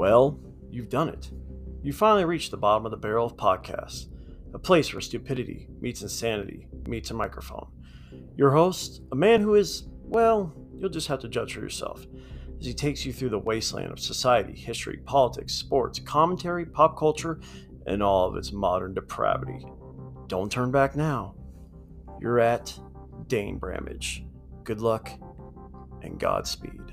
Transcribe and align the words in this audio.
Well, 0.00 0.40
you've 0.70 0.88
done 0.88 1.10
it. 1.10 1.30
You 1.82 1.92
finally 1.92 2.24
reached 2.24 2.52
the 2.52 2.56
bottom 2.56 2.86
of 2.86 2.90
the 2.90 2.96
barrel 2.96 3.26
of 3.26 3.36
podcasts, 3.36 4.06
a 4.54 4.58
place 4.58 4.94
where 4.94 5.02
stupidity 5.02 5.68
meets 5.78 6.00
insanity 6.00 6.68
meets 6.86 7.10
a 7.10 7.14
microphone. 7.14 7.66
Your 8.34 8.50
host, 8.52 9.02
a 9.12 9.14
man 9.14 9.42
who 9.42 9.56
is, 9.56 9.88
well, 10.04 10.54
you'll 10.74 10.88
just 10.88 11.08
have 11.08 11.20
to 11.20 11.28
judge 11.28 11.52
for 11.52 11.60
yourself, 11.60 12.06
as 12.58 12.64
he 12.64 12.72
takes 12.72 13.04
you 13.04 13.12
through 13.12 13.28
the 13.28 13.38
wasteland 13.38 13.92
of 13.92 14.00
society, 14.00 14.58
history, 14.58 15.00
politics, 15.04 15.52
sports, 15.52 15.98
commentary, 15.98 16.64
pop 16.64 16.98
culture, 16.98 17.38
and 17.86 18.02
all 18.02 18.26
of 18.26 18.36
its 18.36 18.52
modern 18.52 18.94
depravity. 18.94 19.66
Don't 20.28 20.50
turn 20.50 20.70
back 20.70 20.96
now. 20.96 21.34
You're 22.22 22.40
at 22.40 22.74
Dane 23.26 23.58
Bramage. 23.58 24.24
Good 24.64 24.80
luck 24.80 25.10
and 26.00 26.18
Godspeed. 26.18 26.89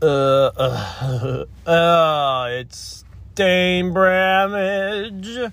Uh, 0.00 0.50
uh, 0.56 1.44
uh, 1.68 2.48
it's 2.52 3.04
Dane 3.34 3.92
Bramage. 3.92 5.52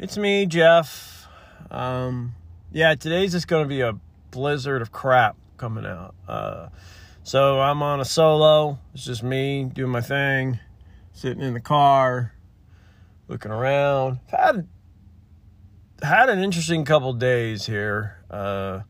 It's 0.00 0.18
me, 0.18 0.46
Jeff. 0.46 1.28
Um, 1.70 2.34
yeah, 2.72 2.96
today's 2.96 3.30
just 3.30 3.46
gonna 3.46 3.68
be 3.68 3.82
a 3.82 3.94
blizzard 4.32 4.82
of 4.82 4.90
crap 4.90 5.36
coming 5.58 5.86
out. 5.86 6.16
Uh, 6.26 6.70
so 7.22 7.60
I'm 7.60 7.82
on 7.82 8.00
a 8.00 8.04
solo. 8.04 8.80
It's 8.94 9.04
just 9.04 9.22
me 9.22 9.62
doing 9.62 9.92
my 9.92 10.00
thing, 10.00 10.58
sitting 11.12 11.42
in 11.42 11.54
the 11.54 11.60
car, 11.60 12.34
looking 13.28 13.52
around. 13.52 14.18
Had 14.26 14.66
had 16.02 16.28
an 16.30 16.40
interesting 16.40 16.84
couple 16.84 17.12
days 17.12 17.66
here. 17.66 18.24
Uh, 18.28 18.80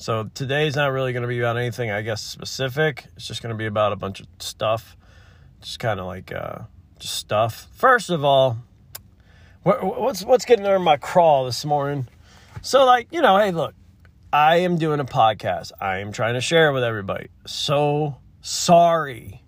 so 0.00 0.30
today's 0.32 0.76
not 0.76 0.92
really 0.92 1.12
going 1.12 1.24
to 1.24 1.28
be 1.28 1.38
about 1.40 1.58
anything, 1.58 1.90
I 1.90 2.00
guess, 2.00 2.22
specific. 2.22 3.04
It's 3.16 3.26
just 3.26 3.42
going 3.42 3.52
to 3.52 3.56
be 3.56 3.66
about 3.66 3.92
a 3.92 3.96
bunch 3.96 4.20
of 4.20 4.26
stuff, 4.38 4.96
just 5.60 5.78
kind 5.78 6.00
of 6.00 6.06
like 6.06 6.32
uh, 6.32 6.60
just 6.98 7.16
stuff. 7.16 7.68
First 7.74 8.08
of 8.08 8.24
all, 8.24 8.56
what, 9.62 9.84
what's 10.00 10.24
what's 10.24 10.46
getting 10.46 10.64
under 10.64 10.78
my 10.78 10.96
crawl 10.96 11.44
this 11.44 11.66
morning? 11.66 12.08
So 12.62 12.86
like 12.86 13.08
you 13.10 13.20
know, 13.20 13.36
hey, 13.36 13.50
look, 13.50 13.74
I 14.32 14.60
am 14.60 14.78
doing 14.78 15.00
a 15.00 15.04
podcast. 15.04 15.72
I 15.82 15.98
am 15.98 16.12
trying 16.12 16.32
to 16.32 16.40
share 16.40 16.70
it 16.70 16.72
with 16.72 16.82
everybody. 16.82 17.28
So 17.46 18.16
sorry, 18.40 19.42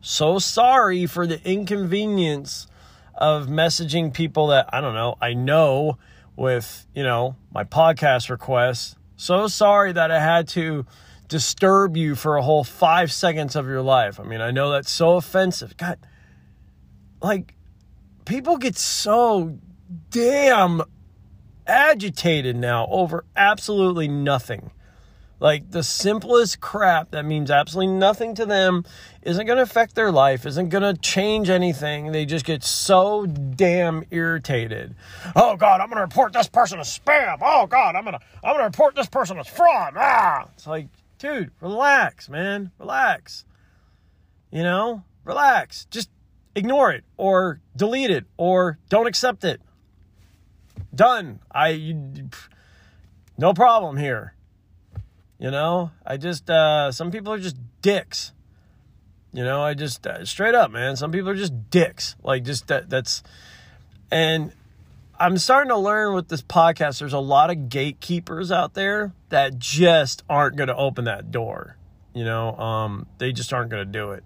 so 0.00 0.38
sorry 0.38 1.04
for 1.04 1.26
the 1.26 1.46
inconvenience 1.46 2.66
of 3.14 3.48
messaging 3.48 4.14
people 4.14 4.46
that 4.46 4.70
I 4.72 4.80
don't 4.80 4.94
know. 4.94 5.16
I 5.20 5.34
know 5.34 5.98
with 6.36 6.86
you 6.94 7.02
know 7.02 7.36
my 7.52 7.64
podcast 7.64 8.30
requests 8.30 8.96
so 9.20 9.48
sorry 9.48 9.92
that 9.92 10.10
I 10.10 10.18
had 10.18 10.48
to 10.48 10.86
disturb 11.28 11.94
you 11.94 12.14
for 12.14 12.36
a 12.36 12.42
whole 12.42 12.64
five 12.64 13.12
seconds 13.12 13.54
of 13.54 13.66
your 13.66 13.82
life. 13.82 14.18
I 14.18 14.22
mean, 14.24 14.40
I 14.40 14.50
know 14.50 14.70
that's 14.70 14.90
so 14.90 15.16
offensive. 15.16 15.76
God, 15.76 15.98
like, 17.20 17.54
people 18.24 18.56
get 18.56 18.78
so 18.78 19.58
damn 20.08 20.82
agitated 21.66 22.56
now 22.56 22.86
over 22.90 23.26
absolutely 23.36 24.08
nothing. 24.08 24.70
Like 25.40 25.70
the 25.70 25.82
simplest 25.82 26.60
crap 26.60 27.12
that 27.12 27.24
means 27.24 27.50
absolutely 27.50 27.94
nothing 27.94 28.34
to 28.34 28.44
them 28.44 28.84
isn't 29.22 29.46
going 29.46 29.56
to 29.56 29.62
affect 29.62 29.94
their 29.94 30.12
life, 30.12 30.44
isn't 30.44 30.68
going 30.68 30.82
to 30.82 31.00
change 31.00 31.48
anything. 31.48 32.12
They 32.12 32.26
just 32.26 32.44
get 32.44 32.62
so 32.62 33.24
damn 33.24 34.04
irritated. 34.10 34.94
Oh 35.34 35.56
god, 35.56 35.80
I'm 35.80 35.88
going 35.88 35.96
to 35.96 36.02
report 36.02 36.34
this 36.34 36.48
person 36.48 36.78
as 36.78 36.88
spam. 36.98 37.38
Oh 37.40 37.66
god, 37.66 37.96
I'm 37.96 38.04
going 38.04 38.18
to 38.18 38.24
I'm 38.44 38.52
going 38.52 38.58
to 38.58 38.64
report 38.64 38.94
this 38.94 39.08
person 39.08 39.38
as 39.38 39.48
fraud. 39.48 39.94
Ah. 39.96 40.46
It's 40.52 40.66
like, 40.66 40.88
dude, 41.18 41.50
relax, 41.60 42.28
man. 42.28 42.70
Relax. 42.78 43.46
You 44.52 44.62
know? 44.62 45.04
Relax. 45.24 45.86
Just 45.86 46.10
ignore 46.54 46.92
it 46.92 47.04
or 47.16 47.60
delete 47.74 48.10
it 48.10 48.26
or 48.36 48.78
don't 48.90 49.06
accept 49.06 49.44
it. 49.44 49.62
Done. 50.94 51.40
I 51.50 51.68
you, 51.68 52.28
no 53.38 53.54
problem 53.54 53.96
here. 53.96 54.34
You 55.40 55.50
know, 55.50 55.90
I 56.06 56.18
just, 56.18 56.50
uh, 56.50 56.92
some 56.92 57.10
people 57.10 57.32
are 57.32 57.38
just 57.38 57.56
dicks. 57.80 58.32
You 59.32 59.42
know, 59.42 59.62
I 59.62 59.72
just, 59.72 60.06
uh, 60.06 60.26
straight 60.26 60.54
up, 60.54 60.70
man, 60.70 60.96
some 60.96 61.12
people 61.12 61.30
are 61.30 61.34
just 61.34 61.70
dicks. 61.70 62.14
Like, 62.22 62.44
just 62.44 62.66
that, 62.66 62.90
that's, 62.90 63.22
and 64.10 64.52
I'm 65.18 65.38
starting 65.38 65.70
to 65.70 65.78
learn 65.78 66.14
with 66.14 66.28
this 66.28 66.42
podcast, 66.42 66.98
there's 66.98 67.14
a 67.14 67.18
lot 67.18 67.48
of 67.48 67.70
gatekeepers 67.70 68.52
out 68.52 68.74
there 68.74 69.14
that 69.30 69.58
just 69.58 70.24
aren't 70.28 70.56
going 70.56 70.68
to 70.68 70.76
open 70.76 71.06
that 71.06 71.30
door. 71.30 71.78
You 72.12 72.24
know, 72.24 72.54
um, 72.58 73.06
they 73.16 73.32
just 73.32 73.54
aren't 73.54 73.70
going 73.70 73.86
to 73.86 73.90
do 73.90 74.10
it. 74.10 74.24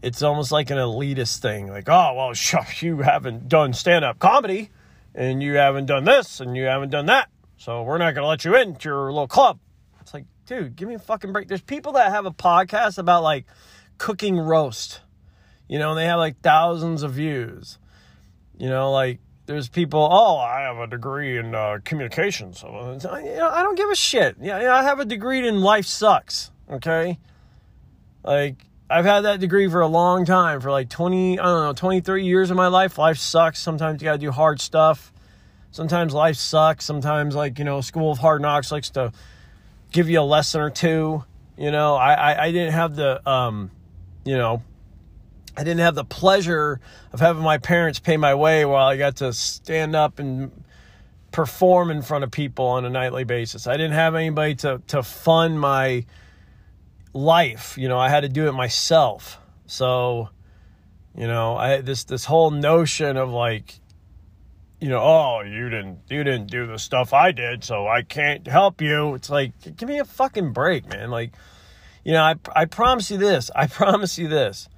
It's 0.00 0.22
almost 0.22 0.52
like 0.52 0.70
an 0.70 0.78
elitist 0.78 1.38
thing. 1.38 1.66
Like, 1.68 1.88
oh, 1.88 2.14
well, 2.14 2.32
you 2.80 2.98
haven't 2.98 3.48
done 3.48 3.72
stand 3.72 4.04
up 4.04 4.20
comedy 4.20 4.70
and 5.12 5.42
you 5.42 5.54
haven't 5.54 5.86
done 5.86 6.04
this 6.04 6.38
and 6.38 6.56
you 6.56 6.66
haven't 6.66 6.90
done 6.90 7.06
that. 7.06 7.30
So 7.56 7.82
we're 7.82 7.98
not 7.98 8.14
going 8.14 8.22
to 8.22 8.28
let 8.28 8.44
you 8.44 8.54
into 8.54 8.90
your 8.90 9.10
little 9.10 9.26
club. 9.26 9.58
Dude, 10.50 10.74
give 10.74 10.88
me 10.88 10.96
a 10.96 10.98
fucking 10.98 11.32
break. 11.32 11.46
There's 11.46 11.60
people 11.60 11.92
that 11.92 12.10
have 12.10 12.26
a 12.26 12.32
podcast 12.32 12.98
about 12.98 13.22
like 13.22 13.46
cooking 13.98 14.36
roast. 14.36 15.00
You 15.68 15.78
know, 15.78 15.90
and 15.90 15.98
they 15.98 16.06
have 16.06 16.18
like 16.18 16.40
thousands 16.40 17.04
of 17.04 17.12
views. 17.12 17.78
You 18.58 18.68
know, 18.68 18.90
like 18.90 19.20
there's 19.46 19.68
people, 19.68 20.08
oh, 20.10 20.38
I 20.38 20.62
have 20.62 20.78
a 20.78 20.88
degree 20.88 21.38
in 21.38 21.54
uh, 21.54 21.78
communications. 21.84 22.58
So, 22.58 22.68
you 23.00 23.36
know, 23.36 23.48
I 23.48 23.62
don't 23.62 23.76
give 23.76 23.90
a 23.90 23.94
shit. 23.94 24.38
Yeah, 24.40 24.74
I 24.74 24.82
have 24.82 24.98
a 24.98 25.04
degree 25.04 25.46
in 25.46 25.60
life 25.60 25.86
sucks. 25.86 26.50
Okay. 26.68 27.20
Like, 28.24 28.66
I've 28.90 29.04
had 29.04 29.20
that 29.20 29.38
degree 29.38 29.68
for 29.68 29.82
a 29.82 29.86
long 29.86 30.24
time, 30.24 30.60
for 30.60 30.72
like 30.72 30.88
20, 30.88 31.38
I 31.38 31.44
don't 31.44 31.62
know, 31.62 31.72
23 31.74 32.24
years 32.24 32.50
of 32.50 32.56
my 32.56 32.66
life. 32.66 32.98
Life 32.98 33.18
sucks. 33.18 33.60
Sometimes 33.60 34.02
you 34.02 34.06
got 34.06 34.14
to 34.14 34.18
do 34.18 34.32
hard 34.32 34.60
stuff. 34.60 35.12
Sometimes 35.70 36.12
life 36.12 36.34
sucks. 36.34 36.84
Sometimes, 36.84 37.36
like, 37.36 37.60
you 37.60 37.64
know, 37.64 37.80
School 37.80 38.10
of 38.10 38.18
Hard 38.18 38.42
Knocks 38.42 38.72
likes 38.72 38.90
to 38.90 39.12
give 39.90 40.08
you 40.08 40.20
a 40.20 40.22
lesson 40.22 40.60
or 40.60 40.70
two. 40.70 41.24
You 41.56 41.70
know, 41.70 41.94
I, 41.94 42.14
I, 42.14 42.44
I 42.44 42.52
didn't 42.52 42.72
have 42.72 42.96
the, 42.96 43.28
um, 43.28 43.70
you 44.24 44.36
know, 44.36 44.62
I 45.56 45.64
didn't 45.64 45.80
have 45.80 45.94
the 45.94 46.04
pleasure 46.04 46.80
of 47.12 47.20
having 47.20 47.42
my 47.42 47.58
parents 47.58 47.98
pay 47.98 48.16
my 48.16 48.34
way 48.34 48.64
while 48.64 48.86
I 48.86 48.96
got 48.96 49.16
to 49.16 49.32
stand 49.32 49.94
up 49.94 50.18
and 50.18 50.50
perform 51.32 51.90
in 51.90 52.02
front 52.02 52.24
of 52.24 52.30
people 52.30 52.66
on 52.66 52.84
a 52.84 52.90
nightly 52.90 53.24
basis. 53.24 53.66
I 53.66 53.72
didn't 53.72 53.92
have 53.92 54.14
anybody 54.14 54.54
to, 54.56 54.80
to 54.88 55.02
fund 55.02 55.60
my 55.60 56.06
life. 57.12 57.76
You 57.76 57.88
know, 57.88 57.98
I 57.98 58.08
had 58.08 58.20
to 58.20 58.28
do 58.28 58.48
it 58.48 58.52
myself. 58.52 59.38
So, 59.66 60.30
you 61.16 61.26
know, 61.26 61.56
I 61.56 61.80
this 61.80 62.04
this 62.04 62.24
whole 62.24 62.50
notion 62.50 63.16
of 63.16 63.30
like 63.30 63.79
you 64.80 64.88
know, 64.88 65.00
oh, 65.00 65.42
you 65.42 65.68
didn't 65.68 65.98
you 66.08 66.24
didn't 66.24 66.50
do 66.50 66.66
the 66.66 66.78
stuff 66.78 67.12
I 67.12 67.32
did, 67.32 67.62
so 67.62 67.86
I 67.86 68.02
can't 68.02 68.46
help 68.46 68.80
you. 68.80 69.14
It's 69.14 69.28
like, 69.28 69.52
give 69.76 69.88
me 69.88 69.98
a 69.98 70.04
fucking 70.04 70.52
break, 70.52 70.88
man. 70.88 71.10
Like, 71.10 71.32
you 72.02 72.12
know, 72.12 72.22
I 72.22 72.36
I 72.56 72.64
promise 72.64 73.10
you 73.10 73.18
this. 73.18 73.50
I 73.56 73.66
promise 73.66 74.18
you 74.18 74.28
this. 74.28 74.68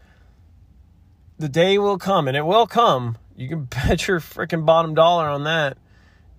The 1.38 1.48
day 1.48 1.78
will 1.78 1.98
come, 1.98 2.26
and 2.26 2.36
it 2.36 2.44
will 2.44 2.66
come. 2.66 3.16
You 3.36 3.48
can 3.48 3.64
bet 3.86 4.08
your 4.08 4.20
freaking 4.20 4.66
bottom 4.66 4.94
dollar 4.94 5.28
on 5.28 5.44
that. 5.44 5.78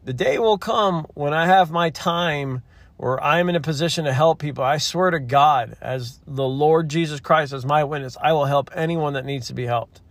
The 0.03 0.13
day 0.13 0.37
will 0.37 0.57
come 0.57 1.07
when 1.13 1.33
I 1.33 1.45
have 1.45 1.71
my 1.71 1.89
time 1.89 2.63
where 2.97 3.21
I'm 3.23 3.49
in 3.49 3.55
a 3.55 3.61
position 3.61 4.05
to 4.05 4.13
help 4.13 4.39
people. 4.39 4.63
I 4.63 4.77
swear 4.77 5.09
to 5.09 5.19
God, 5.19 5.77
as 5.81 6.19
the 6.27 6.43
Lord 6.43 6.89
Jesus 6.89 7.21
Christ 7.21 7.53
as 7.53 7.65
my 7.65 7.85
witness, 7.85 8.17
I 8.21 8.33
will 8.33 8.45
help 8.45 8.69
anyone 8.75 9.13
that 9.13 9.25
needs 9.25 9.47
to 9.47 9.53
be 9.53 9.65
helped. 9.65 10.01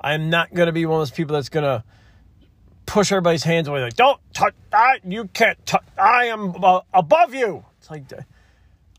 I'm 0.00 0.30
not 0.30 0.52
going 0.52 0.66
to 0.66 0.72
be 0.72 0.84
one 0.86 0.96
of 0.96 1.00
those 1.00 1.10
people 1.10 1.34
that's 1.34 1.48
going 1.48 1.64
to 1.64 1.84
push 2.88 3.12
everybody's 3.12 3.44
hands 3.44 3.68
away. 3.68 3.82
Like, 3.82 3.96
don't 3.96 4.18
touch. 4.32 4.54
that. 4.70 5.00
you 5.06 5.26
can't 5.26 5.64
touch. 5.66 5.84
I 5.98 6.26
am 6.26 6.54
above 6.92 7.34
you. 7.34 7.64
It's 7.78 7.90
like, 7.90 8.10
uh, 8.12 8.22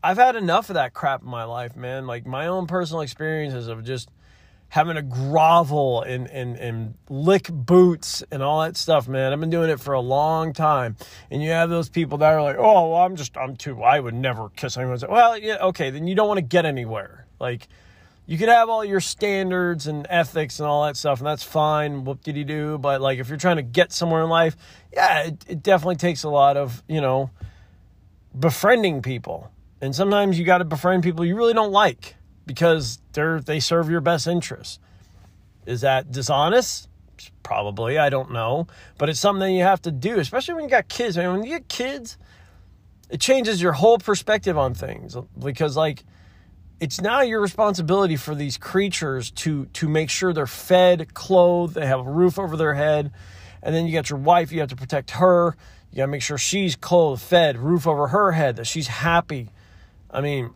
I've 0.02 0.16
had 0.16 0.36
enough 0.36 0.70
of 0.70 0.74
that 0.74 0.94
crap 0.94 1.22
in 1.22 1.28
my 1.28 1.44
life, 1.44 1.76
man. 1.76 2.06
Like 2.06 2.24
my 2.24 2.46
own 2.46 2.66
personal 2.66 3.02
experiences 3.02 3.66
of 3.66 3.84
just 3.84 4.08
having 4.68 4.94
to 4.94 5.02
grovel 5.02 6.02
and, 6.02 6.28
and, 6.28 6.56
and 6.56 6.94
lick 7.08 7.48
boots 7.50 8.22
and 8.30 8.42
all 8.44 8.62
that 8.62 8.76
stuff, 8.76 9.08
man. 9.08 9.32
I've 9.32 9.40
been 9.40 9.50
doing 9.50 9.68
it 9.68 9.80
for 9.80 9.94
a 9.94 10.00
long 10.00 10.52
time. 10.52 10.96
And 11.28 11.42
you 11.42 11.50
have 11.50 11.68
those 11.68 11.88
people 11.88 12.18
that 12.18 12.32
are 12.32 12.42
like, 12.42 12.56
oh, 12.56 12.90
well, 12.90 13.02
I'm 13.02 13.16
just, 13.16 13.36
I'm 13.36 13.56
too, 13.56 13.82
I 13.82 13.98
would 13.98 14.14
never 14.14 14.50
kiss 14.50 14.76
anyone. 14.76 15.00
Well, 15.08 15.36
yeah, 15.36 15.56
okay, 15.62 15.90
then 15.90 16.06
you 16.06 16.14
don't 16.14 16.28
want 16.28 16.38
to 16.38 16.42
get 16.42 16.64
anywhere. 16.64 17.26
Like, 17.40 17.66
you 18.30 18.38
could 18.38 18.48
have 18.48 18.68
all 18.68 18.84
your 18.84 19.00
standards 19.00 19.88
and 19.88 20.06
ethics 20.08 20.60
and 20.60 20.68
all 20.68 20.84
that 20.84 20.96
stuff, 20.96 21.18
and 21.18 21.26
that's 21.26 21.42
fine. 21.42 22.04
Whoop 22.04 22.22
did 22.22 22.36
he 22.36 22.44
do? 22.44 22.78
But 22.78 23.00
like, 23.00 23.18
if 23.18 23.28
you're 23.28 23.36
trying 23.36 23.56
to 23.56 23.62
get 23.62 23.92
somewhere 23.92 24.22
in 24.22 24.28
life, 24.28 24.56
yeah, 24.92 25.24
it, 25.24 25.44
it 25.48 25.62
definitely 25.64 25.96
takes 25.96 26.22
a 26.22 26.28
lot 26.28 26.56
of 26.56 26.80
you 26.86 27.00
know 27.00 27.30
befriending 28.38 29.02
people, 29.02 29.50
and 29.80 29.96
sometimes 29.96 30.38
you 30.38 30.44
got 30.44 30.58
to 30.58 30.64
befriend 30.64 31.02
people 31.02 31.24
you 31.24 31.34
really 31.34 31.54
don't 31.54 31.72
like 31.72 32.14
because 32.46 33.00
they're 33.14 33.40
they 33.40 33.58
serve 33.58 33.90
your 33.90 34.00
best 34.00 34.28
interests. 34.28 34.78
Is 35.66 35.80
that 35.80 36.12
dishonest? 36.12 36.88
Probably, 37.42 37.98
I 37.98 38.10
don't 38.10 38.30
know, 38.30 38.68
but 38.96 39.08
it's 39.08 39.18
something 39.18 39.56
you 39.56 39.64
have 39.64 39.82
to 39.82 39.90
do, 39.90 40.20
especially 40.20 40.54
when 40.54 40.62
you 40.62 40.70
got 40.70 40.88
kids. 40.88 41.18
I 41.18 41.22
mean, 41.24 41.32
when 41.32 41.42
you 41.42 41.58
get 41.58 41.66
kids, 41.66 42.16
it 43.10 43.20
changes 43.20 43.60
your 43.60 43.72
whole 43.72 43.98
perspective 43.98 44.56
on 44.56 44.72
things 44.72 45.16
because, 45.36 45.76
like, 45.76 46.04
it's 46.80 47.00
now 47.00 47.20
your 47.20 47.40
responsibility 47.40 48.16
for 48.16 48.34
these 48.34 48.56
creatures 48.56 49.30
to 49.32 49.66
to 49.66 49.88
make 49.88 50.10
sure 50.10 50.32
they're 50.32 50.46
fed, 50.46 51.12
clothed, 51.14 51.74
they 51.74 51.86
have 51.86 52.00
a 52.00 52.10
roof 52.10 52.38
over 52.38 52.56
their 52.56 52.74
head, 52.74 53.12
and 53.62 53.74
then 53.74 53.86
you 53.86 53.92
got 53.92 54.08
your 54.08 54.18
wife. 54.18 54.50
You 54.50 54.60
have 54.60 54.70
to 54.70 54.76
protect 54.76 55.12
her. 55.12 55.56
You 55.92 55.98
got 55.98 56.04
to 56.04 56.10
make 56.10 56.22
sure 56.22 56.38
she's 56.38 56.76
clothed, 56.76 57.20
fed, 57.20 57.58
roof 57.58 57.86
over 57.86 58.08
her 58.08 58.32
head, 58.32 58.56
that 58.56 58.66
she's 58.66 58.86
happy. 58.86 59.50
I 60.10 60.20
mean, 60.20 60.50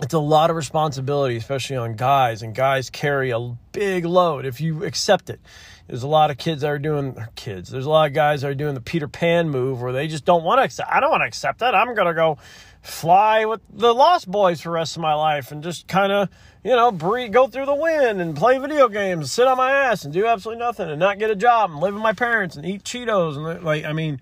it's 0.00 0.14
a 0.14 0.18
lot 0.18 0.50
of 0.50 0.56
responsibility, 0.56 1.36
especially 1.36 1.76
on 1.76 1.94
guys, 1.94 2.42
and 2.42 2.54
guys 2.54 2.90
carry 2.90 3.30
a 3.30 3.56
big 3.72 4.04
load 4.04 4.44
if 4.44 4.60
you 4.60 4.84
accept 4.84 5.30
it. 5.30 5.40
There's 5.86 6.02
a 6.02 6.08
lot 6.08 6.30
of 6.30 6.36
kids 6.36 6.62
that 6.62 6.68
are 6.68 6.78
doing 6.78 7.16
kids. 7.34 7.70
There's 7.70 7.86
a 7.86 7.90
lot 7.90 8.08
of 8.08 8.12
guys 8.12 8.42
that 8.42 8.48
are 8.48 8.54
doing 8.54 8.74
the 8.74 8.80
Peter 8.80 9.08
Pan 9.08 9.48
move 9.48 9.80
where 9.80 9.92
they 9.92 10.08
just 10.08 10.24
don't 10.24 10.42
want 10.42 10.58
to 10.58 10.64
accept. 10.64 10.90
I 10.92 11.00
don't 11.00 11.10
want 11.10 11.22
to 11.22 11.26
accept 11.26 11.60
that. 11.60 11.74
I'm 11.74 11.94
gonna 11.94 12.12
go 12.12 12.38
fly 12.82 13.46
with 13.46 13.60
the 13.70 13.94
Lost 13.94 14.30
Boys 14.30 14.60
for 14.60 14.68
the 14.68 14.74
rest 14.74 14.96
of 14.96 15.02
my 15.02 15.14
life 15.14 15.50
and 15.50 15.62
just 15.62 15.88
kind 15.88 16.12
of 16.12 16.28
you 16.62 16.72
know 16.72 16.92
breathe, 16.92 17.32
go 17.32 17.46
through 17.46 17.66
the 17.66 17.74
wind 17.74 18.20
and 18.20 18.36
play 18.36 18.58
video 18.58 18.88
games, 18.88 19.32
sit 19.32 19.46
on 19.46 19.56
my 19.56 19.70
ass 19.72 20.04
and 20.04 20.12
do 20.12 20.26
absolutely 20.26 20.62
nothing 20.62 20.90
and 20.90 20.98
not 20.98 21.18
get 21.18 21.30
a 21.30 21.36
job 21.36 21.70
and 21.70 21.80
live 21.80 21.94
with 21.94 22.02
my 22.02 22.12
parents 22.12 22.56
and 22.56 22.66
eat 22.66 22.82
Cheetos 22.84 23.36
and 23.36 23.64
like 23.64 23.84
I 23.84 23.92
mean, 23.92 24.20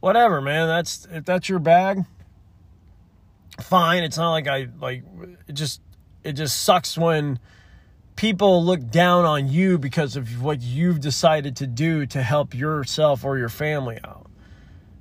whatever, 0.00 0.40
man. 0.40 0.66
That's 0.66 1.06
if 1.12 1.24
that's 1.26 1.48
your 1.48 1.60
bag 1.60 2.06
fine. 3.60 4.02
It's 4.02 4.16
not 4.16 4.30
like 4.30 4.48
I 4.48 4.68
like 4.80 5.04
it 5.46 5.52
just 5.52 5.80
it 6.24 6.32
just 6.32 6.62
sucks 6.62 6.96
when 6.96 7.38
people 8.16 8.64
look 8.64 8.90
down 8.90 9.24
on 9.24 9.48
you 9.48 9.78
because 9.78 10.16
of 10.16 10.42
what 10.42 10.60
you've 10.60 11.00
decided 11.00 11.56
to 11.56 11.66
do 11.66 12.06
to 12.06 12.22
help 12.22 12.54
yourself 12.54 13.24
or 13.24 13.38
your 13.38 13.48
family 13.48 13.98
out. 14.04 14.30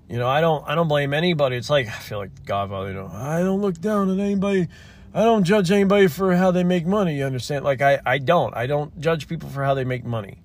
You 0.10 0.18
know, 0.18 0.28
I 0.28 0.42
don't 0.42 0.68
I 0.68 0.76
don't 0.76 0.88
blame 0.88 1.14
anybody. 1.14 1.56
It's 1.56 1.70
like 1.70 1.88
I 1.88 1.92
feel 1.92 2.18
like 2.18 2.46
Godfather, 2.46 2.90
you 2.90 2.94
know, 2.96 3.10
I 3.12 3.40
don't 3.40 3.62
look 3.62 3.80
down 3.80 4.10
at 4.10 4.20
anybody. 4.20 4.68
I 5.14 5.24
don't 5.24 5.44
judge 5.44 5.72
anybody 5.72 6.08
for 6.08 6.36
how 6.36 6.52
they 6.52 6.64
make 6.64 6.86
money, 6.86 7.18
you 7.18 7.26
understand? 7.26 7.64
Like 7.64 7.82
I 7.82 8.00
I 8.06 8.18
don't. 8.18 8.56
I 8.56 8.68
don't 8.68 9.00
judge 9.00 9.28
people 9.28 9.50
for 9.50 9.64
how 9.64 9.74
they 9.74 9.84
make 9.84 10.04
money. 10.04 10.44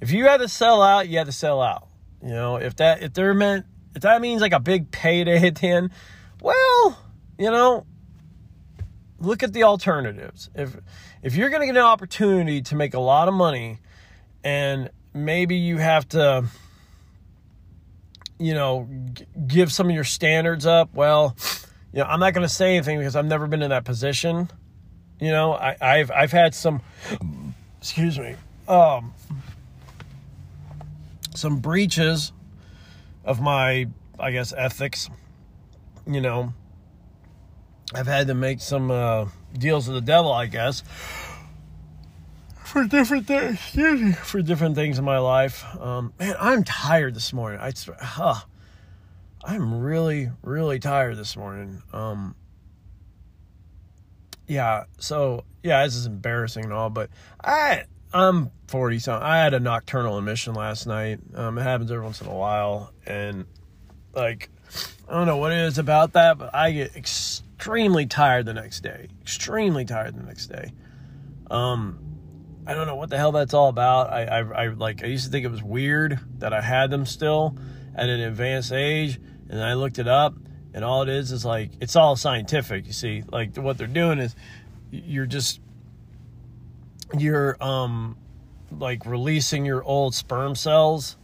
If 0.00 0.10
you 0.10 0.24
had 0.24 0.38
to 0.38 0.48
sell 0.48 0.82
out, 0.82 1.08
you 1.08 1.18
had 1.18 1.26
to 1.26 1.32
sell 1.32 1.60
out. 1.60 1.88
You 2.22 2.30
know, 2.30 2.56
if 2.56 2.76
that 2.76 3.02
if 3.02 3.12
they're 3.12 3.34
meant 3.34 3.66
if 3.94 4.02
that 4.02 4.20
means 4.20 4.40
like 4.40 4.52
a 4.52 4.60
big 4.60 4.90
payday 4.90 5.46
at 5.46 5.56
the 5.56 5.68
end, 5.68 5.90
well, 6.40 6.98
you 7.38 7.50
know, 7.50 7.86
look 9.18 9.42
at 9.42 9.52
the 9.52 9.64
alternatives. 9.64 10.50
If 10.54 10.76
if 11.22 11.36
you're 11.36 11.50
going 11.50 11.60
to 11.60 11.66
get 11.66 11.76
an 11.76 11.82
opportunity 11.82 12.62
to 12.62 12.76
make 12.76 12.94
a 12.94 13.00
lot 13.00 13.28
of 13.28 13.34
money 13.34 13.78
and 14.42 14.90
maybe 15.12 15.56
you 15.56 15.78
have 15.78 16.08
to 16.10 16.44
you 18.38 18.54
know, 18.54 18.88
g- 19.12 19.26
give 19.46 19.72
some 19.72 19.88
of 19.88 19.94
your 19.94 20.04
standards 20.04 20.66
up, 20.66 20.92
well, 20.92 21.36
you 21.92 22.00
know, 22.00 22.06
I'm 22.06 22.20
not 22.20 22.34
going 22.34 22.46
to 22.46 22.52
say 22.52 22.76
anything 22.76 22.98
because 22.98 23.16
I've 23.16 23.26
never 23.26 23.46
been 23.46 23.62
in 23.62 23.70
that 23.70 23.84
position. 23.84 24.50
You 25.20 25.30
know, 25.30 25.52
I, 25.54 25.76
I've 25.80 26.10
I've 26.10 26.32
had 26.32 26.54
some 26.54 26.82
excuse 27.78 28.18
me. 28.18 28.34
Um 28.66 29.14
some 31.34 31.60
breaches 31.60 32.32
of 33.24 33.40
my 33.40 33.86
I 34.18 34.30
guess 34.32 34.52
ethics, 34.56 35.08
you 36.06 36.20
know, 36.20 36.52
I've 37.92 38.06
had 38.06 38.28
to 38.28 38.34
make 38.34 38.60
some 38.60 38.90
uh, 38.90 39.26
deals 39.52 39.88
with 39.88 39.96
the 39.96 40.00
devil, 40.00 40.32
I 40.32 40.46
guess, 40.46 40.82
for 42.64 42.84
different 42.84 43.26
things. 43.26 43.58
For 44.18 44.42
different 44.42 44.74
things 44.74 44.98
in 44.98 45.04
my 45.04 45.18
life. 45.18 45.64
Um, 45.78 46.12
man, 46.18 46.34
I'm 46.40 46.64
tired 46.64 47.14
this 47.14 47.32
morning. 47.32 47.60
I, 47.60 47.72
huh, 48.00 48.40
I'm 49.44 49.80
really, 49.80 50.30
really 50.42 50.78
tired 50.78 51.16
this 51.16 51.36
morning. 51.36 51.82
Um, 51.92 52.34
yeah, 54.46 54.84
so 54.98 55.44
yeah, 55.62 55.84
this 55.84 55.94
is 55.94 56.06
embarrassing 56.06 56.64
and 56.64 56.72
all, 56.72 56.90
but 56.90 57.10
I 57.42 57.84
I'm 58.12 58.50
40 58.68 58.98
something. 58.98 59.26
I 59.26 59.38
had 59.38 59.54
a 59.54 59.60
nocturnal 59.60 60.18
emission 60.18 60.54
last 60.54 60.86
night. 60.86 61.20
Um, 61.34 61.58
it 61.58 61.62
happens 61.62 61.90
every 61.90 62.04
once 62.04 62.20
in 62.20 62.28
a 62.28 62.34
while, 62.34 62.92
and 63.06 63.46
like 64.14 64.50
I 65.08 65.12
don't 65.12 65.26
know 65.26 65.36
what 65.36 65.52
it 65.52 65.58
is 65.58 65.78
about 65.78 66.12
that, 66.14 66.38
but 66.38 66.54
I 66.54 66.72
get 66.72 66.96
extremely 67.56 68.06
tired 68.06 68.46
the 68.46 68.54
next 68.54 68.80
day. 68.80 69.08
Extremely 69.22 69.84
tired 69.84 70.14
the 70.14 70.22
next 70.22 70.46
day. 70.48 70.72
Um, 71.50 71.98
I 72.66 72.74
don't 72.74 72.86
know 72.86 72.96
what 72.96 73.10
the 73.10 73.16
hell 73.16 73.32
that's 73.32 73.54
all 73.54 73.68
about. 73.68 74.12
I, 74.12 74.24
I, 74.24 74.64
I 74.64 74.66
like 74.68 75.02
I 75.04 75.06
used 75.06 75.26
to 75.26 75.30
think 75.30 75.44
it 75.44 75.50
was 75.50 75.62
weird 75.62 76.18
that 76.38 76.52
I 76.52 76.60
had 76.60 76.90
them 76.90 77.06
still 77.06 77.56
at 77.94 78.08
an 78.08 78.20
advanced 78.20 78.72
age, 78.72 79.20
and 79.48 79.62
I 79.62 79.74
looked 79.74 79.98
it 79.98 80.08
up, 80.08 80.34
and 80.72 80.84
all 80.84 81.02
it 81.02 81.08
is 81.08 81.30
is 81.30 81.44
like 81.44 81.72
it's 81.80 81.96
all 81.96 82.16
scientific. 82.16 82.86
You 82.86 82.92
see, 82.92 83.22
like 83.30 83.56
what 83.56 83.78
they're 83.78 83.86
doing 83.86 84.18
is 84.18 84.34
you're 84.90 85.26
just 85.26 85.60
you're 87.16 87.62
um 87.62 88.16
like 88.70 89.04
releasing 89.06 89.64
your 89.64 89.82
old 89.84 90.14
sperm 90.14 90.54
cells 90.54 91.16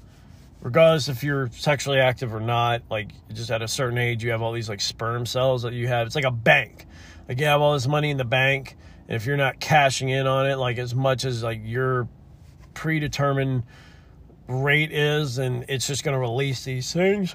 regardless 0.61 1.09
if 1.09 1.23
you're 1.23 1.51
sexually 1.53 1.99
active 1.99 2.35
or 2.35 2.41
not, 2.41 2.83
like 2.91 3.11
just 3.33 3.51
at 3.51 3.62
a 3.62 3.69
certain 3.69 3.99
age, 3.99 4.23
you 4.23 4.31
have 4.31 4.43
all 4.43 4.53
these 4.53 4.69
like 4.69 4.81
sperm 4.81 5.27
cells 5.27 5.62
that 5.62 5.73
you 5.73 5.89
have. 5.89 6.07
It's 6.07 6.17
like 6.17 6.25
a 6.25 6.31
bank. 6.31 6.87
Like 7.29 7.41
you 7.41 7.47
have 7.47 7.61
all 7.61 7.75
this 7.75 7.87
money 7.87 8.11
in 8.11 8.17
the 8.17 8.25
bank, 8.25 8.77
and 9.09 9.17
if 9.17 9.27
you're 9.27 9.37
not 9.37 9.61
cashing 9.61 10.09
in 10.09 10.27
on 10.27 10.51
it, 10.51 10.57
like 10.57 10.79
as 10.79 10.95
much 10.95 11.25
as 11.25 11.43
like 11.43 11.61
your 11.65 12.09
predetermined 12.75 13.65
rate 14.49 14.93
is, 14.93 15.39
and 15.39 15.65
it's 15.69 15.87
just 15.87 16.05
going 16.05 16.15
to 16.15 16.19
release 16.19 16.65
these 16.65 16.93
things 16.93 17.35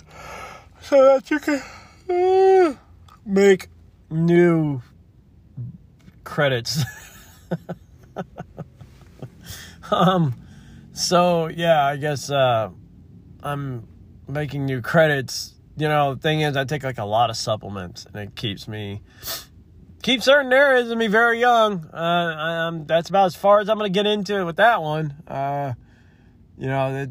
so 0.81 1.03
that 1.03 1.31
you 1.31 1.39
can 1.39 1.61
uh, 2.09 2.75
make 3.25 3.69
new 4.09 4.81
credits. 6.23 6.83
um. 9.91 10.35
So 10.93 11.47
yeah, 11.47 11.85
I 11.85 11.97
guess. 11.97 12.29
Uh, 12.29 12.69
I'm 13.45 13.87
making 14.27 14.65
new 14.65 14.81
credits, 14.81 15.53
you 15.77 15.87
know, 15.87 16.15
the 16.15 16.21
thing 16.21 16.41
is, 16.41 16.57
I 16.57 16.65
take 16.65 16.83
like 16.83 16.97
a 16.97 17.05
lot 17.05 17.29
of 17.29 17.37
supplements, 17.37 18.05
and 18.05 18.15
it 18.15 18.35
keeps 18.35 18.67
me 18.67 19.01
keeps 20.01 20.25
certain 20.25 20.53
areas 20.53 20.91
of 20.91 20.97
me 20.97 21.07
very 21.07 21.39
young. 21.39 21.83
Uh, 21.87 22.83
that's 22.85 23.09
about 23.09 23.25
as 23.25 23.35
far 23.35 23.59
as 23.59 23.69
I'm 23.69 23.77
gonna 23.77 23.89
get 23.89 24.05
into 24.05 24.37
it 24.37 24.43
with 24.43 24.57
that 24.57 24.81
one. 24.81 25.15
Uh, 25.27 25.73
you 26.57 26.67
know, 26.67 27.07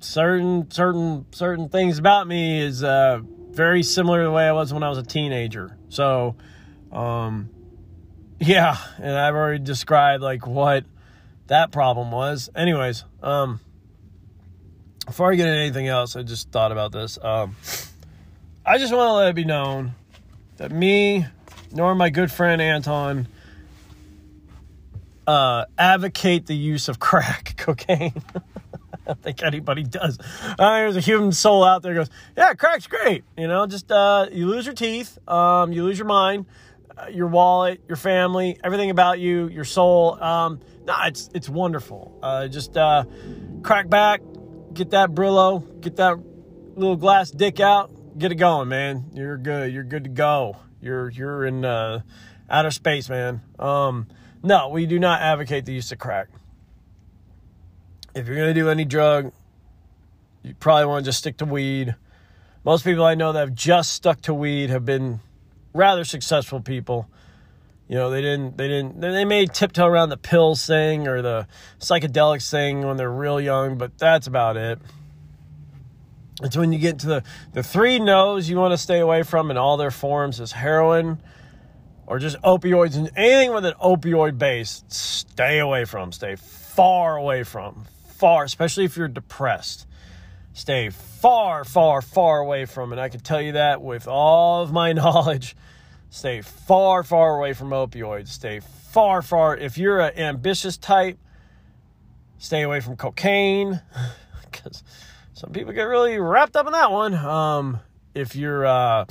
certain 0.00 0.70
certain 0.70 1.26
certain 1.32 1.68
things 1.68 1.98
about 1.98 2.26
me 2.26 2.60
is 2.60 2.84
uh, 2.84 3.20
very 3.50 3.82
similar 3.82 4.20
to 4.20 4.24
the 4.24 4.32
way 4.32 4.46
I 4.46 4.52
was 4.52 4.72
when 4.72 4.82
I 4.82 4.88
was 4.88 4.98
a 4.98 5.02
teenager. 5.02 5.76
So, 5.88 6.36
um, 6.92 7.50
yeah, 8.38 8.76
and 8.98 9.16
I've 9.16 9.34
already 9.34 9.64
described 9.64 10.22
like 10.22 10.46
what 10.46 10.84
that 11.48 11.72
problem 11.72 12.12
was. 12.12 12.50
Anyways, 12.54 13.04
um 13.22 13.60
before 15.06 15.32
I 15.32 15.34
get 15.34 15.48
into 15.48 15.60
anything 15.60 15.88
else, 15.88 16.16
I 16.16 16.22
just 16.22 16.50
thought 16.50 16.72
about 16.72 16.92
this. 16.92 17.18
Um, 17.22 17.56
I 18.64 18.78
just 18.78 18.92
want 18.94 19.08
to 19.08 19.12
let 19.14 19.28
it 19.30 19.34
be 19.34 19.44
known 19.44 19.94
that 20.58 20.70
me, 20.70 21.26
nor 21.72 21.94
my 21.94 22.10
good 22.10 22.30
friend 22.30 22.60
Anton, 22.60 23.26
uh, 25.26 25.64
advocate 25.78 26.46
the 26.46 26.56
use 26.56 26.88
of 26.88 26.98
crack 27.00 27.54
cocaine. 27.56 28.22
I 28.34 29.14
don't 29.14 29.22
think 29.22 29.42
anybody 29.42 29.82
does. 29.82 30.18
Uh, 30.58 30.76
there's 30.78 30.96
a 30.96 31.00
human 31.00 31.32
soul 31.32 31.64
out 31.64 31.82
there 31.82 31.94
goes, 31.94 32.10
yeah, 32.36 32.54
crack's 32.54 32.86
great. 32.86 33.24
You 33.36 33.48
know, 33.48 33.66
just 33.66 33.90
uh, 33.90 34.26
you 34.30 34.46
lose 34.46 34.66
your 34.66 34.74
teeth, 34.74 35.18
um, 35.26 35.72
you 35.72 35.82
lose 35.82 35.98
your 35.98 36.06
mind, 36.06 36.46
uh, 36.96 37.06
your 37.08 37.26
wallet, 37.26 37.80
your 37.88 37.96
family, 37.96 38.58
everything 38.62 38.90
about 38.90 39.18
you, 39.18 39.48
your 39.48 39.64
soul. 39.64 40.22
Um, 40.22 40.60
nah, 40.84 41.06
it's 41.06 41.30
it's 41.34 41.48
wonderful. 41.48 42.16
Uh, 42.22 42.48
just 42.48 42.76
uh, 42.76 43.04
crack 43.62 43.88
back, 43.88 44.20
get 44.72 44.90
that 44.90 45.10
Brillo, 45.10 45.80
get 45.80 45.96
that 45.96 46.18
little 46.76 46.96
glass 46.96 47.30
dick 47.30 47.60
out, 47.60 48.18
get 48.18 48.32
it 48.32 48.36
going, 48.36 48.68
man. 48.68 49.10
You're 49.14 49.36
good. 49.36 49.72
You're 49.72 49.84
good 49.84 50.04
to 50.04 50.10
go. 50.10 50.56
You're 50.80 51.10
you're 51.10 51.44
in 51.44 51.64
uh, 51.64 52.02
outer 52.48 52.70
space, 52.70 53.08
man. 53.08 53.42
Um, 53.58 54.08
no, 54.42 54.68
we 54.68 54.86
do 54.86 54.98
not 54.98 55.20
advocate 55.20 55.66
the 55.66 55.72
use 55.72 55.92
of 55.92 55.98
crack. 55.98 56.28
If 58.14 58.26
you're 58.26 58.36
gonna 58.36 58.54
do 58.54 58.68
any 58.68 58.84
drug, 58.84 59.32
you 60.42 60.54
probably 60.54 60.86
want 60.86 61.04
to 61.04 61.08
just 61.08 61.18
stick 61.18 61.36
to 61.38 61.44
weed. 61.44 61.94
Most 62.64 62.84
people 62.84 63.04
I 63.04 63.14
know 63.14 63.32
that 63.32 63.40
have 63.40 63.54
just 63.54 63.92
stuck 63.92 64.20
to 64.22 64.34
weed 64.34 64.70
have 64.70 64.84
been 64.84 65.20
rather 65.72 66.04
successful 66.04 66.60
people. 66.60 67.08
You 67.90 67.96
know, 67.96 68.08
they 68.08 68.20
didn't, 68.20 68.56
they 68.56 68.68
didn't, 68.68 69.00
they 69.00 69.24
may 69.24 69.46
tiptoe 69.46 69.84
around 69.84 70.10
the 70.10 70.16
pills 70.16 70.64
thing 70.64 71.08
or 71.08 71.22
the 71.22 71.48
psychedelics 71.80 72.48
thing 72.48 72.86
when 72.86 72.96
they're 72.96 73.10
real 73.10 73.40
young, 73.40 73.78
but 73.78 73.98
that's 73.98 74.28
about 74.28 74.56
it. 74.56 74.78
It's 76.40 76.56
when 76.56 76.72
you 76.72 76.78
get 76.78 77.00
to 77.00 77.06
the, 77.08 77.24
the 77.52 77.64
three 77.64 77.98
no's 77.98 78.48
you 78.48 78.56
want 78.56 78.70
to 78.74 78.78
stay 78.78 79.00
away 79.00 79.24
from 79.24 79.50
in 79.50 79.56
all 79.56 79.76
their 79.76 79.90
forms 79.90 80.38
is 80.38 80.52
heroin 80.52 81.20
or 82.06 82.20
just 82.20 82.40
opioids 82.42 82.96
and 82.96 83.10
anything 83.16 83.52
with 83.52 83.64
an 83.64 83.74
opioid 83.82 84.38
base, 84.38 84.84
stay 84.86 85.58
away 85.58 85.84
from. 85.84 86.12
Stay 86.12 86.36
far 86.36 87.16
away 87.16 87.42
from. 87.42 87.86
Far, 88.18 88.44
especially 88.44 88.84
if 88.84 88.96
you're 88.96 89.08
depressed. 89.08 89.88
Stay 90.52 90.90
far, 90.90 91.64
far, 91.64 92.02
far 92.02 92.38
away 92.38 92.66
from 92.66 92.92
it. 92.92 93.00
I 93.00 93.08
can 93.08 93.18
tell 93.18 93.42
you 93.42 93.52
that 93.52 93.82
with 93.82 94.06
all 94.06 94.62
of 94.62 94.70
my 94.72 94.92
knowledge. 94.92 95.56
Stay 96.10 96.40
far, 96.40 97.04
far 97.04 97.36
away 97.36 97.52
from 97.52 97.70
opioids. 97.70 98.28
Stay 98.28 98.60
far, 98.60 99.22
far. 99.22 99.56
If 99.56 99.78
you're 99.78 100.00
an 100.00 100.18
ambitious 100.18 100.76
type, 100.76 101.18
stay 102.36 102.62
away 102.62 102.80
from 102.80 102.96
cocaine 102.96 103.80
because 104.50 104.82
some 105.34 105.52
people 105.52 105.72
get 105.72 105.84
really 105.84 106.18
wrapped 106.18 106.56
up 106.56 106.66
in 106.66 106.72
that 106.72 106.90
one. 106.90 107.14
Um, 107.14 107.78
if 108.12 108.34
you're, 108.34 108.66
uh, 108.66 109.04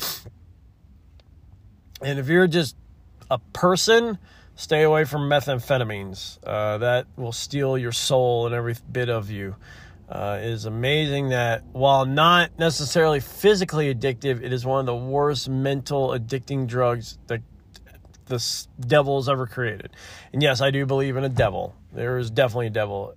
and 2.01 2.20
if 2.20 2.27
you're 2.27 2.48
just 2.48 2.75
a 3.32 3.39
person, 3.53 4.18
stay 4.56 4.84
away 4.84 5.06
from 5.06 5.29
methamphetamines. 5.29 6.38
Uh, 6.44 6.79
that 6.79 7.08
will 7.15 7.32
steal 7.32 7.77
your 7.77 7.94
soul 7.94 8.46
and 8.46 8.53
every 8.53 8.75
bit 8.91 9.10
of 9.10 9.32
you. 9.32 9.56
Uh, 10.10 10.39
it 10.42 10.48
is 10.48 10.66
amazing 10.66 11.30
that 11.30 11.63
while 11.72 12.04
not 12.04 12.58
necessarily 12.58 13.20
physically 13.20 13.94
addictive, 13.94 14.42
it 14.42 14.51
is 14.51 14.66
one 14.66 14.80
of 14.80 14.88
the 14.88 14.96
worst 14.96 15.48
mental 15.48 16.10
addicting 16.10 16.66
drugs 16.66 17.20
that 17.28 17.42
the 18.25 18.68
devil's 18.80 19.30
ever 19.30 19.46
created. 19.46 19.92
And 20.34 20.42
yes, 20.42 20.62
I 20.62 20.72
do 20.72 20.86
believe 20.88 21.16
in 21.16 21.24
a 21.24 21.30
devil. 21.30 21.75
There 21.94 22.18
is 22.18 22.32
definitely 22.32 22.68
a 22.68 22.72
devil. 22.72 23.16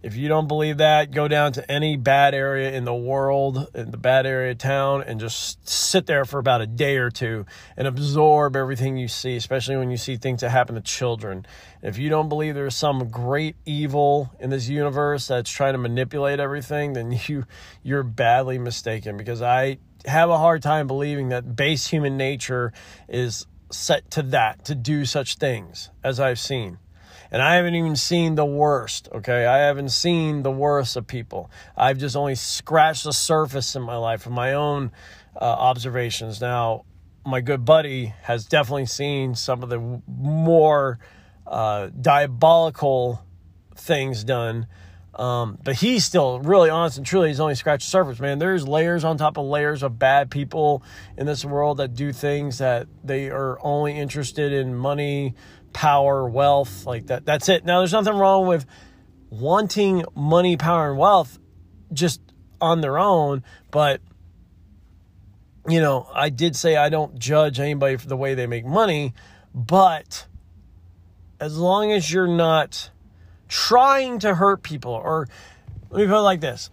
If 0.00 0.14
you 0.14 0.28
don't 0.28 0.46
believe 0.46 0.76
that, 0.76 1.10
go 1.10 1.26
down 1.26 1.52
to 1.54 1.70
any 1.70 1.96
bad 1.96 2.32
area 2.32 2.70
in 2.70 2.84
the 2.84 2.94
world, 2.94 3.68
in 3.74 3.90
the 3.90 3.96
bad 3.96 4.26
area 4.26 4.52
of 4.52 4.58
town, 4.58 5.02
and 5.02 5.18
just 5.18 5.68
sit 5.68 6.06
there 6.06 6.24
for 6.24 6.38
about 6.38 6.60
a 6.60 6.68
day 6.68 6.98
or 6.98 7.10
two 7.10 7.46
and 7.76 7.88
absorb 7.88 8.54
everything 8.54 8.96
you 8.96 9.08
see, 9.08 9.34
especially 9.34 9.76
when 9.76 9.90
you 9.90 9.96
see 9.96 10.16
things 10.16 10.42
that 10.42 10.50
happen 10.50 10.76
to 10.76 10.80
children. 10.80 11.44
If 11.82 11.98
you 11.98 12.10
don't 12.10 12.28
believe 12.28 12.54
there's 12.54 12.76
some 12.76 13.08
great 13.08 13.56
evil 13.66 14.32
in 14.38 14.50
this 14.50 14.68
universe 14.68 15.26
that's 15.26 15.50
trying 15.50 15.72
to 15.72 15.78
manipulate 15.78 16.38
everything, 16.38 16.92
then 16.92 17.18
you 17.26 17.44
you're 17.82 18.04
badly 18.04 18.58
mistaken 18.58 19.16
because 19.16 19.42
I 19.42 19.78
have 20.04 20.30
a 20.30 20.38
hard 20.38 20.62
time 20.62 20.86
believing 20.86 21.30
that 21.30 21.56
base 21.56 21.88
human 21.88 22.16
nature 22.16 22.72
is 23.08 23.46
set 23.72 24.10
to 24.12 24.22
that, 24.22 24.64
to 24.66 24.76
do 24.76 25.04
such 25.04 25.36
things 25.36 25.90
as 26.04 26.20
I've 26.20 26.38
seen. 26.38 26.78
And 27.30 27.42
I 27.42 27.56
haven't 27.56 27.74
even 27.74 27.96
seen 27.96 28.34
the 28.36 28.44
worst, 28.44 29.08
okay? 29.12 29.44
I 29.46 29.58
haven't 29.58 29.90
seen 29.90 30.42
the 30.42 30.50
worst 30.50 30.96
of 30.96 31.06
people. 31.06 31.50
I've 31.76 31.98
just 31.98 32.16
only 32.16 32.34
scratched 32.34 33.04
the 33.04 33.12
surface 33.12 33.76
in 33.76 33.82
my 33.82 33.96
life 33.96 34.24
of 34.26 34.32
my 34.32 34.54
own 34.54 34.92
uh, 35.36 35.44
observations. 35.44 36.40
Now, 36.40 36.84
my 37.26 37.40
good 37.40 37.64
buddy 37.64 38.14
has 38.22 38.46
definitely 38.46 38.86
seen 38.86 39.34
some 39.34 39.62
of 39.62 39.68
the 39.68 40.00
more 40.06 40.98
uh, 41.46 41.88
diabolical 42.00 43.22
things 43.74 44.24
done. 44.24 44.66
Um, 45.14 45.58
but 45.64 45.74
he's 45.74 46.04
still 46.04 46.38
really 46.38 46.70
honest 46.70 46.96
and 46.96 47.04
truly, 47.04 47.28
he's 47.28 47.40
only 47.40 47.56
scratched 47.56 47.86
the 47.86 47.90
surface, 47.90 48.20
man. 48.20 48.38
There's 48.38 48.68
layers 48.68 49.02
on 49.02 49.18
top 49.18 49.36
of 49.36 49.46
layers 49.46 49.82
of 49.82 49.98
bad 49.98 50.30
people 50.30 50.84
in 51.16 51.26
this 51.26 51.44
world 51.44 51.78
that 51.78 51.94
do 51.94 52.12
things 52.12 52.58
that 52.58 52.86
they 53.02 53.28
are 53.28 53.58
only 53.60 53.98
interested 53.98 54.52
in 54.52 54.76
money, 54.76 55.34
power, 55.72 56.28
wealth, 56.28 56.86
like 56.86 57.06
that. 57.06 57.24
That's 57.24 57.48
it. 57.48 57.64
Now, 57.64 57.78
there's 57.78 57.92
nothing 57.92 58.16
wrong 58.16 58.46
with 58.46 58.66
wanting 59.30 60.04
money, 60.14 60.56
power, 60.56 60.90
and 60.90 60.98
wealth 60.98 61.38
just 61.92 62.20
on 62.60 62.80
their 62.80 62.98
own, 62.98 63.42
but 63.70 64.00
you 65.68 65.80
know, 65.80 66.08
I 66.14 66.30
did 66.30 66.56
say 66.56 66.76
I 66.76 66.88
don't 66.88 67.18
judge 67.18 67.60
anybody 67.60 67.96
for 67.96 68.08
the 68.08 68.16
way 68.16 68.34
they 68.34 68.46
make 68.46 68.64
money, 68.64 69.12
but 69.54 70.26
as 71.38 71.58
long 71.58 71.92
as 71.92 72.10
you're 72.10 72.26
not 72.26 72.90
trying 73.48 74.18
to 74.20 74.34
hurt 74.34 74.62
people, 74.62 74.92
or 74.92 75.28
let 75.90 76.00
me 76.00 76.06
put 76.06 76.18
it 76.18 76.22
like 76.22 76.40
this 76.40 76.70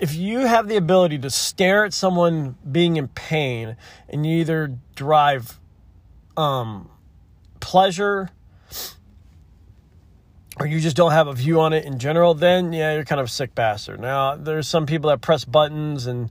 if 0.00 0.14
you 0.14 0.38
have 0.38 0.66
the 0.66 0.76
ability 0.76 1.18
to 1.18 1.30
stare 1.30 1.84
at 1.84 1.92
someone 1.92 2.56
being 2.70 2.96
in 2.96 3.06
pain 3.08 3.76
and 4.08 4.24
you 4.24 4.38
either 4.38 4.78
derive 4.96 5.60
um, 6.38 6.88
pleasure 7.60 8.30
or 10.60 10.66
you 10.66 10.78
just 10.78 10.96
don't 10.96 11.12
have 11.12 11.26
a 11.26 11.32
view 11.32 11.60
on 11.60 11.72
it 11.72 11.84
in 11.86 11.98
general, 11.98 12.34
then 12.34 12.72
yeah, 12.72 12.94
you're 12.94 13.04
kind 13.04 13.20
of 13.20 13.26
a 13.26 13.30
sick 13.30 13.54
bastard. 13.54 13.98
Now, 13.98 14.36
there's 14.36 14.68
some 14.68 14.84
people 14.84 15.08
that 15.08 15.22
press 15.22 15.44
buttons 15.44 16.06
and 16.06 16.30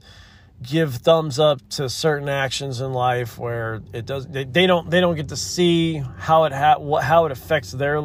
give 0.62 0.94
thumbs 0.96 1.38
up 1.38 1.60
to 1.70 1.88
certain 1.88 2.28
actions 2.28 2.80
in 2.80 2.92
life 2.92 3.38
where 3.38 3.80
it 3.94 4.04
does 4.04 4.26
they, 4.26 4.44
they 4.44 4.66
don't 4.66 4.90
they 4.90 5.00
don't 5.00 5.16
get 5.16 5.28
to 5.28 5.36
see 5.36 6.02
how 6.18 6.44
it 6.44 6.52
ha- 6.52 6.78
what, 6.78 7.02
how 7.02 7.24
it 7.24 7.32
affects 7.32 7.72
their 7.72 8.00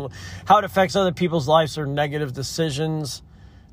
how 0.46 0.58
it 0.58 0.63
affects 0.63 0.96
other 0.96 1.12
people's 1.12 1.48
lives 1.48 1.77
or 1.77 1.86
negative 1.86 2.34
decisions. 2.34 3.22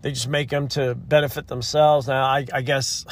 They 0.03 0.11
just 0.11 0.29
make 0.29 0.51
them 0.51 0.67
to 0.69 0.97
benefit 0.97 1.47
themselves. 1.47 2.09
Now, 2.09 2.25
I, 2.25 2.45
I 2.53 2.63
guess 2.63 3.07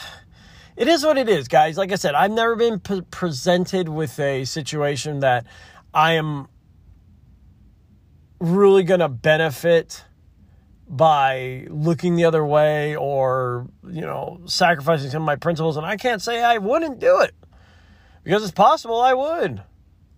it 0.77 0.89
is 0.89 1.05
what 1.05 1.17
it 1.17 1.29
is, 1.29 1.47
guys. 1.47 1.79
Like 1.79 1.93
I 1.93 1.95
said, 1.95 2.15
I've 2.15 2.33
never 2.33 2.57
been 2.57 2.81
p- 2.81 3.03
presented 3.03 3.89
with 3.89 4.19
a 4.19 4.45
situation 4.45 5.21
that 5.21 5.47
I 5.93 6.13
am 6.13 6.49
really 8.39 8.85
going 8.85 9.01
to 9.01 9.09
benefit 9.09 10.05
by 10.89 11.67
looking 11.69 12.17
the 12.17 12.25
other 12.25 12.45
way 12.45 12.97
or, 12.97 13.69
you 13.89 14.01
know, 14.01 14.41
sacrificing 14.47 15.11
some 15.11 15.23
of 15.23 15.27
my 15.27 15.37
principles. 15.37 15.77
And 15.77 15.87
I 15.87 15.97
can't 15.97 16.21
say 16.21 16.43
I 16.43 16.59
wouldn't 16.59 16.99
do 16.99 17.21
it 17.21 17.35
because 18.25 18.43
it's 18.43 18.53
possible 18.53 19.01
I 19.01 19.15
would. 19.15 19.63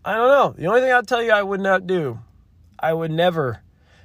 I 0.05 0.15
don't 0.15 0.29
know. 0.29 0.55
The 0.57 0.67
only 0.67 0.81
thing 0.81 0.93
I'll 0.93 1.03
tell 1.03 1.23
you 1.23 1.31
I 1.31 1.43
would 1.43 1.61
not 1.61 1.87
do, 1.87 2.21
I 2.79 2.93
would 2.93 3.11
never, 3.11 3.63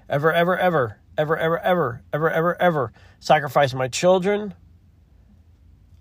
ever, 0.09 0.31
ever, 0.31 0.57
ever, 0.57 0.97
ever, 1.17 1.37
ever, 1.37 1.59
ever, 1.59 2.01
ever, 2.13 2.29
ever, 2.29 2.61
ever 2.61 2.93
sacrifice 3.19 3.73
my 3.73 3.87
children. 3.87 4.53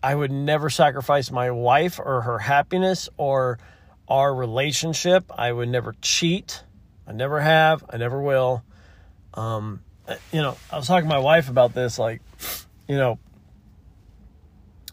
I 0.02 0.14
would 0.14 0.30
never 0.30 0.68
sacrifice 0.68 1.30
my 1.30 1.50
wife 1.50 1.98
or 1.98 2.22
her 2.22 2.38
happiness 2.38 3.08
or 3.16 3.58
our 4.08 4.34
relationship. 4.34 5.30
I 5.36 5.52
would 5.52 5.68
never 5.68 5.94
cheat. 6.00 6.62
I 7.06 7.12
never 7.12 7.40
have. 7.40 7.84
I 7.88 7.96
never 7.96 8.20
will. 8.20 8.62
Um, 9.34 9.80
you 10.32 10.40
know, 10.40 10.56
I 10.70 10.76
was 10.76 10.86
talking 10.86 11.08
to 11.08 11.14
my 11.14 11.20
wife 11.20 11.48
about 11.48 11.74
this, 11.74 11.98
like, 11.98 12.22
you 12.88 12.96
know, 12.96 13.18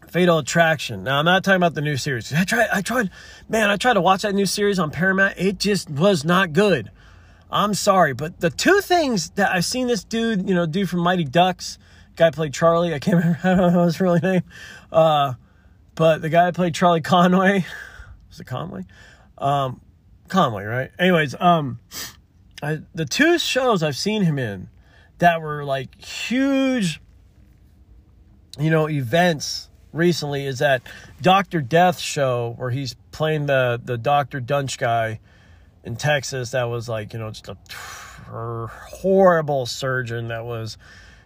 Fatal 0.08 0.38
Attraction. 0.38 1.04
Now, 1.04 1.18
I'm 1.18 1.24
not 1.24 1.42
talking 1.42 1.56
about 1.56 1.74
the 1.74 1.80
new 1.80 1.96
series. 1.96 2.32
I 2.32 2.44
tried, 2.44 2.68
I 2.72 2.82
tried, 2.82 3.10
man, 3.48 3.70
I 3.70 3.76
tried 3.76 3.94
to 3.94 4.00
watch 4.00 4.22
that 4.22 4.34
new 4.34 4.46
series 4.46 4.78
on 4.78 4.90
Paramount. 4.90 5.34
It 5.38 5.58
just 5.58 5.90
was 5.90 6.24
not 6.24 6.52
good. 6.52 6.90
I'm 7.50 7.74
sorry, 7.74 8.14
but 8.14 8.40
the 8.40 8.50
two 8.50 8.80
things 8.80 9.30
that 9.30 9.52
I've 9.52 9.64
seen 9.64 9.86
this 9.86 10.04
dude, 10.04 10.48
you 10.48 10.54
know, 10.54 10.66
dude 10.66 10.88
from 10.88 11.00
Mighty 11.00 11.24
Ducks, 11.24 11.78
guy 12.16 12.30
played 12.30 12.52
Charlie. 12.52 12.94
I 12.94 12.98
can't 12.98 13.16
remember, 13.24 13.40
I 13.44 13.54
don't 13.54 13.72
know 13.72 13.84
his 13.84 14.00
real 14.00 14.18
name. 14.18 14.42
Uh, 14.90 15.34
but 15.94 16.22
the 16.22 16.28
guy 16.28 16.50
played 16.50 16.74
Charlie 16.74 17.00
Conway, 17.00 17.64
was 18.34 18.40
it 18.40 18.46
Conway? 18.46 18.84
Um, 19.38 19.80
Conway, 20.28 20.64
right? 20.64 20.90
Anyways, 20.98 21.36
um, 21.38 21.78
I, 22.60 22.80
the 22.94 23.04
two 23.04 23.38
shows 23.38 23.82
I've 23.82 23.96
seen 23.96 24.22
him 24.22 24.38
in 24.40 24.68
that 25.18 25.40
were 25.40 25.64
like 25.64 26.02
huge, 26.04 27.00
you 28.58 28.70
know, 28.70 28.88
events 28.88 29.68
recently 29.92 30.46
is 30.46 30.58
that 30.58 30.82
Doctor 31.22 31.60
Death 31.60 32.00
show 32.00 32.54
where 32.56 32.70
he's 32.70 32.96
playing 33.12 33.46
the 33.46 33.80
the 33.82 33.96
Doctor 33.96 34.40
Duntsch 34.40 34.78
guy 34.78 35.20
in 35.84 35.94
Texas. 35.94 36.50
That 36.50 36.64
was 36.64 36.88
like 36.88 37.12
you 37.12 37.20
know 37.20 37.30
just 37.30 37.48
a 37.48 37.56
horrible 38.66 39.66
surgeon 39.66 40.28
that 40.28 40.44
was. 40.44 40.76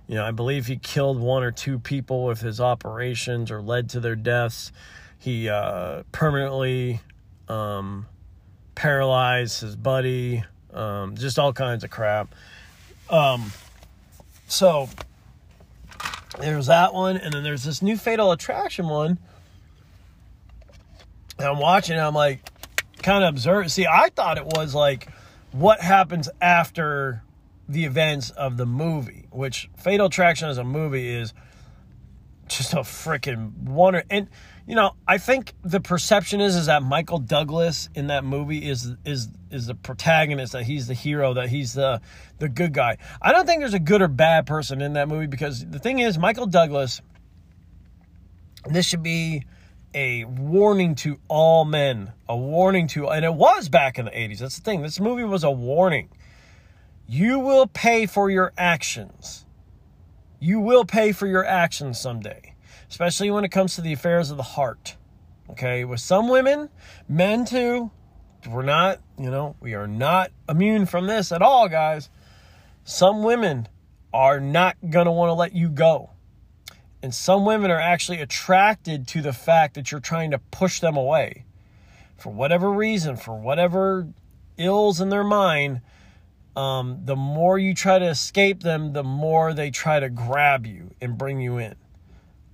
You 0.07 0.15
know, 0.15 0.25
I 0.25 0.31
believe 0.31 0.65
he 0.65 0.79
killed 0.79 1.21
one 1.21 1.43
or 1.43 1.51
two 1.51 1.79
people 1.79 2.25
with 2.25 2.41
his 2.41 2.63
operations 2.63 3.51
or 3.51 3.61
led 3.61 3.91
to 3.91 4.01
their 4.01 4.17
deaths. 4.17 4.73
He 5.19 5.49
uh, 5.49 6.05
permanently 6.13 7.01
um, 7.49 8.07
paralyzed 8.75 9.61
his 9.61 9.77
buddy, 9.77 10.45
um, 10.73 11.17
just 11.17 11.39
all 11.39 11.53
kinds 11.53 11.85
of 11.85 11.91
crap. 11.91 12.35
Um, 13.11 13.53
so 14.47 14.89
there's 16.39 16.67
that 16.67 16.95
one, 16.95 17.17
and 17.17 17.33
then 17.33 17.43
there's 17.43 17.65
this 17.65 17.83
new 17.83 17.97
Fatal 17.97 18.33
Attraction 18.33 18.89
one. 18.89 19.19
And 21.39 21.47
I'm 21.47 21.59
watching, 21.59 21.97
and 21.97 22.05
I'm 22.05 22.15
like, 22.15 22.41
kind 23.03 23.25
of 23.25 23.31
observe. 23.31 23.71
See, 23.71 23.87
I 23.87 24.11
thought 24.11 24.39
it 24.39 24.47
was 24.47 24.75
like 24.75 25.09
what 25.53 25.81
happens 25.81 26.29
after 26.41 27.23
the 27.69 27.85
events 27.85 28.31
of 28.31 28.57
the 28.57 28.67
movie, 28.67 29.27
which 29.31 29.69
Fatal 29.77 30.07
Attraction 30.07 30.49
as 30.49 30.59
a 30.59 30.65
movie 30.65 31.09
is 31.09 31.35
just 32.49 32.73
a 32.73 32.79
freaking 32.79 33.57
wonder. 33.59 34.05
And 34.11 34.29
you 34.69 34.75
know, 34.75 34.95
I 35.09 35.17
think 35.19 35.55
the 35.65 35.81
perception 35.81 36.43
is 36.43 36.55
is 36.55 36.67
that 36.67 36.83
Michael 36.83 37.19
Douglas 37.19 37.89
in 37.95 38.09
that 38.09 38.23
movie 38.23 38.69
is 38.69 38.93
is 39.05 39.29
is 39.51 39.67
the 39.67 39.75
protagonist, 39.75 40.53
that 40.53 40.65
he's 40.65 40.87
the 40.87 40.95
hero, 40.95 41.35
that 41.35 41.49
he's 41.49 41.73
the 41.73 42.03
the 42.39 42.51
good 42.51 42.75
guy. 42.75 42.99
I 43.23 43.33
don't 43.33 43.47
think 43.47 43.61
there's 43.61 43.75
a 43.75 43.79
good 43.81 44.03
or 44.03 44.09
bad 44.09 44.47
person 44.47 44.83
in 44.83 44.93
that 44.93 45.09
movie 45.09 45.27
because 45.27 45.65
the 45.67 45.79
thing 45.79 46.01
is, 46.01 46.19
Michael 46.19 46.47
Douglas. 46.47 47.01
This 48.67 48.87
should 48.87 49.03
be 49.03 49.45
a 49.95 50.25
warning 50.25 50.95
to 50.97 51.19
all 51.29 51.65
men, 51.65 52.13
a 52.29 52.37
warning 52.37 52.89
to, 52.89 53.09
and 53.09 53.25
it 53.25 53.33
was 53.33 53.71
back 53.71 53.99
in 53.99 54.05
the 54.05 54.11
80s. 54.11 54.39
That's 54.41 54.59
the 54.59 54.65
thing. 54.65 54.83
This 54.83 55.01
movie 55.01 55.25
was 55.25 55.45
a 55.45 55.51
warning. 55.51 56.11
you 57.07 57.39
will 57.39 57.67
pay 57.67 58.07
for 58.07 58.31
your 58.31 58.53
actions. 58.59 59.47
You 60.41 60.61
will 60.61 60.85
pay 60.85 61.13
for 61.13 61.27
your 61.27 61.45
actions 61.45 61.99
someday, 61.99 62.55
especially 62.91 63.31
when 63.31 63.45
it 63.45 63.51
comes 63.51 63.75
to 63.75 63.81
the 63.81 63.93
affairs 63.93 64.31
of 64.31 64.37
the 64.37 64.43
heart. 64.43 64.97
Okay, 65.51 65.85
with 65.85 66.01
some 66.01 66.29
women, 66.29 66.69
men 67.09 67.45
too, 67.45 67.91
we're 68.49 68.63
not, 68.63 69.01
you 69.19 69.31
know, 69.31 69.57
we 69.61 69.75
are 69.75 69.87
not 69.87 70.31
immune 70.49 70.87
from 70.87 71.07
this 71.07 71.33
at 71.33 71.43
all, 71.43 71.69
guys. 71.69 72.11
Some 72.85 73.23
women 73.23 73.69
are 74.13 74.41
not 74.41 74.77
going 74.89 75.07
to 75.07 75.13
want 75.13 75.31
to 75.31 75.35
let 75.35 75.55
you 75.55 75.69
go. 75.69 76.11
And 77.03 77.15
some 77.15 77.45
women 77.45 77.71
are 77.71 77.81
actually 77.81 78.21
attracted 78.21 79.07
to 79.09 79.23
the 79.23 79.33
fact 79.33 79.75
that 79.75 79.93
you're 79.93 80.01
trying 80.01 80.33
to 80.33 80.39
push 80.39 80.81
them 80.81 80.97
away. 80.97 81.45
For 82.17 82.33
whatever 82.33 82.71
reason, 82.71 83.17
for 83.17 83.39
whatever 83.39 84.09
ills 84.57 85.01
in 85.01 85.09
their 85.09 85.25
mind, 85.25 85.81
um, 86.57 87.03
the 87.05 87.15
more 87.15 87.59
you 87.59 87.73
try 87.75 88.01
to 88.01 88.07
escape 88.07 88.63
them, 88.63 88.93
the 88.93 89.05
more 89.05 89.55
they 89.55 89.71
try 89.71 90.01
to 90.01 90.11
grab 90.11 90.67
you 90.67 90.91
and 91.01 91.17
bring 91.17 91.41
you 91.41 91.59
in. 91.59 91.77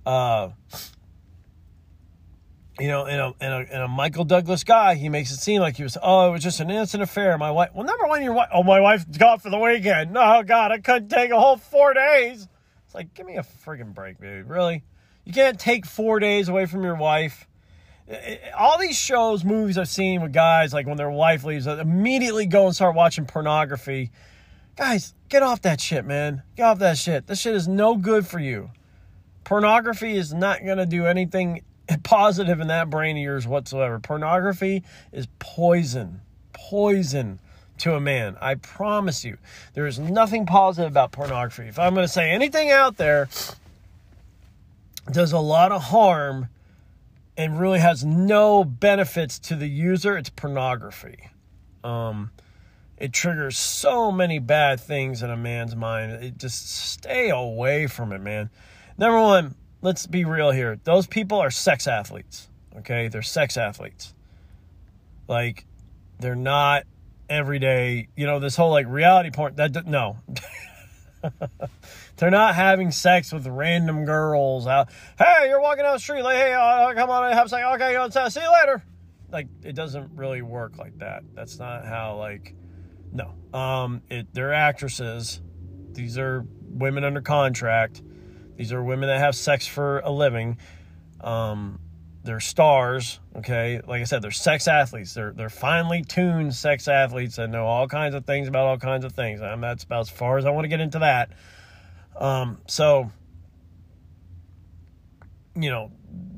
Uh, 0.05 0.49
you 2.79 2.87
know, 2.87 3.05
in 3.05 3.19
a, 3.19 3.27
in 3.41 3.51
a, 3.51 3.59
in 3.75 3.81
a 3.81 3.87
Michael 3.87 4.25
Douglas 4.25 4.63
guy, 4.63 4.95
he 4.95 5.07
makes 5.07 5.31
it 5.31 5.37
seem 5.37 5.61
like 5.61 5.77
he 5.77 5.83
was, 5.83 5.97
oh, 6.01 6.27
it 6.27 6.31
was 6.31 6.43
just 6.43 6.59
an 6.59 6.69
innocent 6.69 7.01
affair. 7.01 7.37
My 7.37 7.51
wife, 7.51 7.69
well, 7.73 7.85
number 7.85 8.05
one, 8.05 8.21
your 8.21 8.33
wife, 8.33 8.49
oh, 8.53 8.63
my 8.63 8.79
wife 8.79 9.05
got 9.17 9.41
for 9.41 9.49
the 9.49 9.57
weekend. 9.57 10.15
Oh, 10.17 10.43
God, 10.43 10.71
I 10.71 10.79
couldn't 10.79 11.09
take 11.09 11.31
a 11.31 11.39
whole 11.39 11.57
four 11.57 11.93
days. 11.93 12.47
It's 12.85 12.93
like, 12.93 13.13
give 13.13 13.25
me 13.25 13.37
a 13.37 13.45
friggin' 13.65 13.93
break, 13.93 14.19
baby. 14.19 14.41
Really? 14.41 14.83
You 15.23 15.33
can't 15.33 15.59
take 15.59 15.85
four 15.85 16.19
days 16.19 16.49
away 16.49 16.65
from 16.65 16.83
your 16.83 16.95
wife. 16.95 17.47
All 18.55 18.77
these 18.77 18.97
shows, 18.97 19.43
movies 19.43 19.77
I've 19.77 19.87
seen 19.87 20.21
with 20.21 20.33
guys, 20.33 20.73
like 20.73 20.85
when 20.85 20.97
their 20.97 21.09
wife 21.09 21.43
leaves, 21.43 21.65
immediately 21.65 22.45
go 22.45 22.67
and 22.67 22.75
start 22.75 22.95
watching 22.95 23.25
pornography. 23.25 24.11
Guys, 24.75 25.13
get 25.29 25.41
off 25.41 25.61
that 25.61 25.81
shit, 25.81 26.05
man. 26.05 26.43
Get 26.55 26.63
off 26.63 26.79
that 26.79 26.97
shit. 26.97 27.25
This 27.25 27.39
shit 27.39 27.55
is 27.55 27.67
no 27.67 27.95
good 27.95 28.27
for 28.27 28.37
you. 28.37 28.69
Pornography 29.45 30.17
is 30.17 30.33
not 30.33 30.65
going 30.65 30.79
to 30.79 30.85
do 30.85 31.05
anything 31.05 31.61
positive 32.03 32.59
in 32.59 32.67
that 32.67 32.89
brain 32.89 33.15
of 33.15 33.23
yours 33.23 33.47
whatsoever. 33.47 33.99
Pornography 33.99 34.83
is 35.13 35.27
poison. 35.39 36.19
Poison 36.51 37.39
to 37.77 37.95
a 37.95 37.99
man. 38.01 38.37
I 38.41 38.55
promise 38.55 39.23
you. 39.23 39.37
There 39.73 39.85
is 39.85 39.99
nothing 39.99 40.45
positive 40.45 40.91
about 40.91 41.11
pornography. 41.11 41.67
If 41.67 41.79
I'm 41.79 41.93
going 41.93 42.05
to 42.05 42.11
say 42.11 42.31
anything 42.31 42.71
out 42.71 42.97
there 42.97 43.29
does 45.11 45.31
a 45.31 45.39
lot 45.39 45.71
of 45.71 45.83
harm 45.83 46.47
and 47.37 47.59
really 47.59 47.79
has 47.79 48.03
no 48.03 48.63
benefits 48.63 49.37
to 49.39 49.55
the 49.55 49.67
user, 49.67 50.17
it's 50.17 50.29
pornography. 50.29 51.29
Um, 51.83 52.31
it 52.97 53.13
triggers 53.13 53.57
so 53.57 54.11
many 54.11 54.39
bad 54.39 54.79
things 54.79 55.21
in 55.21 55.29
a 55.29 55.37
man's 55.37 55.75
mind. 55.75 56.13
It 56.13 56.37
just 56.37 56.69
stay 56.69 57.29
away 57.29 57.87
from 57.87 58.11
it, 58.13 58.21
man. 58.21 58.49
Number 58.97 59.19
one, 59.19 59.55
let's 59.81 60.07
be 60.07 60.23
real 60.23 60.51
here. 60.51 60.79
Those 60.83 61.05
people 61.07 61.39
are 61.39 61.51
sex 61.51 61.87
athletes. 61.87 62.49
Okay, 62.77 63.07
they're 63.09 63.21
sex 63.21 63.57
athletes. 63.57 64.13
Like, 65.27 65.65
they're 66.19 66.35
not 66.35 66.83
everyday. 67.29 68.07
You 68.15 68.25
know, 68.25 68.39
this 68.39 68.55
whole 68.55 68.71
like 68.71 68.87
reality 68.87 69.31
porn. 69.31 69.55
That 69.55 69.85
no. 69.85 70.17
they're 72.17 72.31
not 72.31 72.55
having 72.55 72.91
sex 72.91 73.33
with 73.33 73.47
random 73.47 74.05
girls 74.05 74.67
out. 74.67 74.89
Hey, 75.17 75.47
you're 75.49 75.61
walking 75.61 75.83
down 75.83 75.93
the 75.93 75.99
street. 75.99 76.21
Like, 76.21 76.37
hey, 76.37 76.53
uh, 76.53 76.93
come 76.93 77.09
on, 77.09 77.31
have 77.33 77.49
sex. 77.49 77.63
Okay, 77.75 77.95
uh, 77.95 78.29
see 78.29 78.41
you 78.41 78.51
later. 78.51 78.83
Like, 79.31 79.47
it 79.63 79.75
doesn't 79.75 80.15
really 80.15 80.41
work 80.41 80.77
like 80.77 80.97
that. 80.99 81.23
That's 81.33 81.59
not 81.59 81.85
how. 81.85 82.17
Like, 82.17 82.53
no. 83.11 83.33
Um, 83.57 84.01
it. 84.09 84.27
They're 84.33 84.53
actresses. 84.53 85.41
These 85.91 86.17
are 86.17 86.45
women 86.69 87.03
under 87.03 87.21
contract 87.21 88.01
these 88.57 88.73
are 88.73 88.83
women 88.83 89.07
that 89.09 89.19
have 89.19 89.35
sex 89.35 89.67
for 89.67 89.99
a 89.99 90.11
living. 90.11 90.57
Um, 91.21 91.79
they're 92.23 92.39
stars, 92.39 93.19
okay? 93.35 93.81
Like 93.85 94.01
I 94.01 94.05
said, 94.05 94.21
they're 94.21 94.31
sex 94.31 94.67
athletes. 94.67 95.13
They're 95.13 95.31
they're 95.31 95.49
finely 95.49 96.01
tuned 96.01 96.55
sex 96.55 96.87
athletes 96.87 97.35
that 97.35 97.49
know 97.49 97.65
all 97.67 97.87
kinds 97.87 98.15
of 98.15 98.25
things 98.25 98.47
about 98.47 98.65
all 98.65 98.77
kinds 98.77 99.05
of 99.05 99.11
things. 99.11 99.41
And 99.41 99.61
that's 99.61 99.83
about 99.83 100.01
as 100.01 100.09
far 100.09 100.37
as 100.37 100.45
I 100.45 100.49
want 100.49 100.65
to 100.65 100.69
get 100.69 100.81
into 100.81 100.99
that. 100.99 101.29
Um, 102.17 102.59
so 102.67 103.11
you 105.55 105.69
know, 105.69 105.91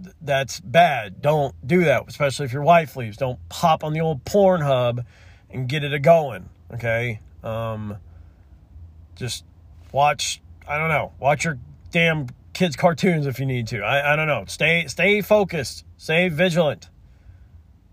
th- 0.04 0.16
that's 0.22 0.60
bad. 0.60 1.22
Don't 1.22 1.56
do 1.66 1.86
that, 1.86 2.04
especially 2.08 2.46
if 2.46 2.54
your 2.54 2.64
wife 2.64 2.96
leaves. 2.96 3.18
Don't 3.18 3.40
pop 3.50 3.84
on 3.84 3.94
the 3.94 4.02
old 4.02 4.24
Pornhub 4.24 5.04
and 5.50 5.68
get 5.68 5.84
it 5.84 5.94
a 5.94 6.00
going, 6.00 6.50
okay? 6.74 7.20
Um, 7.44 7.98
just 9.16 9.44
watch, 9.92 10.42
I 10.68 10.78
don't 10.78 10.90
know, 10.90 11.14
watch 11.20 11.46
your 11.46 11.58
damn 11.92 12.28
kids 12.54 12.76
cartoons 12.76 13.28
if 13.28 13.40
you 13.40 13.46
need 13.46 13.68
to. 13.68 13.82
I, 13.82 14.14
I 14.14 14.16
don't 14.16 14.28
know. 14.28 14.46
Stay 14.48 14.88
stay 14.88 15.22
focused. 15.22 15.86
Stay 15.98 16.30
vigilant. 16.30 16.90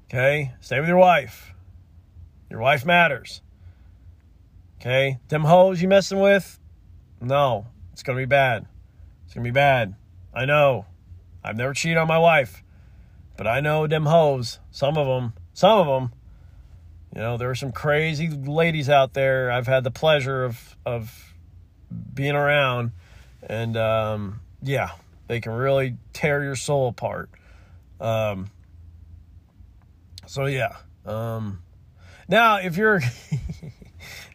Okay? 0.08 0.52
Stay 0.60 0.80
with 0.80 0.88
your 0.88 0.98
wife. 0.98 1.54
Your 2.50 2.60
wife 2.60 2.86
matters. 2.86 3.42
Okay? 4.80 5.18
Them 5.28 5.44
hoes 5.44 5.82
you 5.82 5.88
messing 5.88 6.20
with? 6.20 6.58
No. 7.20 7.66
It's 7.92 8.02
gonna 8.02 8.18
be 8.18 8.24
bad. 8.24 8.66
It's 9.24 9.34
gonna 9.34 9.44
be 9.44 9.50
bad. 9.50 9.94
I 10.32 10.44
know. 10.44 10.86
I've 11.42 11.56
never 11.56 11.74
cheated 11.74 11.98
on 11.98 12.08
my 12.08 12.18
wife. 12.18 12.62
But 13.36 13.46
I 13.46 13.60
know 13.60 13.86
them 13.86 14.06
hoes. 14.06 14.60
Some 14.70 14.96
of 14.96 15.06
them. 15.06 15.34
Some 15.52 15.78
of 15.78 15.86
them. 15.86 16.12
You 17.14 17.20
know, 17.20 17.36
there 17.36 17.50
are 17.50 17.54
some 17.54 17.70
crazy 17.72 18.28
ladies 18.28 18.88
out 18.88 19.14
there 19.14 19.50
I've 19.50 19.66
had 19.66 19.84
the 19.84 19.90
pleasure 19.90 20.44
of 20.44 20.76
of 20.84 21.34
being 22.12 22.34
around 22.34 22.92
and 23.48 23.76
um, 23.76 24.40
yeah, 24.62 24.90
they 25.26 25.40
can 25.40 25.52
really 25.52 25.96
tear 26.12 26.42
your 26.42 26.56
soul 26.56 26.88
apart. 26.88 27.30
Um, 28.00 28.50
so 30.26 30.46
yeah. 30.46 30.76
Um, 31.04 31.62
now, 32.28 32.58
if 32.58 32.76
you're 32.76 32.96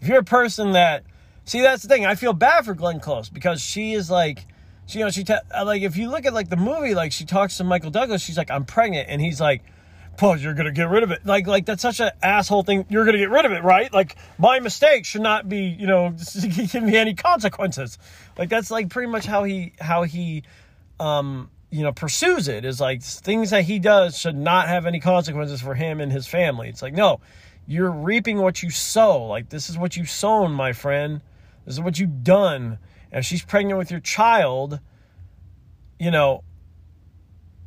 if 0.01 0.07
you're 0.07 0.19
a 0.19 0.23
person 0.23 0.73
that 0.73 1.03
see, 1.45 1.61
that's 1.61 1.83
the 1.83 1.89
thing. 1.89 2.05
I 2.05 2.15
feel 2.15 2.33
bad 2.33 2.65
for 2.65 2.73
Glenn 2.73 2.99
Close 2.99 3.29
because 3.29 3.61
she 3.61 3.93
is 3.93 4.09
like, 4.09 4.45
she, 4.85 4.99
you 4.99 5.05
know, 5.05 5.11
she 5.11 5.23
te- 5.23 5.35
like 5.63 5.81
if 5.81 5.97
you 5.97 6.09
look 6.09 6.25
at 6.25 6.33
like 6.33 6.49
the 6.49 6.57
movie, 6.57 6.93
like 6.93 7.11
she 7.11 7.25
talks 7.25 7.57
to 7.57 7.63
Michael 7.63 7.91
Douglas, 7.91 8.21
she's 8.21 8.37
like, 8.37 8.51
I'm 8.51 8.65
pregnant, 8.65 9.09
and 9.09 9.21
he's 9.21 9.41
like 9.41 9.63
well, 10.21 10.37
you're 10.37 10.53
gonna 10.53 10.71
get 10.71 10.89
rid 10.89 11.03
of 11.03 11.11
it. 11.11 11.25
Like, 11.25 11.47
like 11.47 11.65
that's 11.65 11.81
such 11.81 11.99
an 11.99 12.11
asshole 12.21 12.63
thing. 12.63 12.85
You're 12.89 13.05
gonna 13.05 13.17
get 13.17 13.29
rid 13.29 13.45
of 13.45 13.51
it, 13.51 13.63
right? 13.63 13.91
Like, 13.93 14.15
my 14.37 14.59
mistake 14.59 15.05
should 15.05 15.21
not 15.21 15.47
be, 15.47 15.61
you 15.61 15.87
know, 15.87 16.13
give 16.41 16.83
me 16.83 16.97
any 16.97 17.13
consequences. 17.13 17.97
Like, 18.37 18.49
that's 18.49 18.71
like 18.71 18.89
pretty 18.89 19.11
much 19.11 19.25
how 19.25 19.43
he, 19.43 19.73
how 19.79 20.03
he, 20.03 20.43
um, 20.99 21.49
you 21.71 21.83
know, 21.83 21.91
pursues 21.91 22.47
it. 22.47 22.65
Is 22.65 22.79
like 22.81 23.01
things 23.03 23.51
that 23.51 23.63
he 23.63 23.79
does 23.79 24.17
should 24.17 24.37
not 24.37 24.67
have 24.67 24.85
any 24.85 24.99
consequences 24.99 25.61
for 25.61 25.75
him 25.75 26.01
and 26.01 26.11
his 26.11 26.27
family. 26.27 26.69
It's 26.69 26.81
like, 26.81 26.93
no, 26.93 27.21
you're 27.67 27.91
reaping 27.91 28.39
what 28.39 28.63
you 28.63 28.71
sow. 28.71 29.25
Like, 29.25 29.49
this 29.49 29.69
is 29.69 29.77
what 29.77 29.95
you've 29.95 30.09
sown, 30.09 30.51
my 30.51 30.73
friend. 30.73 31.21
This 31.65 31.75
is 31.75 31.81
what 31.81 31.99
you've 31.99 32.23
done. 32.23 32.79
And 33.11 33.19
if 33.19 33.25
she's 33.25 33.43
pregnant 33.43 33.77
with 33.77 33.91
your 33.91 33.99
child, 33.99 34.79
you 35.99 36.11
know, 36.11 36.43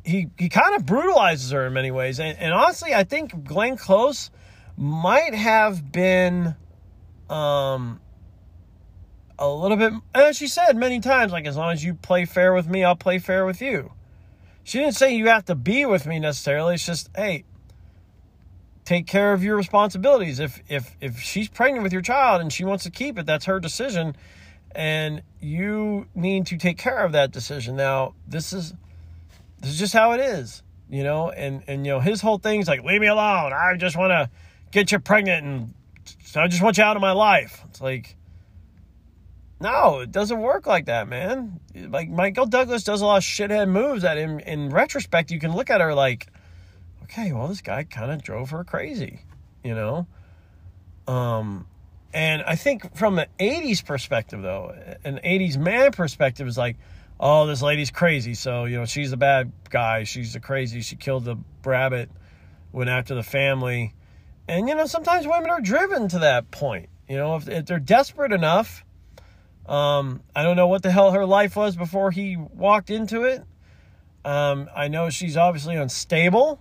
he 0.03 0.29
he 0.37 0.49
kind 0.49 0.75
of 0.75 0.85
brutalizes 0.85 1.51
her 1.51 1.67
in 1.67 1.73
many 1.73 1.91
ways. 1.91 2.19
And, 2.19 2.37
and, 2.37 2.53
honestly, 2.53 2.93
I 2.93 3.03
think 3.03 3.43
Glenn 3.43 3.77
Close 3.77 4.29
might 4.77 5.33
have 5.33 5.91
been 5.91 6.55
um 7.29 7.99
a 9.39 9.49
little 9.49 9.77
bit 9.77 9.93
as 10.13 10.37
she 10.37 10.47
said 10.47 10.75
many 10.75 10.99
times, 10.99 11.31
like 11.31 11.47
as 11.47 11.57
long 11.57 11.71
as 11.71 11.83
you 11.83 11.93
play 11.93 12.25
fair 12.25 12.53
with 12.53 12.67
me, 12.67 12.83
I'll 12.83 12.95
play 12.95 13.19
fair 13.19 13.45
with 13.45 13.61
you. 13.61 13.91
She 14.63 14.79
didn't 14.79 14.95
say 14.95 15.15
you 15.15 15.27
have 15.27 15.45
to 15.45 15.55
be 15.55 15.85
with 15.85 16.05
me 16.05 16.19
necessarily. 16.19 16.75
It's 16.75 16.85
just, 16.85 17.09
hey, 17.15 17.43
take 18.85 19.07
care 19.07 19.33
of 19.33 19.43
your 19.43 19.55
responsibilities. 19.57 20.39
If 20.39 20.61
if 20.69 20.95
if 21.01 21.19
she's 21.19 21.49
pregnant 21.49 21.83
with 21.83 21.93
your 21.93 22.01
child 22.01 22.41
and 22.41 22.51
she 22.51 22.63
wants 22.63 22.83
to 22.85 22.91
keep 22.91 23.17
it, 23.17 23.25
that's 23.25 23.45
her 23.45 23.59
decision. 23.59 24.15
And 24.75 25.21
you 25.39 26.07
need 26.15 26.47
to 26.47 26.57
take 26.57 26.77
care 26.77 27.05
of 27.05 27.11
that 27.11 27.31
decision. 27.31 27.75
Now, 27.75 28.15
this 28.27 28.53
is 28.53 28.73
this 29.63 29.71
is 29.71 29.79
just 29.79 29.93
how 29.93 30.11
it 30.11 30.19
is, 30.19 30.61
you 30.89 31.03
know. 31.03 31.29
And 31.31 31.63
and 31.67 31.85
you 31.85 31.93
know 31.93 31.99
his 31.99 32.21
whole 32.21 32.37
thing's 32.37 32.67
like, 32.67 32.83
leave 32.83 33.01
me 33.01 33.07
alone. 33.07 33.53
I 33.53 33.75
just 33.77 33.97
want 33.97 34.11
to 34.11 34.29
get 34.71 34.91
you 34.91 34.99
pregnant, 34.99 35.45
and 35.45 35.73
I 36.35 36.47
just 36.47 36.61
want 36.61 36.77
you 36.77 36.83
out 36.83 36.97
of 36.97 37.01
my 37.01 37.13
life. 37.13 37.63
It's 37.69 37.81
like, 37.81 38.17
no, 39.61 39.99
it 39.99 40.11
doesn't 40.11 40.41
work 40.41 40.67
like 40.67 40.85
that, 40.85 41.07
man. 41.07 41.61
Like 41.73 42.09
Michael 42.09 42.45
Douglas 42.45 42.83
does 42.83 43.01
a 43.01 43.05
lot 43.05 43.17
of 43.17 43.23
shithead 43.23 43.69
moves 43.69 44.01
that, 44.01 44.17
in 44.17 44.41
in 44.41 44.69
retrospect, 44.69 45.31
you 45.31 45.39
can 45.39 45.55
look 45.55 45.69
at 45.69 45.79
her 45.79 45.95
like, 45.95 46.27
okay, 47.03 47.31
well, 47.31 47.47
this 47.47 47.61
guy 47.61 47.85
kind 47.85 48.11
of 48.11 48.21
drove 48.21 48.49
her 48.49 48.65
crazy, 48.65 49.21
you 49.63 49.73
know. 49.73 50.07
Um, 51.07 51.67
and 52.13 52.43
I 52.43 52.55
think 52.55 52.95
from 52.95 53.17
an 53.17 53.27
80s 53.39 53.83
perspective, 53.83 54.41
though, 54.41 54.75
an 55.03 55.19
80s 55.23 55.57
man 55.57 55.91
perspective 55.91 56.47
is 56.47 56.57
like, 56.57 56.77
oh, 57.23 57.47
this 57.47 57.61
lady's 57.61 57.89
crazy. 57.89 58.33
So, 58.33 58.65
you 58.65 58.75
know, 58.75 58.85
she's 58.85 59.13
a 59.13 59.17
bad 59.17 59.53
guy. 59.69 60.03
She's 60.03 60.35
a 60.35 60.41
crazy. 60.41 60.81
She 60.81 60.97
killed 60.97 61.23
the 61.23 61.37
rabbit, 61.63 62.11
went 62.73 62.89
after 62.89 63.15
the 63.15 63.23
family. 63.23 63.93
And, 64.49 64.67
you 64.67 64.75
know, 64.75 64.85
sometimes 64.85 65.25
women 65.25 65.49
are 65.49 65.61
driven 65.61 66.09
to 66.09 66.19
that 66.19 66.51
point. 66.51 66.89
You 67.07 67.15
know, 67.15 67.37
if, 67.37 67.47
if 67.47 67.65
they're 67.65 67.79
desperate 67.79 68.33
enough, 68.33 68.83
um, 69.65 70.21
I 70.35 70.43
don't 70.43 70.57
know 70.57 70.67
what 70.67 70.83
the 70.83 70.91
hell 70.91 71.11
her 71.11 71.25
life 71.25 71.55
was 71.55 71.77
before 71.77 72.11
he 72.11 72.35
walked 72.35 72.89
into 72.89 73.23
it. 73.23 73.41
Um, 74.25 74.69
I 74.75 74.89
know 74.89 75.09
she's 75.09 75.37
obviously 75.37 75.77
unstable. 75.77 76.59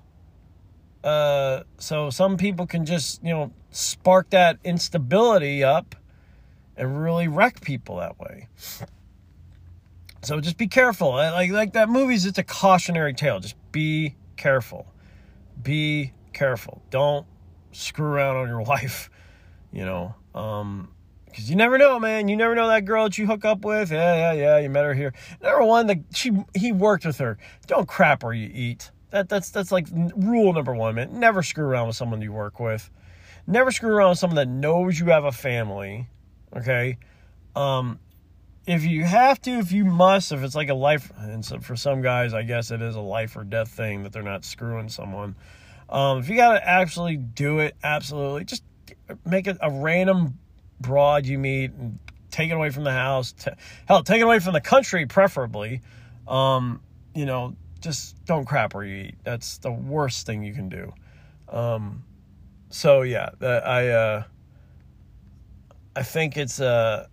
Uh, 1.03 1.64
so 1.79 2.11
some 2.11 2.37
people 2.37 2.68
can 2.68 2.87
just, 2.87 3.20
you 3.25 3.31
know, 3.31 3.53
spark 3.72 4.31
that 4.31 4.59
instability 4.62 5.64
up 5.64 5.96
and 6.77 7.03
really 7.03 7.27
wreck 7.27 7.61
people 7.61 7.96
that 7.96 8.20
way. 8.20 8.48
So 10.22 10.40
just 10.40 10.56
be 10.56 10.68
careful. 10.68 11.11
Like 11.11 11.50
like 11.50 11.72
that 11.72 11.88
movie's 11.88 12.26
it's 12.26 12.38
a 12.38 12.44
cautionary 12.44 13.12
tale. 13.12 13.40
Just 13.40 13.56
be 13.72 14.14
careful. 14.37 14.87
Be 15.61 16.12
careful. 16.32 16.82
Don't 16.90 17.26
screw 17.72 18.06
around 18.06 18.37
on 18.37 18.48
your 18.48 18.62
wife, 18.62 19.11
you 19.72 19.85
know. 19.85 20.14
Um 20.35 20.88
because 21.26 21.48
you 21.48 21.56
never 21.56 21.78
know, 21.78 21.98
man. 21.98 22.28
You 22.28 22.37
never 22.37 22.54
know 22.54 22.68
that 22.68 22.85
girl 22.85 23.04
that 23.04 23.16
you 23.16 23.26
hook 23.26 23.44
up 23.44 23.64
with. 23.64 23.90
Yeah, 23.90 24.14
yeah, 24.14 24.32
yeah. 24.32 24.58
You 24.58 24.68
met 24.68 24.85
her 24.85 24.92
here. 24.92 25.14
Number 25.42 25.64
one, 25.64 25.87
the, 25.87 26.02
she 26.14 26.30
he 26.54 26.72
worked 26.72 27.06
with 27.06 27.18
her. 27.18 27.38
Don't 27.66 27.88
crap 27.88 28.22
where 28.22 28.35
you 28.35 28.50
eat. 28.52 28.90
That 29.11 29.28
that's 29.28 29.50
that's 29.50 29.72
like 29.72 29.88
rule 30.14 30.52
number 30.52 30.74
one, 30.74 30.94
man. 30.94 31.18
Never 31.18 31.42
screw 31.42 31.64
around 31.64 31.87
with 31.87 31.96
someone 31.96 32.20
you 32.20 32.32
work 32.32 32.61
with. 32.61 32.90
Never 33.46 33.70
screw 33.70 33.94
around 33.94 34.11
with 34.11 34.18
someone 34.18 34.37
that 34.37 34.48
knows 34.48 35.00
you 35.00 35.06
have 35.06 35.24
a 35.24 35.32
family. 35.32 36.06
Okay. 36.54 36.98
Um, 37.56 37.98
if 38.66 38.85
you 38.85 39.05
have 39.05 39.40
to, 39.42 39.51
if 39.59 39.72
you 39.72 39.85
must, 39.85 40.33
if 40.33 40.42
it's 40.42 40.55
like 40.55 40.68
a 40.68 40.75
life, 40.75 41.12
and 41.18 41.44
so 41.44 41.59
for 41.59 41.77
some 41.77 42.03
guys, 42.03 42.33
I 42.33 42.42
guess 42.42 42.70
it 42.70 42.81
is 42.81 42.94
a 42.94 43.01
life 43.01 43.37
or 43.37 43.44
death 43.44 43.68
thing 43.68 44.05
that 44.05 44.12
they're 44.12 44.22
not 44.22 44.44
screwing 44.44 44.88
someone. 44.88 45.35
Um, 45.88 46.18
if 46.18 46.29
you 46.29 46.37
got 46.37 46.53
to 46.55 46.68
actually 46.68 47.16
do 47.16 47.59
it, 47.59 47.77
absolutely, 47.83 48.44
just 48.44 48.62
make 49.25 49.46
it 49.46 49.59
a 49.61 49.70
random 49.70 50.38
broad 50.81 51.27
you 51.27 51.38
meet 51.38 51.72
and 51.72 51.98
take 52.31 52.51
it 52.51 52.55
away 52.55 52.70
from 52.70 52.85
the 52.85 52.92
house. 52.92 53.33
T- 53.33 53.51
hell, 53.87 54.03
take 54.03 54.20
it 54.20 54.25
away 54.25 54.38
from 54.38 54.53
the 54.53 54.61
country, 54.61 55.07
preferably. 55.07 55.81
Um, 56.27 56.81
you 57.14 57.27
know, 57.27 57.57
just 57.81 58.25
don't 58.25 58.44
crap 58.44 58.75
where 58.75 58.85
you 58.85 59.07
eat. 59.07 59.16
That's 59.25 59.59
the 59.59 59.72
worst 59.72 60.25
thing 60.25 60.42
you 60.42 60.55
can 60.55 60.68
do. 60.68 60.92
Um, 61.48 62.05
so 62.70 63.03
yeah, 63.03 63.31
I 63.40 63.88
uh, 63.88 64.22
I 65.94 66.03
think 66.03 66.37
it's 66.37 66.61
uh, 66.61 67.07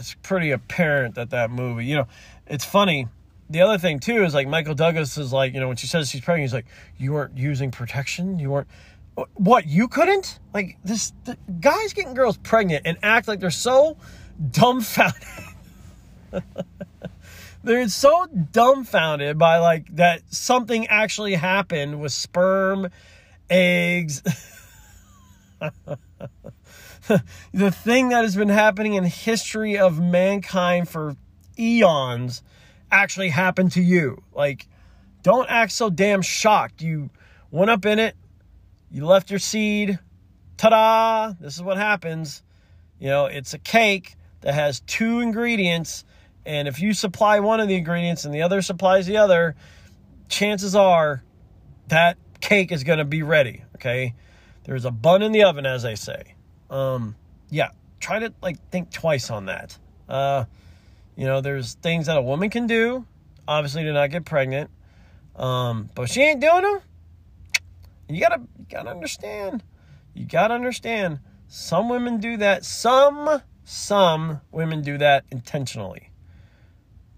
it's 0.00 0.14
pretty 0.22 0.50
apparent 0.50 1.14
that 1.14 1.30
that 1.30 1.50
movie. 1.50 1.84
You 1.84 1.96
know, 1.96 2.08
it's 2.46 2.64
funny. 2.64 3.06
The 3.50 3.60
other 3.60 3.78
thing 3.78 4.00
too 4.00 4.24
is 4.24 4.34
like 4.34 4.48
Michael 4.48 4.74
Douglas 4.74 5.18
is 5.18 5.32
like, 5.32 5.54
you 5.54 5.60
know, 5.60 5.68
when 5.68 5.76
she 5.76 5.86
says 5.86 6.08
she's 6.08 6.20
pregnant, 6.22 6.44
he's 6.44 6.54
like, 6.54 6.66
you 6.98 7.12
weren't 7.12 7.36
using 7.36 7.70
protection, 7.70 8.38
you 8.38 8.50
weren't 8.50 8.68
what 9.34 9.66
you 9.66 9.88
couldn't 9.88 10.38
like 10.54 10.78
this 10.84 11.12
guys 11.60 11.92
getting 11.92 12.14
girls 12.14 12.38
pregnant 12.38 12.86
and 12.86 12.96
act 13.02 13.28
like 13.28 13.40
they're 13.40 13.50
so 13.50 13.96
dumbfounded 14.50 15.20
they're 17.64 17.88
so 17.88 18.26
dumbfounded 18.52 19.36
by 19.36 19.58
like 19.58 19.94
that 19.96 20.22
something 20.32 20.86
actually 20.86 21.34
happened 21.34 22.00
with 22.00 22.12
sperm 22.12 22.88
eggs 23.50 24.22
the 27.52 27.70
thing 27.70 28.10
that 28.10 28.22
has 28.22 28.36
been 28.36 28.48
happening 28.48 28.94
in 28.94 29.04
history 29.04 29.78
of 29.78 30.00
mankind 30.00 30.88
for 30.88 31.16
eons 31.58 32.42
actually 32.90 33.28
happened 33.28 33.72
to 33.72 33.82
you 33.82 34.22
like 34.32 34.66
don't 35.22 35.48
act 35.50 35.72
so 35.72 35.90
damn 35.90 36.22
shocked 36.22 36.82
you 36.82 37.10
went 37.50 37.70
up 37.70 37.84
in 37.84 37.98
it 37.98 38.16
you 38.90 39.06
left 39.06 39.30
your 39.30 39.38
seed. 39.38 39.98
Ta-da! 40.56 41.32
This 41.40 41.54
is 41.54 41.62
what 41.62 41.76
happens. 41.76 42.42
You 42.98 43.08
know, 43.08 43.26
it's 43.26 43.54
a 43.54 43.58
cake 43.58 44.16
that 44.40 44.52
has 44.52 44.80
two 44.80 45.20
ingredients, 45.20 46.04
and 46.44 46.66
if 46.66 46.80
you 46.80 46.92
supply 46.92 47.40
one 47.40 47.60
of 47.60 47.68
the 47.68 47.76
ingredients 47.76 48.24
and 48.24 48.34
the 48.34 48.42
other 48.42 48.62
supplies 48.62 49.06
the 49.06 49.18
other, 49.18 49.54
chances 50.28 50.74
are 50.74 51.22
that 51.88 52.18
cake 52.40 52.72
is 52.72 52.82
going 52.82 52.98
to 52.98 53.04
be 53.04 53.22
ready. 53.22 53.62
Okay, 53.76 54.14
there's 54.64 54.84
a 54.84 54.90
bun 54.90 55.22
in 55.22 55.30
the 55.32 55.44
oven, 55.44 55.66
as 55.66 55.82
they 55.82 55.94
say. 55.94 56.34
Um, 56.70 57.16
yeah, 57.50 57.70
try 57.98 58.20
to 58.20 58.32
like 58.42 58.70
think 58.70 58.90
twice 58.90 59.30
on 59.30 59.46
that. 59.46 59.76
Uh, 60.08 60.44
you 61.16 61.26
know, 61.26 61.40
there's 61.40 61.74
things 61.74 62.06
that 62.06 62.16
a 62.16 62.22
woman 62.22 62.48
can 62.48 62.66
do, 62.66 63.04
obviously, 63.46 63.84
to 63.84 63.92
not 63.92 64.10
get 64.10 64.24
pregnant. 64.24 64.70
Um, 65.36 65.90
but 65.94 66.08
she 66.08 66.22
ain't 66.22 66.40
doing 66.40 66.62
them. 66.62 66.80
You 68.08 68.20
gotta, 68.20 68.40
you 68.58 68.66
gotta 68.70 68.90
understand. 68.90 69.62
You 70.14 70.24
gotta 70.24 70.54
understand. 70.54 71.20
Some 71.48 71.88
women 71.88 72.18
do 72.18 72.36
that. 72.38 72.64
Some, 72.64 73.42
some 73.64 74.40
women 74.50 74.82
do 74.82 74.98
that 74.98 75.24
intentionally. 75.30 76.10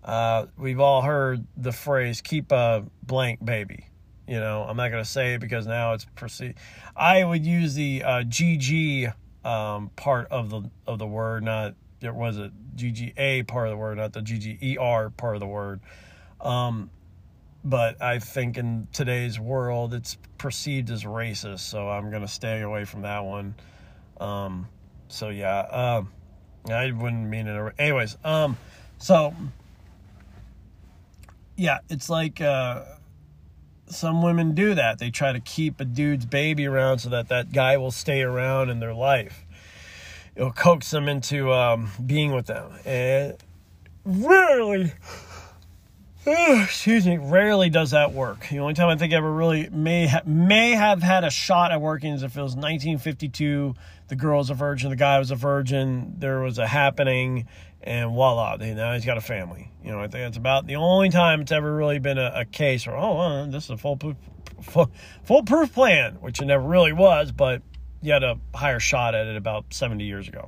Uh, 0.02 0.46
we've 0.56 0.80
all 0.80 1.02
heard 1.02 1.46
the 1.56 1.72
phrase 1.72 2.20
"keep 2.20 2.50
a 2.50 2.84
blank 3.02 3.44
baby." 3.44 3.86
You 4.26 4.40
know, 4.40 4.64
I'm 4.68 4.76
not 4.76 4.90
gonna 4.90 5.04
say 5.04 5.34
it 5.34 5.40
because 5.40 5.66
now 5.66 5.92
it's 5.92 6.06
perceived. 6.16 6.58
I 6.96 7.22
would 7.22 7.46
use 7.46 7.74
the 7.74 8.02
uh, 8.02 8.22
GG 8.22 9.12
um, 9.44 9.90
part 9.96 10.28
of 10.30 10.50
the 10.50 10.62
of 10.86 10.98
the 10.98 11.06
word, 11.06 11.44
not 11.44 11.74
there 12.00 12.12
was 12.12 12.38
a 12.38 12.50
GGA 12.76 13.46
part 13.46 13.68
of 13.68 13.72
the 13.72 13.76
word, 13.76 13.98
not 13.98 14.12
the 14.12 14.20
GGER 14.20 15.16
part 15.16 15.36
of 15.36 15.40
the 15.40 15.46
word. 15.46 15.80
Um, 16.40 16.90
but 17.64 18.02
I 18.02 18.18
think 18.18 18.58
in 18.58 18.88
today's 18.92 19.38
world 19.38 19.94
it's 19.94 20.16
perceived 20.38 20.90
as 20.90 21.04
racist, 21.04 21.60
so 21.60 21.88
I'm 21.88 22.10
gonna 22.10 22.28
stay 22.28 22.62
away 22.62 22.84
from 22.84 23.02
that 23.02 23.24
one. 23.24 23.54
Um, 24.20 24.68
so 25.08 25.28
yeah, 25.28 25.58
uh, 25.58 26.04
I 26.68 26.90
wouldn't 26.90 27.28
mean 27.28 27.46
it. 27.46 27.74
Anyways, 27.78 28.16
um, 28.24 28.56
so 28.98 29.34
yeah, 31.56 31.78
it's 31.88 32.10
like 32.10 32.40
uh, 32.40 32.84
some 33.94 34.22
women 34.22 34.54
do 34.54 34.74
that. 34.74 34.98
They 34.98 35.10
try 35.10 35.32
to 35.32 35.40
keep 35.40 35.80
a 35.80 35.84
dude's 35.84 36.26
baby 36.26 36.66
around 36.66 36.98
so 36.98 37.08
that 37.10 37.28
that 37.28 37.52
guy 37.52 37.76
will 37.76 37.90
stay 37.90 38.22
around 38.22 38.70
in 38.70 38.80
their 38.80 38.94
life. 38.94 39.44
It'll 40.34 40.52
coax 40.52 40.90
them 40.90 41.08
into 41.08 41.52
um, 41.52 41.90
being 42.04 42.32
with 42.32 42.46
them, 42.46 42.72
and 42.84 43.36
rarely 44.04 44.92
excuse 46.26 47.06
me, 47.06 47.18
rarely 47.18 47.68
does 47.68 47.90
that 47.90 48.12
work. 48.12 48.46
The 48.48 48.60
only 48.60 48.74
time 48.74 48.88
I 48.88 48.96
think 48.96 49.12
I 49.12 49.16
ever 49.16 49.32
really 49.32 49.68
may 49.70 50.06
ha- 50.06 50.22
may 50.24 50.72
have 50.72 51.02
had 51.02 51.24
a 51.24 51.30
shot 51.30 51.72
at 51.72 51.80
working 51.80 52.12
is 52.12 52.22
if 52.22 52.36
it 52.36 52.42
was 52.42 52.54
1952. 52.54 53.74
The 54.08 54.16
girl 54.16 54.38
was 54.38 54.50
a 54.50 54.54
virgin, 54.54 54.90
the 54.90 54.96
guy 54.96 55.18
was 55.18 55.30
a 55.30 55.36
virgin. 55.36 56.14
There 56.18 56.40
was 56.40 56.58
a 56.58 56.66
happening, 56.66 57.48
and 57.84 58.10
voila, 58.10 58.56
now 58.56 58.94
he's 58.94 59.04
got 59.04 59.18
a 59.18 59.22
family. 59.22 59.70
You 59.84 59.90
know, 59.90 59.98
I 59.98 60.02
think 60.02 60.24
that's 60.24 60.36
about 60.36 60.66
the 60.66 60.76
only 60.76 61.10
time 61.10 61.40
it's 61.40 61.52
ever 61.52 61.74
really 61.74 61.98
been 61.98 62.18
a, 62.18 62.32
a 62.36 62.44
case 62.44 62.86
where 62.86 62.96
oh, 62.96 63.16
well, 63.16 63.46
this 63.46 63.64
is 63.64 63.70
a 63.70 63.76
foolproof, 63.76 64.16
full, 64.62 64.90
foolproof 65.24 65.72
plan, 65.72 66.14
which 66.20 66.40
it 66.40 66.46
never 66.46 66.66
really 66.66 66.92
was, 66.92 67.32
but 67.32 67.62
you 68.00 68.12
had 68.12 68.22
a 68.22 68.38
higher 68.54 68.80
shot 68.80 69.14
at 69.14 69.26
it 69.26 69.36
about 69.36 69.72
70 69.72 70.04
years 70.04 70.28
ago. 70.28 70.46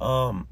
Um, 0.00 0.48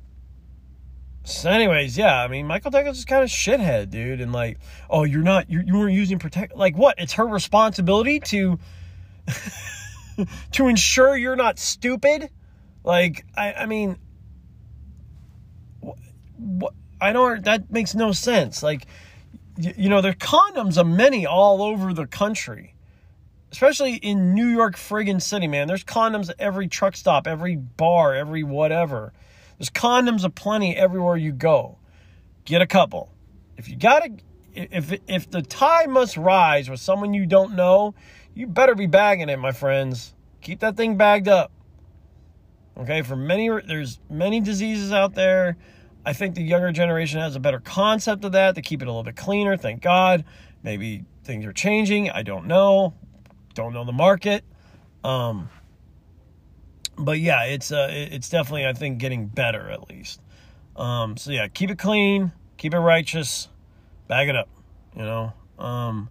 so, 1.25 1.51
anyways, 1.51 1.99
yeah, 1.99 2.23
I 2.23 2.29
mean, 2.29 2.47
Michael 2.47 2.71
Douglas 2.71 2.99
is 2.99 3.05
kind 3.05 3.25
of 3.25 3.29
shithead, 3.29 3.91
dude, 3.91 4.21
and 4.21 4.33
like, 4.33 4.59
oh, 4.89 5.03
you're 5.03 5.23
not, 5.23 5.51
you're, 5.51 5.63
you 5.63 5.77
weren't 5.77 5.95
using 5.95 6.19
protect, 6.21 6.55
like, 6.57 6.77
what? 6.77 6.97
It's 6.99 7.15
her 7.15 7.27
responsibility 7.27 8.21
to, 8.21 8.59
to 10.53 10.69
ensure 10.69 11.17
you're 11.17 11.37
not 11.37 11.59
stupid. 11.59 12.31
Like, 12.85 13.25
I, 13.37 13.53
I 13.55 13.67
mean, 13.67 13.99
I 17.01 17.13
don't. 17.13 17.45
That 17.45 17.71
makes 17.71 17.95
no 17.95 18.13
sense. 18.13 18.63
Like, 18.63 18.87
you, 19.57 19.73
you 19.77 19.89
know, 19.89 20.01
there 20.01 20.13
are 20.13 20.15
condoms 20.15 20.79
of 20.79 20.87
many 20.87 21.27
all 21.27 21.63
over 21.63 21.93
the 21.93 22.07
country, 22.07 22.75
especially 23.53 23.95
in 23.97 24.35
New 24.35 24.49
York 24.49 24.77
friggin' 24.77 25.21
city, 25.21 25.47
man. 25.47 25.69
There's 25.69 25.85
condoms 25.85 26.31
at 26.31 26.37
every 26.39 26.69
truck 26.69 26.97
stop, 26.97 27.27
every 27.27 27.57
bar, 27.57 28.15
every 28.15 28.43
whatever. 28.43 29.13
There's 29.59 29.71
condoms 29.71 30.25
aplenty 30.25 30.77
everywhere 30.77 31.17
you 31.17 31.33
go. 31.33 31.79
Get 32.45 32.63
a 32.63 32.67
couple. 32.67 33.13
If 33.57 33.69
you 33.69 33.77
got 33.77 34.01
to, 34.01 34.13
if 34.55 34.99
if 35.07 35.31
the 35.31 35.43
tide 35.43 35.89
must 35.89 36.17
rise 36.17 36.69
with 36.71 36.81
someone 36.81 37.15
you 37.15 37.27
don't 37.27 37.55
know, 37.55 37.95
you 38.35 38.47
better 38.47 38.75
be 38.75 38.87
bagging 38.87 39.29
it, 39.29 39.39
my 39.39 39.53
friends. 39.53 40.15
Keep 40.43 40.61
that 40.61 40.77
thing 40.77 40.97
bagged 40.97 41.29
up. 41.29 41.51
Okay, 42.79 43.03
for 43.03 43.17
many 43.17 43.49
there's 43.49 43.99
many 44.11 44.41
diseases 44.41 44.93
out 44.93 45.15
there. 45.15 45.57
I 46.07 46.13
think 46.13 46.37
the 46.37 46.43
younger 46.43 46.71
generation 46.71 47.19
has 47.19 47.35
a 47.35 47.41
better 47.41 47.59
concept 47.59 48.25
of 48.25 48.33
that. 48.33 48.55
to 48.55 48.63
keep 48.63 48.81
it 48.81 48.87
a 48.87 48.91
little 48.91 49.03
bit 49.03 49.17
cleaner. 49.17 49.57
Thank 49.57 49.83
God. 49.83 50.25
Maybe 50.63 51.05
things 51.25 51.45
are 51.45 51.53
changing. 51.53 52.11
I 52.11 52.23
don't 52.23 52.47
know. 52.47 52.95
Don't 53.55 53.73
know 53.73 53.85
the 53.85 53.93
market. 53.93 54.45
Um, 55.03 55.51
but 56.97 57.19
yeah, 57.19 57.45
it's 57.45 57.73
uh, 57.73 57.89
it's 57.91 58.29
definitely 58.29 58.67
I 58.67 58.73
think 58.73 58.99
getting 58.99 59.27
better 59.27 59.69
at 59.69 59.91
least. 59.91 60.21
Um, 60.77 61.17
so 61.17 61.33
yeah, 61.33 61.49
keep 61.49 61.71
it 61.71 61.79
clean, 61.79 62.31
keep 62.57 62.73
it 62.73 62.79
righteous, 62.79 63.49
bag 64.07 64.29
it 64.29 64.37
up, 64.37 64.49
you 64.95 65.03
know. 65.03 65.33
Um, 65.59 66.09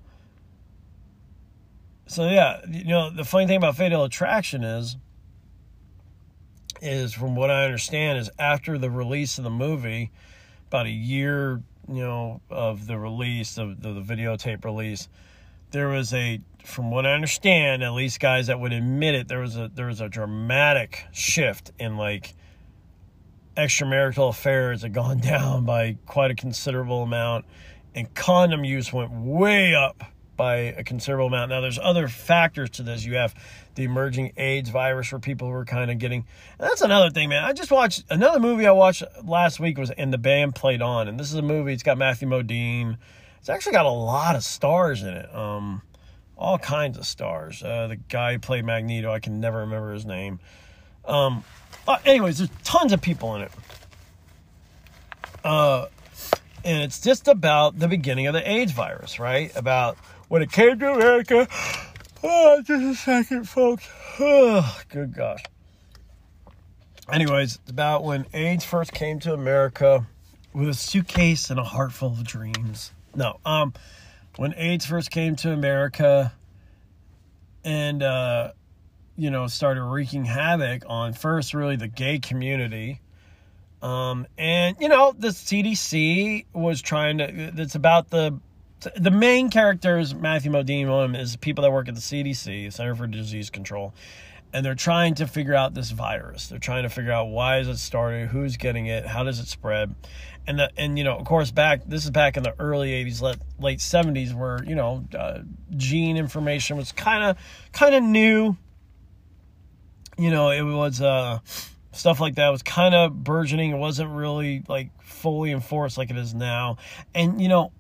so 2.06 2.28
yeah, 2.28 2.60
you 2.70 2.86
know 2.86 3.12
the 3.12 3.24
funny 3.24 3.48
thing 3.48 3.58
about 3.58 3.78
fatal 3.78 4.04
attraction 4.04 4.64
is 4.64 4.98
is, 6.86 7.14
from 7.14 7.36
what 7.36 7.52
I 7.52 7.66
understand, 7.66 8.20
is 8.20 8.30
after 8.40 8.78
the 8.78 8.90
release 8.90 9.38
of 9.38 9.44
the 9.44 9.50
movie, 9.50 10.12
about 10.68 10.86
a 10.86 10.92
year, 10.92 11.62
you 11.88 12.02
know, 12.02 12.42
of 12.50 12.88
the 12.88 12.98
release 12.98 13.58
of 13.58 13.82
the, 13.82 13.94
the 13.94 14.02
videotape 14.02 14.64
release, 14.64 15.08
there 15.72 15.88
was 15.90 16.14
a, 16.14 16.40
from 16.64 16.92
what 16.92 17.06
I 17.06 17.14
understand, 17.14 17.84
at 17.84 17.94
least 17.94 18.20
guys 18.20 18.48
that 18.48 18.60
would 18.60 18.74
admit 18.74 19.16
it, 19.16 19.28
there 19.28 19.40
was 19.40 19.58
a 19.58 19.70
there 19.74 19.88
was 19.88 20.02
a 20.02 20.10
dramatic 20.10 21.04
shift 21.12 21.72
in 21.80 21.98
like 21.98 22.34
extramarital 23.58 24.30
affairs 24.30 24.82
had 24.82 24.94
gone 24.94 25.18
down 25.22 25.66
by 25.66 25.98
quite 26.06 26.32
a 26.32 26.36
considerable 26.36 27.04
amount, 27.04 27.46
and 27.94 28.14
condom 28.14 28.64
use 28.64 28.92
went 28.92 29.12
way 29.12 29.74
up 29.74 30.04
by 30.38 30.56
a 30.56 30.84
considerable 30.84 31.28
amount. 31.28 31.50
Now, 31.50 31.62
there's 31.62 31.80
other 31.82 32.08
factors 32.08 32.70
to 32.72 32.84
this. 32.84 33.06
You 33.06 33.16
have 33.16 33.34
the 33.76 33.84
emerging 33.84 34.34
AIDS 34.38 34.70
virus 34.70 35.12
where 35.12 35.20
people 35.20 35.50
were 35.50 35.66
kind 35.66 35.92
of 35.92 36.00
getting. 36.00 36.26
that's 36.58 36.82
another 36.82 37.10
thing, 37.10 37.30
man. 37.30 37.44
I 37.44 37.54
just 37.54 37.72
watched 37.72 38.04
another 38.10 38.40
movie 38.40 38.66
I 38.66 38.72
watched 38.72 39.04
last 39.24 39.60
week 39.60 39.78
was 39.78 39.92
and 39.92 40.12
the 40.12 40.18
band 40.18 40.56
played 40.56 40.82
on, 40.82 41.08
and 41.08 41.20
this 41.20 41.28
is 41.28 41.36
a 41.36 41.42
movie. 41.42 41.74
It's 41.74 41.84
got 41.84 41.98
Matthew 41.98 42.28
Modine. 42.28 42.98
It's 43.40 43.50
actually 43.50 43.74
got 43.74 43.86
a 43.86 43.92
lot 43.92 44.36
of 44.36 44.44
stars 44.44 45.04
in 45.04 45.10
it. 45.10 45.34
Um, 45.36 45.82
all 46.38 46.58
kinds 46.58 46.98
of 46.98 47.06
stars. 47.06 47.64
Uh, 47.64 47.88
the 47.88 47.96
guy 47.96 48.34
who 48.34 48.40
played 48.40 48.66
Magneto, 48.66 49.12
I 49.12 49.20
can 49.20 49.40
never 49.40 49.60
remember 49.60 49.94
his 49.94 50.06
name. 50.06 50.40
Um, 51.06 51.44
uh, 51.88 51.98
anyways, 52.06 52.40
there's 52.40 52.50
tons 52.64 52.92
of 52.92 53.02
people 53.02 53.36
in 53.36 53.44
it. 53.44 53.52
Uh, 55.44 55.86
and 56.64 56.82
it's 56.82 57.00
just 57.00 57.28
about 57.28 57.78
the 57.78 57.88
beginning 57.88 58.28
of 58.28 58.34
the 58.34 58.50
AIDS 58.50 58.72
virus, 58.72 59.20
right? 59.20 59.56
About 59.56 59.98
when 60.28 60.42
it 60.42 60.52
came 60.52 60.80
to 60.80 60.92
America. 60.92 61.48
Oh, 62.24 62.62
just 62.64 62.84
a 62.84 62.96
second, 62.96 63.48
folks. 63.48 63.88
Oh, 64.20 64.82
good 64.90 65.14
gosh. 65.14 65.44
Anyways, 67.12 67.60
it's 67.62 67.72
about 67.72 68.04
when 68.04 68.26
AIDS 68.34 68.66
first 68.66 68.94
came 68.94 69.20
to 69.20 69.34
America 69.34 70.08
with 70.54 70.70
a 70.70 70.74
suitcase 70.74 71.50
and 71.50 71.60
a 71.60 71.64
heart 71.64 71.92
full 71.92 72.14
of 72.14 72.24
dreams. 72.24 72.92
No, 73.14 73.40
um, 73.46 73.74
when 74.38 74.54
AIDS 74.56 74.86
first 74.86 75.12
came 75.12 75.36
to 75.38 75.52
America 75.52 76.34
and, 77.64 78.02
uh, 78.02 78.52
you 79.16 79.30
know, 79.30 79.48
started 79.48 79.84
wreaking 79.84 80.26
havoc 80.26 80.84
on 80.88 81.14
first 81.14 81.54
really 81.54 81.76
the 81.76 81.88
gay 81.88 82.20
community. 82.20 83.02
Um, 83.82 84.26
and, 84.38 84.76
you 84.80 84.90
know, 84.90 85.14
the 85.18 85.28
CDC 85.30 86.46
was 86.54 86.82
trying 86.82 87.20
to, 87.20 87.52
it's 87.58 87.76
about 87.76 88.10
the 88.10 88.40
the 88.96 89.12
main 89.12 89.50
characters, 89.50 90.14
Matthew 90.14 90.52
Modine, 90.52 90.90
one 90.90 91.16
is 91.16 91.36
people 91.36 91.64
that 91.64 91.72
work 91.72 91.88
at 91.88 91.96
the 91.96 92.02
CDC, 92.02 92.72
Center 92.72 92.96
for 92.96 93.08
Disease 93.08 93.50
Control, 93.50 93.94
and 94.54 94.66
they're 94.66 94.76
trying 94.76 95.16
to 95.16 95.28
figure 95.28 95.56
out 95.56 95.74
this 95.74 95.92
virus. 95.92 96.48
They're 96.48 96.60
trying 96.60 96.84
to 96.84 96.90
figure 96.90 97.12
out 97.12 97.26
why 97.26 97.60
is 97.60 97.68
it 97.68 97.78
started, 97.78 98.30
who's 98.30 98.58
getting 98.58 98.86
it, 98.86 99.06
how 99.06 99.24
does 99.24 99.40
it 99.40 99.48
spread, 99.48 99.96
and 100.48 100.60
the, 100.60 100.72
and 100.78 100.98
you 100.98 101.04
know, 101.04 101.18
of 101.18 101.26
course, 101.26 101.52
back 101.52 101.82
this 101.86 102.06
is 102.06 102.12
back 102.12 102.38
in 102.38 102.44
the 102.44 102.54
early 102.60 102.92
'80s, 103.06 103.22
late, 103.22 103.38
late 103.60 103.80
'70s, 103.80 104.34
where 104.34 104.64
you 104.64 104.76
know, 104.76 105.04
uh, 105.18 105.40
gene 105.76 106.18
information 106.18 106.78
was 106.78 106.92
kind 106.92 107.24
of 107.24 107.38
kind 107.72 107.96
of 107.96 108.04
new. 108.04 108.56
You 110.18 110.32
know, 110.32 110.52
it 110.52 110.62
was 110.62 111.02
uh, 111.02 111.40
stuff 111.92 112.22
like 112.22 112.36
that 112.36 112.50
was 112.50 112.62
kind 112.62 112.94
of 112.96 113.24
burgeoning. 113.24 113.72
It 113.72 113.78
wasn't 113.78 114.12
really 114.12 114.64
like 114.68 114.90
fully 115.02 115.52
enforced 115.52 115.98
like 115.98 116.12
it 116.12 116.18
is 116.18 116.34
now, 116.34 116.78
and 117.14 117.42
you 117.42 117.50
know 117.50 117.72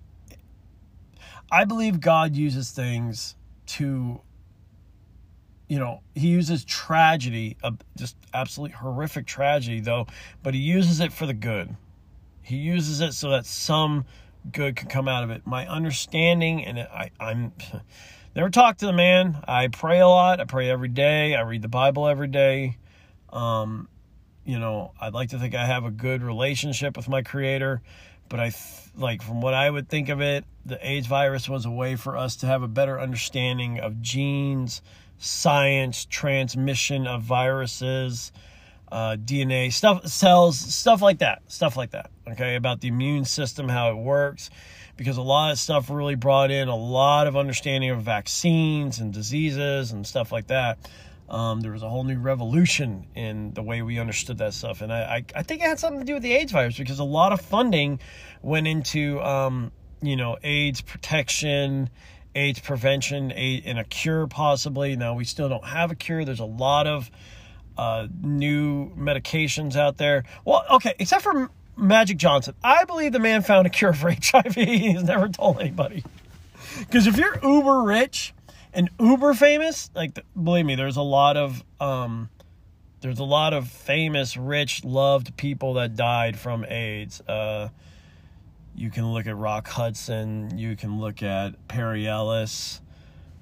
I 1.51 1.65
believe 1.65 1.99
God 1.99 2.35
uses 2.35 2.71
things 2.71 3.35
to, 3.67 4.21
you 5.67 5.79
know, 5.79 6.01
He 6.13 6.27
uses 6.27 6.65
tragedy, 6.65 7.57
just 7.97 8.15
absolutely 8.33 8.75
horrific 8.75 9.25
tragedy, 9.25 9.79
though, 9.79 10.07
but 10.43 10.53
He 10.53 10.59
uses 10.59 10.99
it 10.99 11.13
for 11.13 11.25
the 11.25 11.33
good. 11.33 11.75
He 12.41 12.57
uses 12.57 13.01
it 13.01 13.13
so 13.13 13.29
that 13.31 13.45
some 13.45 14.05
good 14.51 14.75
can 14.75 14.87
come 14.87 15.07
out 15.07 15.23
of 15.23 15.31
it. 15.31 15.45
My 15.45 15.67
understanding, 15.67 16.63
and 16.63 16.79
I, 16.79 17.09
I'm 17.19 17.53
never 18.35 18.49
talked 18.49 18.81
to 18.81 18.85
the 18.85 18.93
man. 18.93 19.43
I 19.47 19.67
pray 19.67 19.99
a 19.99 20.07
lot. 20.07 20.39
I 20.39 20.45
pray 20.45 20.69
every 20.69 20.89
day. 20.89 21.35
I 21.35 21.41
read 21.41 21.61
the 21.61 21.67
Bible 21.67 22.07
every 22.07 22.27
day. 22.27 22.77
Um, 23.31 23.87
you 24.45 24.59
know, 24.59 24.93
I'd 25.01 25.13
like 25.13 25.29
to 25.29 25.39
think 25.39 25.55
I 25.55 25.65
have 25.65 25.85
a 25.85 25.91
good 25.91 26.21
relationship 26.21 26.95
with 26.95 27.09
my 27.09 27.23
Creator 27.23 27.81
but 28.35 28.43
I 28.43 28.51
like 28.97 29.21
from 29.21 29.39
what 29.39 29.53
I 29.53 29.69
would 29.69 29.87
think 29.87 30.09
of 30.09 30.19
it, 30.19 30.43
the 30.65 30.77
AIDS 30.85 31.07
virus 31.07 31.47
was 31.47 31.65
a 31.65 31.71
way 31.71 31.95
for 31.95 32.17
us 32.17 32.35
to 32.37 32.47
have 32.47 32.63
a 32.63 32.67
better 32.67 32.99
understanding 32.99 33.79
of 33.79 34.01
genes, 34.01 34.81
science, 35.17 36.03
transmission 36.03 37.07
of 37.07 37.21
viruses, 37.21 38.33
uh, 38.91 39.15
DNA 39.15 39.71
stuff, 39.71 40.05
cells, 40.07 40.59
stuff 40.59 41.01
like 41.01 41.19
that, 41.19 41.43
stuff 41.47 41.77
like 41.77 41.91
that. 41.91 42.11
Okay, 42.27 42.55
about 42.55 42.81
the 42.81 42.89
immune 42.89 43.23
system, 43.23 43.69
how 43.69 43.91
it 43.91 43.95
works, 43.95 44.49
because 44.97 45.15
a 45.15 45.21
lot 45.21 45.51
of 45.51 45.57
stuff 45.57 45.89
really 45.89 46.15
brought 46.15 46.51
in 46.51 46.67
a 46.67 46.75
lot 46.75 47.27
of 47.27 47.37
understanding 47.37 47.91
of 47.91 48.01
vaccines 48.01 48.99
and 48.99 49.13
diseases 49.13 49.93
and 49.93 50.05
stuff 50.05 50.33
like 50.33 50.47
that. 50.47 50.77
Um, 51.27 51.61
there 51.61 51.71
was 51.71 51.81
a 51.81 51.89
whole 51.89 52.03
new 52.03 52.19
revolution 52.19 53.07
in 53.15 53.53
the 53.53 53.63
way 53.63 53.81
we 53.81 53.99
understood 53.99 54.37
that 54.37 54.53
stuff. 54.53 54.81
And 54.81 54.93
I, 54.93 54.99
I, 54.99 55.25
I, 55.35 55.43
think 55.43 55.61
it 55.61 55.67
had 55.67 55.79
something 55.79 55.99
to 55.99 56.05
do 56.05 56.13
with 56.13 56.23
the 56.23 56.33
AIDS 56.33 56.51
virus 56.51 56.77
because 56.77 56.99
a 56.99 57.03
lot 57.03 57.33
of 57.33 57.41
funding 57.41 57.99
went 58.43 58.67
into, 58.67 59.19
um, 59.21 59.71
you 60.03 60.15
know, 60.15 60.37
AIDS 60.43 60.81
protection, 60.81 61.89
AIDS 62.35 62.59
prevention, 62.59 63.31
AIDS, 63.35 63.65
and 63.65 63.79
a 63.79 63.83
cure 63.83 64.27
possibly. 64.27 64.95
Now, 64.95 65.15
we 65.15 65.25
still 65.25 65.49
don't 65.49 65.65
have 65.65 65.89
a 65.89 65.95
cure. 65.95 66.25
There's 66.25 66.39
a 66.39 66.45
lot 66.45 66.85
of 66.85 67.09
uh, 67.75 68.07
new 68.21 68.91
medications 68.95 69.75
out 69.75 69.97
there. 69.97 70.25
Well, 70.45 70.63
okay, 70.69 70.93
except 70.99 71.23
for 71.23 71.49
Magic 71.75 72.17
Johnson. 72.17 72.55
I 72.63 72.85
believe 72.85 73.11
the 73.11 73.19
man 73.19 73.41
found 73.41 73.67
a 73.67 73.69
cure 73.69 73.93
for 73.93 74.11
HIV. 74.31 74.55
He's 74.55 75.03
never 75.03 75.27
told 75.27 75.59
anybody. 75.59 76.03
Because 76.79 77.07
if 77.07 77.17
you're 77.17 77.39
uber 77.43 77.83
rich, 77.83 78.33
and 78.75 78.89
uber 78.99 79.33
famous 79.33 79.89
like 79.95 80.19
believe 80.41 80.65
me 80.65 80.75
there's 80.75 80.97
a 80.97 81.01
lot 81.01 81.37
of 81.37 81.63
um 81.79 82.29
there's 83.01 83.19
a 83.19 83.23
lot 83.23 83.53
of 83.53 83.67
famous 83.67 84.35
rich 84.35 84.83
loved 84.83 85.37
people 85.37 85.75
that 85.75 85.95
died 85.95 86.37
from 86.37 86.65
aids. 86.65 87.21
Uh 87.21 87.69
you 88.77 88.91
can 88.91 89.13
look 89.13 89.25
at 89.25 89.37
rock 89.37 89.67
hudson. 89.67 90.57
You 90.57 90.75
can 90.75 90.99
look 90.99 91.23
at 91.23 91.67
perry 91.67 92.07
ellis. 92.07 92.81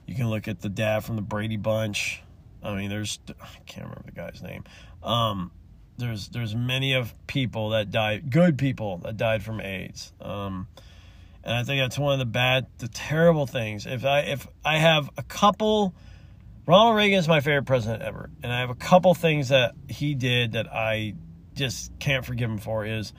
You 0.05 0.15
can 0.15 0.29
look 0.29 0.47
at 0.47 0.61
the 0.61 0.69
dad 0.69 1.03
from 1.03 1.15
the 1.15 1.21
brady 1.21 1.57
bunch. 1.57 2.21
I 2.61 2.75
mean 2.75 2.89
there's 2.89 3.19
i 3.41 3.47
can't 3.65 3.87
remember 3.87 4.03
the 4.05 4.11
guy's 4.11 4.41
name. 4.43 4.63
Um 5.01 5.51
there's 5.97 6.27
there's 6.29 6.55
many 6.55 6.93
of 6.93 7.13
people 7.27 7.69
that 7.69 7.89
died 7.89 8.29
good 8.29 8.57
people 8.57 8.97
that 8.99 9.17
died 9.17 9.43
from 9.43 9.61
aids. 9.61 10.13
Um 10.21 10.67
and 11.43 11.53
I 11.53 11.63
think 11.63 11.81
that's 11.81 11.97
one 11.97 12.13
of 12.13 12.19
the 12.19 12.25
bad, 12.25 12.67
the 12.77 12.87
terrible 12.87 13.45
things. 13.45 13.85
If 13.85 14.05
I 14.05 14.19
if 14.21 14.47
I 14.63 14.77
have 14.77 15.09
a 15.17 15.23
couple, 15.23 15.93
Ronald 16.65 16.95
Reagan 16.95 17.19
is 17.19 17.27
my 17.27 17.41
favorite 17.41 17.65
president 17.65 18.01
ever, 18.01 18.29
and 18.41 18.51
I 18.51 18.59
have 18.61 18.69
a 18.69 18.75
couple 18.75 19.13
things 19.13 19.49
that 19.49 19.75
he 19.89 20.15
did 20.15 20.53
that 20.53 20.71
I 20.71 21.15
just 21.53 21.91
can't 21.99 22.25
forgive 22.25 22.49
him 22.49 22.57
for 22.57 22.85
is 22.85 23.13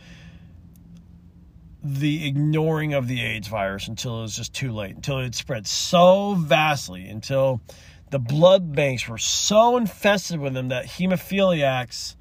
the 1.82 2.26
ignoring 2.26 2.94
of 2.94 3.06
the 3.06 3.20
AIDS 3.20 3.46
virus 3.46 3.88
until 3.88 4.20
it 4.20 4.22
was 4.22 4.36
just 4.36 4.54
too 4.54 4.72
late, 4.72 4.96
until 4.96 5.18
it 5.18 5.34
spread 5.34 5.66
so 5.66 6.34
vastly, 6.34 7.06
until 7.06 7.60
the 8.10 8.18
blood 8.18 8.74
banks 8.74 9.06
were 9.06 9.18
so 9.18 9.76
infested 9.76 10.40
with 10.40 10.54
them 10.54 10.68
that 10.68 10.86
hemophiliacs 10.86 12.16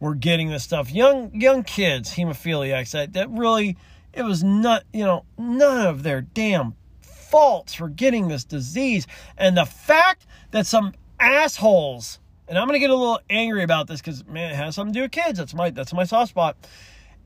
were 0.00 0.14
getting 0.14 0.48
this 0.48 0.64
stuff. 0.64 0.90
Young 0.90 1.38
young 1.38 1.62
kids, 1.62 2.14
hemophiliacs 2.14 2.92
that, 2.92 3.12
that 3.12 3.28
really 3.30 3.76
it 4.16 4.22
was 4.22 4.42
not, 4.42 4.82
you 4.92 5.04
know, 5.04 5.24
none 5.38 5.86
of 5.86 6.02
their 6.02 6.22
damn 6.22 6.74
faults 7.00 7.74
for 7.74 7.88
getting 7.88 8.28
this 8.28 8.44
disease. 8.44 9.06
And 9.36 9.56
the 9.56 9.66
fact 9.66 10.26
that 10.52 10.66
some 10.66 10.94
assholes, 11.20 12.18
and 12.48 12.58
I'm 12.58 12.66
gonna 12.66 12.78
get 12.78 12.90
a 12.90 12.94
little 12.96 13.20
angry 13.28 13.62
about 13.62 13.86
this 13.86 14.00
because 14.00 14.26
man, 14.26 14.52
it 14.52 14.56
has 14.56 14.74
something 14.74 14.94
to 14.94 14.98
do 14.98 15.02
with 15.02 15.12
kids. 15.12 15.38
That's 15.38 15.54
my 15.54 15.70
that's 15.70 15.92
my 15.92 16.04
soft 16.04 16.30
spot. 16.30 16.56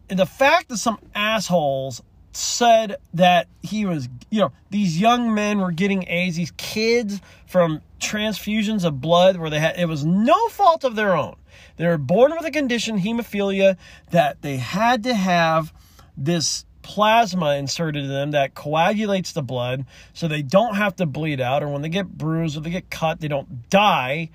And 0.08 0.18
the 0.18 0.26
fact 0.26 0.68
that 0.68 0.78
some 0.78 0.98
assholes 1.14 2.02
said 2.32 2.96
that 3.14 3.46
he 3.62 3.86
was, 3.86 4.08
you 4.30 4.40
know, 4.40 4.52
these 4.70 5.00
young 5.00 5.32
men 5.32 5.60
were 5.60 5.70
getting 5.70 6.08
AIDS, 6.08 6.36
these 6.36 6.52
kids 6.56 7.20
from 7.46 7.80
transfusions 8.00 8.84
of 8.84 9.00
blood 9.00 9.36
where 9.36 9.50
they 9.50 9.60
had, 9.60 9.78
it 9.78 9.86
was 9.86 10.04
no 10.04 10.48
fault 10.48 10.82
of 10.82 10.96
their 10.96 11.16
own. 11.16 11.36
They 11.76 11.86
were 11.86 11.98
born 11.98 12.32
with 12.32 12.44
a 12.44 12.50
condition, 12.50 12.98
hemophilia, 12.98 13.76
that 14.10 14.42
they 14.42 14.56
had 14.56 15.04
to 15.04 15.14
have 15.14 15.72
this 16.16 16.64
plasma 16.82 17.56
inserted 17.56 18.04
in 18.04 18.10
them 18.10 18.30
that 18.30 18.54
coagulates 18.54 19.32
the 19.32 19.42
blood 19.42 19.84
so 20.12 20.26
they 20.26 20.42
don't 20.42 20.76
have 20.76 20.96
to 20.96 21.06
bleed 21.06 21.40
out 21.40 21.62
or 21.62 21.68
when 21.68 21.82
they 21.82 21.88
get 21.88 22.06
bruised 22.06 22.56
or 22.56 22.60
they 22.60 22.70
get 22.70 22.90
cut 22.90 23.20
they 23.20 23.28
don't 23.28 23.68
die 23.70 24.30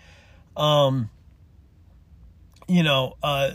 um 0.56 1.10
you 2.68 2.84
know 2.84 3.16
uh 3.24 3.52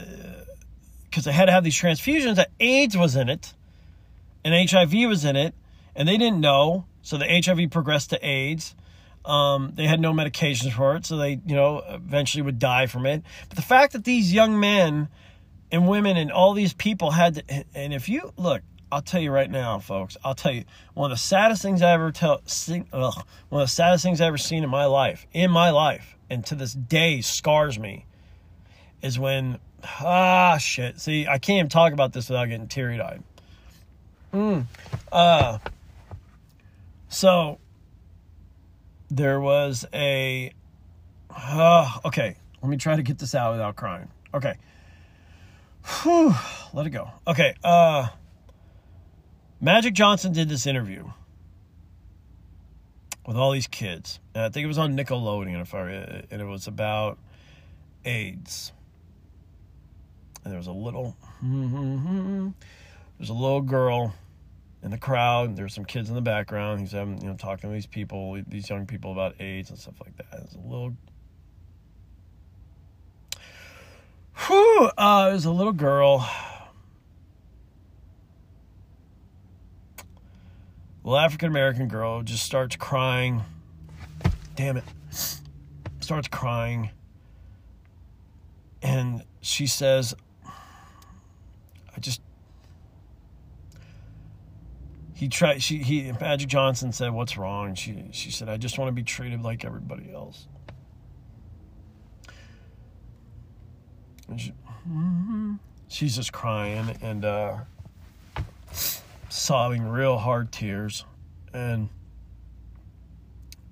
because 1.04 1.24
they 1.24 1.32
had 1.32 1.46
to 1.46 1.52
have 1.52 1.64
these 1.64 1.74
transfusions 1.74 2.36
that 2.36 2.50
aids 2.60 2.96
was 2.96 3.16
in 3.16 3.28
it 3.28 3.54
and 4.44 4.70
hiv 4.70 4.92
was 5.08 5.24
in 5.24 5.36
it 5.36 5.54
and 5.94 6.08
they 6.08 6.16
didn't 6.16 6.40
know 6.40 6.84
so 7.02 7.16
the 7.16 7.26
hiv 7.26 7.70
progressed 7.70 8.10
to 8.10 8.18
aids 8.22 8.74
Um, 9.24 9.72
they 9.76 9.86
had 9.86 10.00
no 10.00 10.12
medications 10.14 10.72
for 10.72 10.96
it, 10.96 11.04
so 11.04 11.18
they, 11.18 11.40
you 11.44 11.54
know, 11.54 11.82
eventually 11.86 12.42
would 12.42 12.58
die 12.58 12.86
from 12.86 13.04
it. 13.04 13.22
But 13.50 13.56
the 13.56 13.62
fact 13.62 13.92
that 13.92 14.02
these 14.04 14.32
young 14.32 14.58
men 14.58 15.08
and 15.70 15.86
women 15.86 16.16
and 16.16 16.32
all 16.32 16.54
these 16.54 16.72
people 16.72 17.10
had 17.10 17.34
to, 17.34 17.64
and 17.74 17.92
if 17.92 18.08
you 18.08 18.32
look, 18.38 18.62
I'll 18.92 19.02
tell 19.02 19.20
you 19.20 19.30
right 19.30 19.50
now, 19.50 19.78
folks, 19.78 20.16
I'll 20.24 20.34
tell 20.34 20.52
you 20.52 20.64
one 20.94 21.10
of 21.10 21.16
the 21.16 21.22
saddest 21.22 21.62
things 21.62 21.82
I 21.82 21.92
ever 21.92 22.10
tell, 22.10 22.42
ugh, 22.92 23.24
one 23.48 23.62
of 23.62 23.68
the 23.68 23.72
saddest 23.72 24.04
things 24.04 24.20
I 24.20 24.26
ever 24.26 24.38
seen 24.38 24.64
in 24.64 24.70
my 24.70 24.86
life, 24.86 25.26
in 25.32 25.50
my 25.50 25.70
life, 25.70 26.16
and 26.28 26.44
to 26.46 26.54
this 26.54 26.72
day 26.72 27.20
scars 27.20 27.78
me, 27.78 28.06
is 29.02 29.18
when, 29.18 29.58
ah, 29.84 30.58
shit. 30.58 31.00
See, 31.00 31.26
I 31.26 31.38
can't 31.38 31.58
even 31.58 31.68
talk 31.68 31.92
about 31.92 32.12
this 32.12 32.28
without 32.28 32.46
getting 32.46 32.68
teary 32.68 33.00
eyed. 33.00 33.22
Mm. 34.32 34.66
Uh, 35.10 35.58
so 37.08 37.58
there 39.10 39.40
was 39.40 39.84
a 39.92 40.52
uh, 41.30 41.98
okay 42.04 42.36
let 42.62 42.68
me 42.68 42.76
try 42.76 42.96
to 42.96 43.02
get 43.02 43.18
this 43.18 43.34
out 43.34 43.52
without 43.52 43.76
crying 43.76 44.08
okay 44.32 44.54
Whew, 46.02 46.34
let 46.72 46.86
it 46.86 46.90
go 46.90 47.10
okay 47.26 47.54
uh 47.64 48.08
magic 49.60 49.94
johnson 49.94 50.32
did 50.32 50.48
this 50.48 50.66
interview 50.66 51.04
with 53.26 53.36
all 53.36 53.52
these 53.52 53.66
kids 53.66 54.18
and 54.34 54.44
i 54.44 54.48
think 54.48 54.64
it 54.64 54.68
was 54.68 54.78
on 54.78 54.96
nickelodeon 54.96 55.60
if 55.60 55.74
i 55.74 55.82
and 56.30 56.40
it 56.40 56.46
was 56.46 56.66
about 56.66 57.18
aids 58.04 58.72
and 60.44 60.52
there 60.52 60.58
was 60.58 60.66
a 60.66 60.72
little 60.72 61.16
there's 63.18 63.30
a 63.30 63.34
little 63.34 63.60
girl 63.60 64.14
in 64.82 64.90
the 64.90 64.98
crowd. 64.98 65.56
There's 65.56 65.74
some 65.74 65.84
kids 65.84 66.08
in 66.08 66.14
the 66.14 66.20
background. 66.20 66.80
He's 66.80 66.92
having, 66.92 67.20
you 67.20 67.28
know, 67.28 67.36
talking 67.36 67.70
to 67.70 67.74
these 67.74 67.86
people, 67.86 68.40
these 68.46 68.68
young 68.68 68.86
people 68.86 69.12
about 69.12 69.40
AIDS 69.40 69.70
and 69.70 69.78
stuff 69.78 69.94
like 70.02 70.16
that. 70.16 70.40
It's 70.44 70.54
a 70.54 70.58
little. 70.58 70.96
Whew, 74.46 74.90
uh, 74.96 75.30
there's 75.30 75.44
a 75.44 75.50
little 75.50 75.72
girl. 75.72 76.28
Well, 81.02 81.16
African 81.16 81.48
American 81.48 81.88
girl 81.88 82.22
just 82.22 82.44
starts 82.44 82.76
crying. 82.76 83.42
Damn 84.54 84.76
it. 84.76 84.84
Starts 86.00 86.28
crying. 86.28 86.90
And 88.82 89.24
she 89.40 89.66
says, 89.66 90.14
I 90.46 92.00
just 92.00 92.20
he 95.14 95.28
tried 95.28 95.62
she 95.62 95.78
he 95.78 96.12
Magic 96.12 96.48
Johnson 96.48 96.92
said 96.92 97.12
what's 97.12 97.36
wrong 97.36 97.74
she 97.74 98.08
she 98.10 98.30
said 98.30 98.48
I 98.48 98.56
just 98.56 98.78
want 98.78 98.88
to 98.88 98.92
be 98.92 99.02
treated 99.02 99.42
like 99.42 99.66
everybody 99.66 100.10
else 100.10 100.46
she, 104.38 104.54
she's 105.88 106.16
just 106.16 106.32
crying 106.32 106.96
and 107.02 107.26
uh, 107.26 107.58
sobbing 109.30 109.88
real 109.88 110.18
hard 110.18 110.52
tears 110.52 111.04
and 111.52 111.88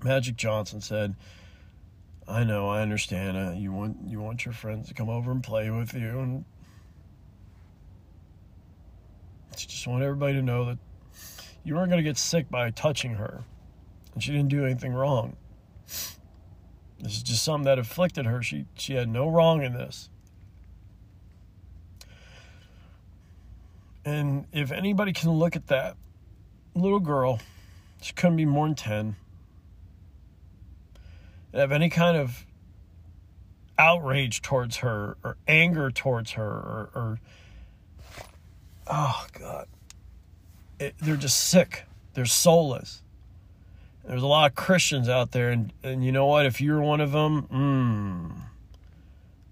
Magic 0.03 0.37
Johnson 0.37 0.81
said 0.81 1.15
I 2.27 2.45
know 2.45 2.69
I 2.69 2.83
understand 2.83 3.37
uh, 3.37 3.53
you 3.53 3.73
want 3.73 3.97
you 4.07 4.21
want 4.21 4.45
your 4.45 4.55
friends 4.55 4.89
to 4.89 4.95
come 4.95 5.09
over 5.09 5.31
and 5.31 5.43
play 5.43 5.71
with 5.71 5.95
you 5.95 6.21
and 6.21 6.45
she 9.59 9.67
just 9.67 9.87
want 9.87 10.03
everybody 10.03 10.35
to 10.35 10.43
know 10.43 10.67
that 10.67 10.79
you 11.65 11.75
weren't 11.75 11.91
going 11.91 12.03
to 12.03 12.09
get 12.09 12.17
sick 12.17 12.49
by 12.49 12.71
touching 12.71 13.15
her. 13.15 13.45
And 14.15 14.23
she 14.23 14.33
didn't 14.33 14.49
do 14.49 14.65
anything 14.65 14.93
wrong. 14.93 15.37
This 15.87 17.17
is 17.17 17.23
just 17.23 17.45
something 17.45 17.65
that 17.65 17.79
afflicted 17.79 18.27
her. 18.27 18.43
She 18.43 18.67
she 18.75 18.95
had 18.95 19.09
no 19.09 19.29
wrong 19.29 19.63
in 19.63 19.73
this. 19.73 20.11
And 24.05 24.47
if 24.53 24.73
anybody 24.73 25.13
can 25.13 25.31
look 25.31 25.57
at 25.57 25.67
that 25.69 25.97
little 26.75 27.01
girl, 27.01 27.41
she 28.01 28.13
couldn't 28.13 28.37
be 28.37 28.45
more 28.45 28.67
than 28.67 28.75
10, 28.75 29.17
and 31.53 31.61
have 31.61 31.73
any 31.73 31.91
kind 31.91 32.17
of 32.17 32.47
outrage 33.79 34.43
towards 34.43 34.79
her 34.79 35.17
or 35.23 35.37
anger 35.47 35.91
towards 35.91 36.33
her 36.33 36.45
or, 36.45 36.91
or 36.95 37.21
oh 38.89 39.27
God 39.39 39.69
it, 40.79 40.95
they're 41.01 41.17
just 41.17 41.49
sick. 41.49 41.85
They're 42.15 42.27
soulless. 42.27 43.03
There's 44.05 44.23
a 44.23 44.27
lot 44.27 44.51
of 44.51 44.57
Christians 44.57 45.09
out 45.09 45.33
there, 45.33 45.51
and, 45.51 45.73
and 45.83 46.05
you 46.05 46.13
know 46.13 46.27
what? 46.27 46.47
If 46.47 46.61
you're 46.61 46.81
one 46.81 47.01
of 47.01 47.13
them, 47.13 47.43
mm, 47.53 48.33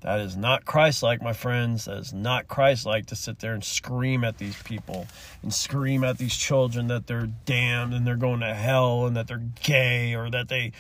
that 0.01 0.21
is 0.21 0.37
not 0.37 0.65
Christ 0.65 1.03
like, 1.03 1.23
my 1.23 1.33
friends. 1.33 1.87
That 1.87 1.99
is 1.99 2.13
not 2.13 2.49
Christ 2.49 2.87
like 2.87 3.07
to 3.07 3.17
sit 3.17 3.39
there 3.39 3.55
and 3.55 3.65
scream 3.65 4.25
at 4.25 4.39
these 4.39 4.61
people 4.63 5.07
and 5.43 5.53
scream 5.53 6.05
at 6.05 6.19
these 6.19 6.37
children 6.37 6.89
that 6.89 7.07
they're 7.07 7.31
damned 7.45 7.95
and 7.95 8.07
they're 8.07 8.17
going 8.17 8.41
to 8.41 8.55
hell 8.55 9.07
and 9.07 9.17
that 9.17 9.27
they're 9.27 9.43
gay 9.63 10.15
or 10.15 10.31
that 10.31 10.49
they. 10.49 10.73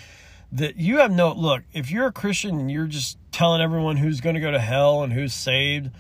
That 0.52 0.76
you 0.76 0.98
have 0.98 1.10
no 1.10 1.32
look, 1.32 1.64
if 1.72 1.90
you're 1.90 2.06
a 2.06 2.12
Christian 2.12 2.60
and 2.60 2.70
you're 2.70 2.86
just 2.86 3.18
telling 3.32 3.60
everyone 3.60 3.96
who's 3.96 4.20
going 4.20 4.36
to 4.36 4.40
go 4.40 4.52
to 4.52 4.60
hell 4.60 5.02
and 5.02 5.12
who's 5.12 5.34
saved, 5.34 5.90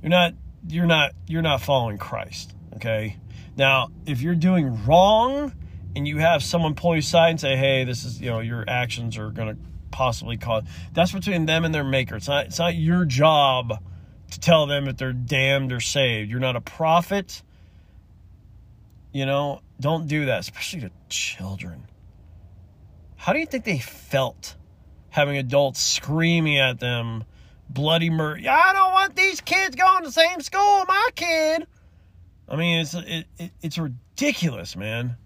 you're 0.00 0.10
not 0.10 0.34
you're 0.68 0.86
not 0.86 1.12
you're 1.26 1.42
not 1.42 1.60
following 1.60 1.98
Christ, 1.98 2.54
okay? 2.76 3.16
Now, 3.56 3.88
if 4.06 4.22
you're 4.22 4.36
doing 4.36 4.84
wrong 4.84 5.52
and 5.96 6.06
you 6.06 6.18
have 6.18 6.42
someone 6.42 6.74
pull 6.74 6.94
you 6.94 7.00
aside 7.00 7.30
and 7.30 7.40
say, 7.40 7.56
hey, 7.56 7.84
this 7.84 8.04
is, 8.04 8.20
you 8.20 8.30
know, 8.30 8.40
your 8.40 8.64
actions 8.68 9.18
are 9.18 9.30
going 9.30 9.56
to 9.56 9.62
possibly 9.90 10.36
cause, 10.36 10.64
that's 10.92 11.12
between 11.12 11.46
them 11.46 11.64
and 11.64 11.74
their 11.74 11.84
maker. 11.84 12.16
It's 12.16 12.28
not, 12.28 12.46
it's 12.46 12.58
not 12.58 12.74
your 12.74 13.04
job 13.04 13.82
to 14.30 14.40
tell 14.40 14.66
them 14.66 14.88
if 14.88 14.96
they're 14.96 15.12
damned 15.12 15.72
or 15.72 15.80
saved. 15.80 16.30
You're 16.30 16.40
not 16.40 16.56
a 16.56 16.60
prophet. 16.60 17.42
You 19.12 19.26
know, 19.26 19.60
don't 19.80 20.06
do 20.06 20.26
that, 20.26 20.40
especially 20.40 20.82
to 20.82 20.90
children. 21.08 21.86
How 23.16 23.32
do 23.32 23.38
you 23.38 23.46
think 23.46 23.64
they 23.64 23.78
felt 23.78 24.54
having 25.08 25.36
adults 25.36 25.80
screaming 25.80 26.58
at 26.58 26.78
them, 26.78 27.24
bloody 27.68 28.10
murder? 28.10 28.48
I 28.48 28.72
don't 28.72 28.92
want 28.92 29.16
these 29.16 29.40
kids 29.40 29.76
going 29.76 30.02
to 30.02 30.08
the 30.08 30.12
same 30.12 30.40
school 30.40 30.84
my 30.86 31.08
kid. 31.14 31.66
I 32.48 32.56
mean, 32.56 32.80
it's 32.80 32.94
it, 32.94 33.26
it, 33.38 33.50
it's 33.62 33.78
ridiculous, 33.78 34.76
man. 34.76 35.16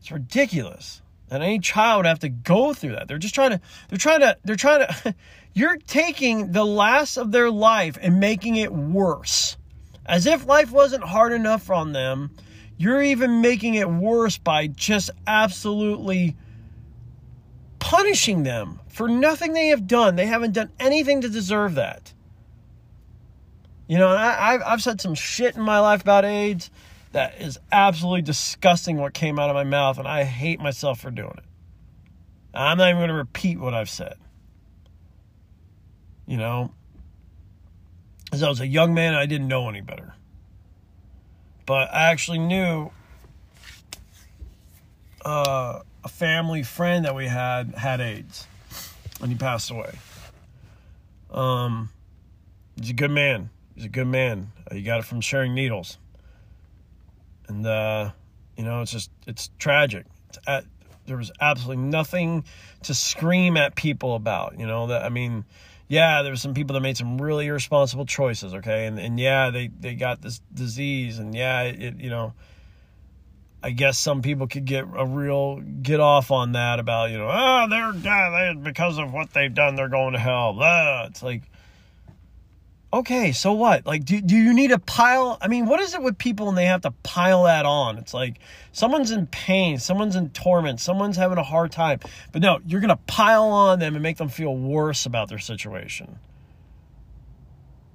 It's 0.00 0.10
ridiculous 0.10 1.01
that 1.32 1.40
any 1.40 1.58
child 1.58 2.00
would 2.00 2.06
have 2.06 2.18
to 2.18 2.28
go 2.28 2.74
through 2.74 2.92
that. 2.92 3.08
They're 3.08 3.16
just 3.16 3.34
trying 3.34 3.52
to. 3.52 3.60
They're 3.88 3.96
trying 3.96 4.20
to. 4.20 4.36
They're 4.44 4.54
trying 4.54 4.86
to. 4.86 5.14
You're 5.54 5.78
taking 5.78 6.52
the 6.52 6.64
last 6.64 7.16
of 7.16 7.32
their 7.32 7.50
life 7.50 7.96
and 8.00 8.20
making 8.20 8.56
it 8.56 8.70
worse, 8.70 9.56
as 10.04 10.26
if 10.26 10.46
life 10.46 10.70
wasn't 10.70 11.04
hard 11.04 11.32
enough 11.32 11.70
on 11.70 11.92
them. 11.92 12.30
You're 12.76 13.02
even 13.02 13.40
making 13.40 13.74
it 13.74 13.88
worse 13.88 14.36
by 14.36 14.66
just 14.66 15.10
absolutely 15.26 16.36
punishing 17.78 18.42
them 18.42 18.80
for 18.88 19.08
nothing 19.08 19.54
they 19.54 19.68
have 19.68 19.86
done. 19.86 20.16
They 20.16 20.26
haven't 20.26 20.52
done 20.52 20.70
anything 20.78 21.22
to 21.22 21.30
deserve 21.30 21.76
that. 21.76 22.12
You 23.86 23.96
know, 23.96 24.08
I, 24.08 24.54
I've, 24.54 24.62
I've 24.66 24.82
said 24.82 25.00
some 25.00 25.14
shit 25.14 25.56
in 25.56 25.62
my 25.62 25.80
life 25.80 26.02
about 26.02 26.26
AIDS 26.26 26.70
that 27.12 27.40
is 27.40 27.58
absolutely 27.70 28.22
disgusting 28.22 28.96
what 28.96 29.14
came 29.14 29.38
out 29.38 29.50
of 29.50 29.54
my 29.54 29.64
mouth, 29.64 29.98
and 29.98 30.08
I 30.08 30.24
hate 30.24 30.60
myself 30.60 31.00
for 31.00 31.10
doing 31.10 31.34
it. 31.36 31.44
I'm 32.54 32.78
not 32.78 32.88
even 32.88 32.98
going 32.98 33.08
to 33.08 33.14
repeat 33.14 33.58
what 33.58 33.74
I've 33.74 33.90
said. 33.90 34.14
You 36.26 36.36
know, 36.36 36.72
as 38.32 38.42
I 38.42 38.48
was 38.48 38.60
a 38.60 38.66
young 38.66 38.94
man, 38.94 39.14
I 39.14 39.26
didn't 39.26 39.48
know 39.48 39.68
any 39.68 39.80
better. 39.80 40.14
But 41.66 41.92
I 41.94 42.10
actually 42.10 42.38
knew 42.38 42.90
uh, 45.24 45.80
a 46.04 46.08
family 46.08 46.62
friend 46.62 47.04
that 47.04 47.14
we 47.14 47.26
had 47.26 47.74
had 47.74 48.00
AIDS, 48.00 48.46
and 49.20 49.30
he 49.30 49.38
passed 49.38 49.70
away. 49.70 49.92
Um, 51.30 51.90
he's 52.76 52.90
a 52.90 52.94
good 52.94 53.10
man. 53.10 53.50
He's 53.74 53.84
a 53.84 53.90
good 53.90 54.06
man. 54.06 54.52
Uh, 54.70 54.74
he 54.74 54.82
got 54.82 54.98
it 54.98 55.04
from 55.04 55.20
sharing 55.20 55.54
needles. 55.54 55.98
And, 57.52 57.66
uh, 57.66 58.10
you 58.56 58.64
know, 58.64 58.80
it's 58.80 58.90
just, 58.90 59.10
it's 59.26 59.50
tragic. 59.58 60.06
It's 60.30 60.38
at, 60.46 60.64
there 61.06 61.16
was 61.16 61.30
absolutely 61.40 61.84
nothing 61.84 62.44
to 62.84 62.94
scream 62.94 63.56
at 63.56 63.74
people 63.74 64.14
about, 64.14 64.58
you 64.58 64.66
know, 64.66 64.86
that, 64.86 65.04
I 65.04 65.10
mean, 65.10 65.44
yeah, 65.88 66.22
there 66.22 66.32
were 66.32 66.36
some 66.36 66.54
people 66.54 66.74
that 66.74 66.80
made 66.80 66.96
some 66.96 67.20
really 67.20 67.46
irresponsible 67.46 68.06
choices, 68.06 68.54
okay? 68.54 68.86
And, 68.86 68.98
and 68.98 69.20
yeah, 69.20 69.50
they, 69.50 69.68
they 69.68 69.94
got 69.94 70.22
this 70.22 70.40
disease, 70.54 71.18
and 71.18 71.34
yeah, 71.34 71.62
it, 71.64 71.98
you 71.98 72.08
know, 72.08 72.32
I 73.62 73.70
guess 73.70 73.98
some 73.98 74.22
people 74.22 74.46
could 74.46 74.64
get 74.64 74.84
a 74.96 75.04
real 75.04 75.60
get 75.60 76.00
off 76.00 76.30
on 76.30 76.52
that 76.52 76.78
about, 76.78 77.10
you 77.10 77.18
know, 77.18 77.28
oh, 77.30 77.66
they're, 77.68 77.92
they, 77.92 78.54
because 78.60 78.98
of 78.98 79.12
what 79.12 79.32
they've 79.34 79.52
done, 79.52 79.74
they're 79.74 79.88
going 79.88 80.14
to 80.14 80.18
hell. 80.18 80.56
It's 81.06 81.22
like, 81.22 81.42
okay, 82.92 83.32
so 83.32 83.52
what? 83.52 83.86
Like, 83.86 84.04
do, 84.04 84.20
do 84.20 84.36
you 84.36 84.52
need 84.52 84.68
to 84.68 84.78
pile? 84.78 85.38
I 85.40 85.48
mean, 85.48 85.66
what 85.66 85.80
is 85.80 85.94
it 85.94 86.02
with 86.02 86.18
people 86.18 86.48
and 86.48 86.58
they 86.58 86.66
have 86.66 86.82
to 86.82 86.90
pile 87.02 87.44
that 87.44 87.64
on? 87.64 87.98
It's 87.98 88.12
like 88.12 88.38
someone's 88.72 89.10
in 89.10 89.26
pain, 89.26 89.78
someone's 89.78 90.16
in 90.16 90.30
torment, 90.30 90.80
someone's 90.80 91.16
having 91.16 91.38
a 91.38 91.42
hard 91.42 91.72
time. 91.72 92.00
But 92.32 92.42
no, 92.42 92.60
you're 92.66 92.80
going 92.80 92.90
to 92.90 92.96
pile 92.96 93.44
on 93.44 93.78
them 93.78 93.94
and 93.94 94.02
make 94.02 94.18
them 94.18 94.28
feel 94.28 94.54
worse 94.54 95.06
about 95.06 95.28
their 95.28 95.38
situation. 95.38 96.18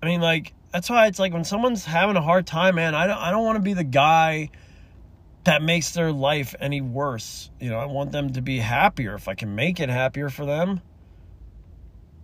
I 0.01 0.07
mean, 0.07 0.21
like, 0.21 0.53
that's 0.71 0.89
why 0.89 1.07
it's 1.07 1.19
like 1.19 1.33
when 1.33 1.43
someone's 1.43 1.85
having 1.85 2.15
a 2.15 2.21
hard 2.21 2.47
time, 2.47 2.75
man, 2.75 2.95
I 2.95 3.07
don't, 3.07 3.17
I 3.17 3.31
don't 3.31 3.45
want 3.45 3.57
to 3.57 3.63
be 3.63 3.73
the 3.73 3.83
guy 3.83 4.49
that 5.43 5.61
makes 5.61 5.91
their 5.91 6.11
life 6.11 6.55
any 6.59 6.81
worse. 6.81 7.49
You 7.59 7.69
know, 7.69 7.77
I 7.77 7.85
want 7.85 8.11
them 8.11 8.33
to 8.33 8.41
be 8.41 8.59
happier 8.59 9.15
if 9.15 9.27
I 9.27 9.33
can 9.33 9.55
make 9.55 9.79
it 9.79 9.89
happier 9.89 10.29
for 10.29 10.45
them. 10.45 10.81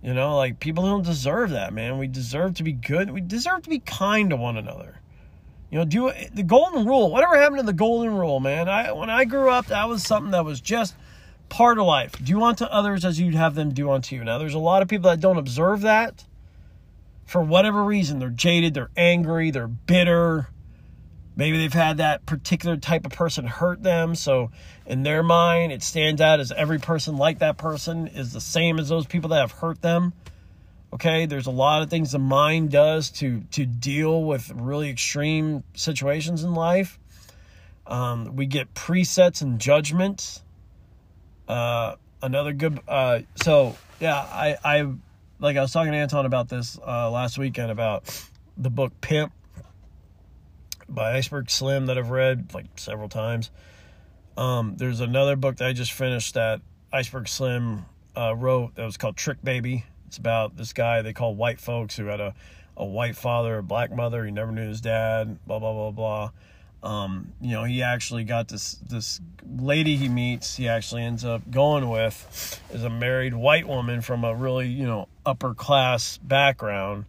You 0.04 0.14
know, 0.14 0.36
like 0.36 0.60
people 0.60 0.84
don't 0.84 1.06
deserve 1.06 1.52
that, 1.52 1.74
man. 1.74 1.98
We 1.98 2.08
deserve 2.08 2.56
to 2.56 2.64
be 2.64 2.74
good. 2.74 3.10
We 3.10 3.22
deserve 3.22 3.64
to 3.64 3.70
be 3.70 3.80
kind 3.80 4.32
to 4.32 4.36
one 4.36 4.58
another. 4.58 5.00
You 5.72 5.80
know, 5.80 5.86
do 5.86 6.12
the 6.34 6.44
golden 6.44 6.86
rule. 6.86 7.10
Whatever 7.10 7.38
happened 7.38 7.60
to 7.60 7.66
the 7.66 7.74
golden 7.74 8.14
rule, 8.14 8.42
man? 8.42 8.68
I 8.68 8.92
when 8.92 9.10
I 9.10 9.24
grew 9.24 9.50
up, 9.50 9.68
that 9.68 9.88
was 9.88 10.04
something 10.04 10.32
that 10.32 10.44
was 10.44 10.60
just 10.60 10.96
part 11.48 11.80
of 11.80 11.86
life. 11.86 12.14
Do 12.22 12.44
unto 12.44 12.66
others 12.66 13.06
as 13.06 13.20
you'd 13.20 13.34
have 13.34 13.56
them 13.56 13.74
do 13.74 13.92
unto 13.92 14.16
you. 14.16 14.24
Now, 14.26 14.38
there's 14.38 14.54
a 14.54 14.60
lot 14.60 14.82
of 14.82 14.90
people 14.90 15.10
that 15.10 15.22
don't 15.22 15.38
observe 15.38 15.82
that 15.82 16.26
for 17.26 17.42
whatever 17.42 17.84
reason. 17.84 18.20
They're 18.20 18.30
jaded, 18.30 18.74
they're 18.74 18.92
angry, 18.98 19.52
they're 19.52 19.68
bitter, 19.68 20.50
Maybe 21.36 21.58
they've 21.58 21.74
had 21.74 21.98
that 21.98 22.26
particular 22.26 22.78
type 22.78 23.06
of 23.06 23.12
person 23.12 23.46
hurt 23.46 23.82
them. 23.82 24.16
So 24.16 24.52
in 24.86 25.04
their 25.04 25.24
mind, 25.24 25.72
it 25.72 25.82
stands 25.82 26.22
out 26.22 26.40
as 26.40 26.52
every 26.52 26.80
person 26.80 27.18
like 27.18 27.40
that 27.40 27.58
person 27.58 28.08
is 28.08 28.34
the 28.34 28.42
same 28.42 28.80
as 28.80 28.90
those 28.90 29.08
people 29.08 29.30
that 29.30 29.40
have 29.40 29.52
hurt 29.52 29.82
them. 29.82 30.14
Okay, 30.94 31.26
there's 31.26 31.48
a 31.48 31.52
lot 31.52 31.82
of 31.82 31.90
things 31.90 32.12
the 32.12 32.20
mind 32.20 32.70
does 32.70 33.10
to 33.12 33.42
to 33.52 33.66
deal 33.66 34.24
with 34.24 34.52
really 34.52 34.92
extreme 34.92 35.64
situations 35.74 36.44
in 36.44 36.54
life. 36.54 37.00
Um, 37.88 38.36
we 38.36 38.46
get 38.46 38.76
presets 38.76 39.42
and 39.42 39.60
judgments. 39.60 40.44
Uh, 41.48 41.96
another 42.22 42.54
good. 42.54 42.80
Uh, 42.88 43.22
so 43.44 43.76
yeah, 44.00 44.16
I 44.16 44.58
I 44.64 44.88
like 45.40 45.58
I 45.58 45.62
was 45.62 45.72
talking 45.72 45.94
to 45.94 45.98
Anton 45.98 46.28
about 46.28 46.48
this 46.48 46.78
uh, 46.86 47.10
last 47.10 47.40
weekend 47.40 47.72
about 47.72 48.04
the 48.56 48.70
book 48.70 48.94
Pimp 49.02 49.34
by 50.94 51.14
Iceberg 51.14 51.50
Slim 51.50 51.88
that 51.88 51.98
I've 51.98 52.10
read 52.10 52.54
like 52.54 52.66
several 52.78 53.10
times. 53.10 53.52
Um, 54.38 54.76
there's 54.78 55.00
another 55.00 55.36
book 55.36 55.58
that 55.58 55.68
I 55.68 55.74
just 55.74 55.92
finished 55.92 56.34
that 56.36 56.62
Iceberg 56.92 57.28
Slim 57.28 57.86
uh, 58.16 58.36
wrote 58.36 58.76
that 58.76 58.86
was 58.86 58.98
called 58.98 59.18
Trick 59.18 59.44
Baby. 59.44 59.86
It's 60.08 60.18
about 60.18 60.58
this 60.58 60.74
guy 60.74 61.02
they 61.02 61.14
call 61.14 61.36
white 61.36 61.60
folks 61.60 61.96
who 61.96 62.06
had 62.06 62.20
a, 62.20 62.34
a 62.78 62.86
white 62.86 63.16
father, 63.16 63.58
a 63.58 63.64
black 63.64 63.92
mother. 63.92 64.26
He 64.26 64.32
never 64.32 64.52
knew 64.52 64.68
his 64.68 64.82
dad. 64.82 65.40
Blah 65.46 65.60
blah 65.60 65.74
blah 65.74 65.92
blah. 65.92 66.32
Um, 66.84 67.32
you 67.40 67.52
know, 67.52 67.64
he 67.64 67.82
actually 67.82 68.26
got 68.26 68.48
this 68.48 68.74
this 68.88 69.22
lady 69.58 69.96
he 69.96 70.10
meets. 70.10 70.56
He 70.56 70.68
actually 70.68 71.04
ends 71.04 71.24
up 71.24 71.50
going 71.50 71.90
with 71.90 72.62
is 72.74 72.84
a 72.84 72.90
married 72.90 73.34
white 73.34 73.68
woman 73.68 74.02
from 74.02 74.24
a 74.24 74.36
really 74.36 74.68
you 74.68 74.86
know 74.86 75.08
upper 75.26 75.54
class 75.54 76.18
background, 76.18 77.06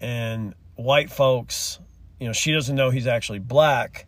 and 0.00 0.54
white 0.74 1.10
folks 1.10 1.78
you 2.20 2.26
know, 2.26 2.32
she 2.32 2.52
doesn't 2.52 2.74
know 2.74 2.90
he's 2.90 3.06
actually 3.06 3.38
black. 3.38 4.06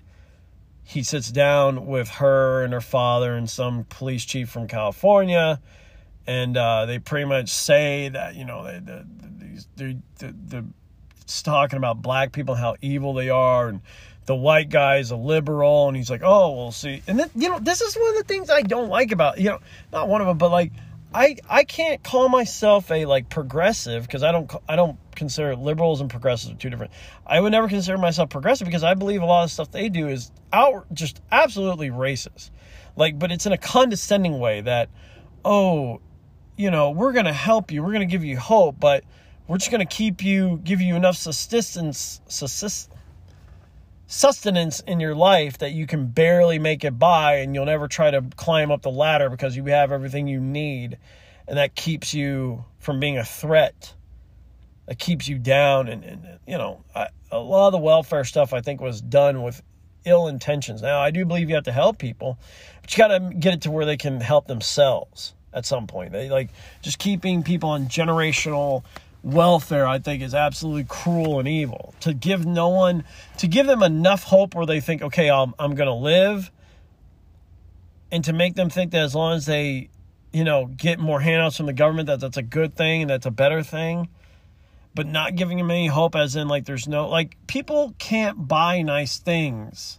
He 0.82 1.02
sits 1.02 1.30
down 1.30 1.86
with 1.86 2.08
her 2.08 2.64
and 2.64 2.72
her 2.72 2.80
father 2.80 3.34
and 3.34 3.48
some 3.48 3.84
police 3.84 4.24
chief 4.24 4.48
from 4.48 4.66
California, 4.66 5.61
and 6.26 6.56
uh, 6.56 6.86
they 6.86 6.98
pretty 6.98 7.26
much 7.26 7.48
say 7.48 8.08
that 8.08 8.34
you 8.34 8.44
know 8.44 8.64
they, 8.64 8.78
the, 8.80 9.06
the, 9.76 9.96
the, 10.18 10.34
the, 10.48 10.64
talking 11.44 11.76
about 11.76 12.02
black 12.02 12.32
people 12.32 12.54
and 12.54 12.62
how 12.62 12.74
evil 12.80 13.14
they 13.14 13.30
are 13.30 13.68
and 13.68 13.80
the 14.26 14.34
white 14.34 14.68
guy 14.68 14.96
is 14.96 15.12
a 15.12 15.16
liberal 15.16 15.86
and 15.86 15.96
he's 15.96 16.11
like 16.11 16.22
oh 16.24 16.56
we'll 16.56 16.72
see 16.72 17.00
and 17.06 17.20
then 17.20 17.30
you 17.36 17.48
know 17.48 17.61
this 17.61 17.80
is 17.80 17.94
one 17.96 18.08
of 18.08 18.16
the 18.16 18.24
things 18.24 18.50
i 18.50 18.62
don't 18.62 18.88
like 18.88 19.12
about 19.12 19.38
you 19.38 19.48
know 19.48 19.61
not 19.92 20.08
one 20.08 20.20
of 20.20 20.26
them 20.26 20.38
but 20.38 20.50
like 20.50 20.72
I 21.12 21.36
I 21.48 21.64
can't 21.64 22.02
call 22.02 22.28
myself 22.28 22.90
a 22.90 23.04
like 23.06 23.28
progressive 23.28 24.04
because 24.04 24.22
I 24.22 24.32
don't 24.32 24.50
I 24.68 24.76
don't 24.76 24.96
consider 25.21 25.55
liberals 25.55 26.01
and 26.01 26.09
progressives 26.09 26.55
are 26.55 26.57
two 26.57 26.71
different. 26.71 26.93
I 27.27 27.41
would 27.41 27.53
never 27.53 27.68
consider 27.68 27.99
myself 27.99 28.31
progressive 28.31 28.66
because 28.66 28.83
I 28.83 28.95
believe 28.95 29.21
a 29.21 29.27
lot 29.27 29.45
of 29.45 29.51
stuff 29.51 29.71
they 29.71 29.91
do 29.91 30.09
is 30.09 30.33
out 30.51 30.93
just 30.95 31.21
absolutely 31.31 31.91
racist. 31.91 32.51
Like, 32.97 33.18
but 33.18 33.31
it's 33.31 33.45
in 33.45 33.53
a 33.53 33.59
condescending 33.59 34.41
way 34.41 34.62
that, 34.62 34.89
oh, 35.45 36.01
you 36.57 36.71
know, 36.71 36.91
we're 36.91 37.12
gonna 37.12 37.35
help 37.35 37.71
you, 37.71 37.83
we're 37.83 37.93
gonna 37.93 38.07
give 38.07 38.25
you 38.25 38.39
hope, 38.39 38.81
but 38.81 39.05
we're 39.47 39.59
just 39.59 39.71
gonna 39.71 39.85
keep 39.85 40.25
you, 40.25 40.59
give 40.64 40.81
you 40.81 40.97
enough 40.97 41.16
sustenance, 41.16 42.23
sustenance 44.07 44.81
in 44.81 45.01
your 45.01 45.14
life 45.14 45.59
that 45.59 45.73
you 45.73 45.87
can 45.87 46.07
barely 46.07 46.59
make 46.59 46.83
it 46.83 46.99
by 46.99 47.37
and 47.37 47.55
you'll 47.55 47.66
never 47.66 47.89
try 47.89 48.11
to 48.11 48.23
climb 48.37 48.71
up 48.71 48.81
the 48.81 48.91
ladder 48.91 49.29
because 49.29 49.55
you 49.55 49.64
have 49.66 49.93
everything 49.93 50.27
you 50.27 50.41
need 50.41 50.97
and 51.47 51.59
that 51.59 51.75
keeps 51.75 52.14
you 52.14 52.64
from 52.79 52.99
being 52.99 53.18
a 53.18 53.25
threat 53.25 53.95
that 54.91 54.99
keeps 54.99 55.28
you 55.28 55.38
down 55.38 55.86
and, 55.86 56.03
and 56.03 56.26
you 56.49 56.59
know 56.59 56.82
I, 56.97 57.11
a 57.30 57.38
lot 57.38 57.68
of 57.68 57.72
the 57.72 57.78
welfare 57.78 58.24
stuff 58.24 58.53
i 58.53 58.61
think 58.61 58.80
was 58.80 59.01
done 59.01 59.41
with 59.45 59.62
ill 60.05 60.26
intentions. 60.26 60.82
Now 60.82 61.01
i 61.01 61.12
do 61.12 61.24
believe 61.24 61.49
you 61.49 61.55
have 61.55 61.64
to 61.64 61.72
help 61.72 61.99
people 61.99 62.38
but 62.80 62.91
you 62.91 62.99
got 62.99 63.09
to 63.16 63.34
get 63.38 63.55
it 63.55 63.61
to 63.62 63.70
where 63.70 63.84
they 63.84 63.97
can 63.97 64.20
help 64.20 64.49
themselves 64.49 65.32
at 65.53 65.64
some 65.64 65.86
point. 65.86 66.11
They 66.11 66.28
like 66.28 66.51
just 66.82 66.99
keeping 66.99 67.45
people 67.45 67.70
on 67.70 67.86
generational 67.86 68.82
welfare 69.22 69.86
i 69.86 69.99
think 69.99 70.22
is 70.22 70.34
absolutely 70.34 70.84
cruel 70.84 71.38
and 71.38 71.47
evil. 71.47 71.95
To 72.01 72.12
give 72.12 72.45
no 72.45 72.70
one 72.70 73.05
to 73.38 73.47
give 73.47 73.66
them 73.66 73.84
enough 73.84 74.24
hope 74.24 74.57
where 74.57 74.66
they 74.66 74.80
think 74.80 75.03
okay 75.03 75.30
i'm, 75.30 75.55
I'm 75.57 75.76
to 75.76 75.93
live 75.93 76.51
and 78.11 78.24
to 78.24 78.32
make 78.32 78.57
them 78.57 78.70
think 78.70 78.91
that 78.91 79.03
as 79.03 79.14
long 79.14 79.36
as 79.36 79.47
they 79.47 79.91
you 80.32 80.43
know 80.43 80.66
get 80.66 80.99
more 80.99 81.20
handouts 81.20 81.59
from 81.59 81.66
the 81.66 81.72
government 81.74 82.09
that 82.09 82.18
that's 82.18 82.38
a 82.38 82.43
good 82.43 82.74
thing 82.74 83.03
and 83.03 83.11
that's 83.11 83.26
a 83.26 83.30
better 83.30 83.62
thing 83.62 84.09
but 84.95 85.07
not 85.07 85.36
giving 85.36 85.59
them 85.59 85.70
any 85.70 85.86
hope 85.86 86.16
as 86.16 86.36
in 86.36 86.49
like 86.49 86.64
there's 86.64 86.88
no 86.88 87.09
like 87.09 87.36
people 87.47 87.95
can't 87.99 88.49
buy 88.49 88.82
nice 88.82 89.18
things 89.18 89.99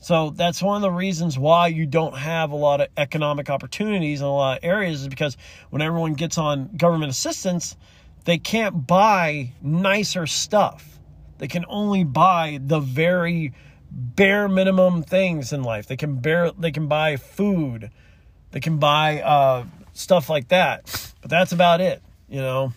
so 0.00 0.30
that's 0.30 0.62
one 0.62 0.76
of 0.76 0.82
the 0.82 0.90
reasons 0.90 1.38
why 1.38 1.66
you 1.66 1.84
don't 1.84 2.16
have 2.16 2.52
a 2.52 2.56
lot 2.56 2.80
of 2.80 2.88
economic 2.96 3.50
opportunities 3.50 4.20
in 4.20 4.26
a 4.26 4.32
lot 4.32 4.58
of 4.58 4.64
areas 4.64 5.02
is 5.02 5.08
because 5.08 5.36
when 5.70 5.82
everyone 5.82 6.14
gets 6.14 6.38
on 6.38 6.76
government 6.76 7.10
assistance 7.10 7.76
they 8.28 8.36
can't 8.36 8.86
buy 8.86 9.52
nicer 9.62 10.26
stuff. 10.26 10.98
They 11.38 11.48
can 11.48 11.64
only 11.66 12.04
buy 12.04 12.58
the 12.60 12.78
very 12.78 13.54
bare 13.90 14.48
minimum 14.48 15.02
things 15.02 15.54
in 15.54 15.62
life. 15.62 15.86
They 15.86 15.96
can 15.96 16.16
bear 16.16 16.50
they 16.50 16.70
can 16.70 16.88
buy 16.88 17.16
food. 17.16 17.90
They 18.50 18.60
can 18.60 18.76
buy 18.76 19.22
uh, 19.22 19.64
stuff 19.94 20.28
like 20.28 20.48
that. 20.48 21.12
But 21.22 21.30
that's 21.30 21.52
about 21.52 21.80
it, 21.80 22.02
you 22.28 22.42
know. 22.42 22.74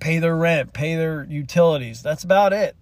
Pay 0.00 0.18
their 0.18 0.36
rent, 0.36 0.72
pay 0.72 0.96
their 0.96 1.24
utilities. 1.24 2.02
That's 2.02 2.24
about 2.24 2.52
it. 2.52 2.76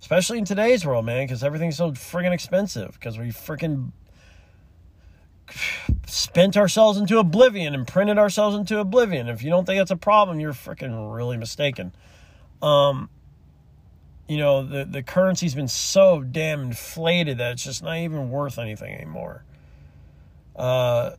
Especially 0.00 0.38
in 0.38 0.44
today's 0.44 0.84
world, 0.84 1.06
man, 1.06 1.26
because 1.26 1.42
everything's 1.42 1.76
so 1.76 1.92
friggin' 1.92 2.32
expensive. 2.32 2.92
Because 2.92 3.18
we 3.18 3.28
freaking 3.28 3.92
spent 6.06 6.56
ourselves 6.56 6.98
into 6.98 7.18
oblivion 7.18 7.74
and 7.74 7.86
printed 7.86 8.18
ourselves 8.18 8.56
into 8.56 8.78
oblivion. 8.78 9.28
If 9.28 9.42
you 9.42 9.50
don't 9.50 9.64
think 9.64 9.78
that's 9.78 9.90
a 9.90 9.96
problem, 9.96 10.40
you're 10.40 10.52
freaking 10.52 11.14
really 11.14 11.36
mistaken. 11.36 11.92
Um, 12.62 13.08
you 14.28 14.38
know, 14.38 14.62
the, 14.64 14.84
the 14.84 15.02
currency's 15.02 15.54
been 15.54 15.68
so 15.68 16.22
damn 16.22 16.62
inflated 16.62 17.38
that 17.38 17.52
it's 17.52 17.64
just 17.64 17.82
not 17.82 17.98
even 17.98 18.30
worth 18.30 18.58
anything 18.58 18.94
anymore. 18.94 19.44
Uh, 20.56 21.12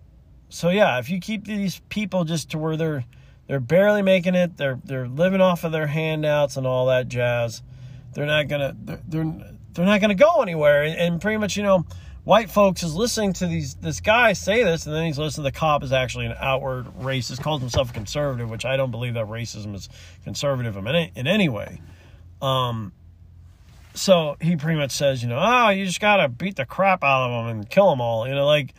so 0.50 0.70
yeah, 0.70 0.98
if 1.00 1.10
you 1.10 1.20
keep 1.20 1.46
these 1.46 1.82
people 1.90 2.24
just 2.24 2.52
to 2.52 2.58
where 2.58 2.78
they're 2.78 3.06
they're 3.48 3.60
barely 3.60 4.02
making 4.02 4.36
it, 4.36 4.58
they're 4.58 4.80
they're 4.84 5.08
living 5.08 5.42
off 5.42 5.64
of 5.64 5.72
their 5.72 5.88
handouts 5.88 6.58
and 6.58 6.66
all 6.66 6.88
that 6.88 7.08
jazz, 7.08 7.62
they're 8.14 8.26
not 8.26 8.48
gonna 8.48 8.76
they're 8.80 9.02
they're, 9.08 9.34
they're 9.74 9.86
not 9.86 10.02
gonna 10.02 10.16
go 10.16 10.42
anywhere. 10.42 10.84
And, 10.84 10.96
and 10.96 11.22
pretty 11.22 11.38
much, 11.38 11.56
you 11.56 11.64
know, 11.64 11.86
white 12.24 12.50
folks 12.50 12.82
is 12.82 12.96
listening 12.96 13.34
to 13.34 13.48
these 13.48 13.76
this 13.76 14.00
guy 14.00 14.34
say 14.34 14.64
this, 14.64 14.86
and 14.86 14.96
then 14.96 15.06
he's 15.06 15.20
listening 15.20 15.46
to 15.46 15.52
the 15.52 15.58
cop 15.58 15.84
is 15.84 15.94
actually 15.94 16.26
an 16.26 16.36
outward 16.40 16.86
racist, 17.00 17.42
calls 17.42 17.62
himself 17.62 17.92
a 17.92 17.94
conservative, 17.94 18.50
which 18.50 18.66
I 18.66 18.78
don't 18.78 18.92
believe 18.92 19.14
that 19.14 19.28
racism 19.28 19.76
is 19.76 19.90
conservative 20.24 20.76
in 20.76 20.88
any, 20.88 21.12
in 21.16 21.28
any 21.28 21.50
way. 21.50 21.82
Um, 22.42 22.94
so 23.94 24.38
he 24.42 24.56
pretty 24.56 24.80
much 24.80 24.92
says, 24.92 25.22
you 25.22 25.30
know, 25.30 25.40
oh, 25.40 25.70
you 25.70 25.86
just 25.86 26.02
gotta 26.02 26.28
beat 26.28 26.56
the 26.56 26.66
crap 26.66 27.04
out 27.04 27.28
of 27.28 27.32
them 27.46 27.58
and 27.58 27.70
kill 27.70 27.90
them 27.92 28.02
all, 28.02 28.28
you 28.28 28.34
know, 28.34 28.46
like. 28.46 28.74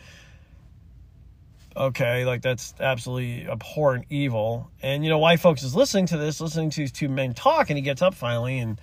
Okay, 1.77 2.25
like 2.25 2.41
that's 2.41 2.73
absolutely 2.79 3.47
abhorrent 3.47 4.05
evil. 4.09 4.71
And 4.81 5.03
you 5.03 5.11
know, 5.11 5.19
white 5.19 5.39
folks 5.39 5.61
is 5.61 5.75
listening 5.75 6.07
to 6.07 6.17
this, 6.17 6.41
listening 6.41 6.71
to 6.71 6.77
these 6.81 6.91
two 6.91 7.07
men 7.07 7.35
talk, 7.35 7.69
and 7.69 7.77
he 7.77 7.83
gets 7.83 8.01
up 8.01 8.15
finally 8.15 8.57
and 8.57 8.81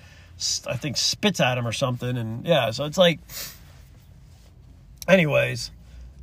I 0.66 0.76
think 0.76 0.96
spits 0.96 1.40
at 1.40 1.58
him 1.58 1.66
or 1.66 1.72
something. 1.72 2.16
And 2.16 2.46
yeah, 2.46 2.70
so 2.70 2.84
it's 2.84 2.96
like, 2.96 3.18
anyways, 5.08 5.72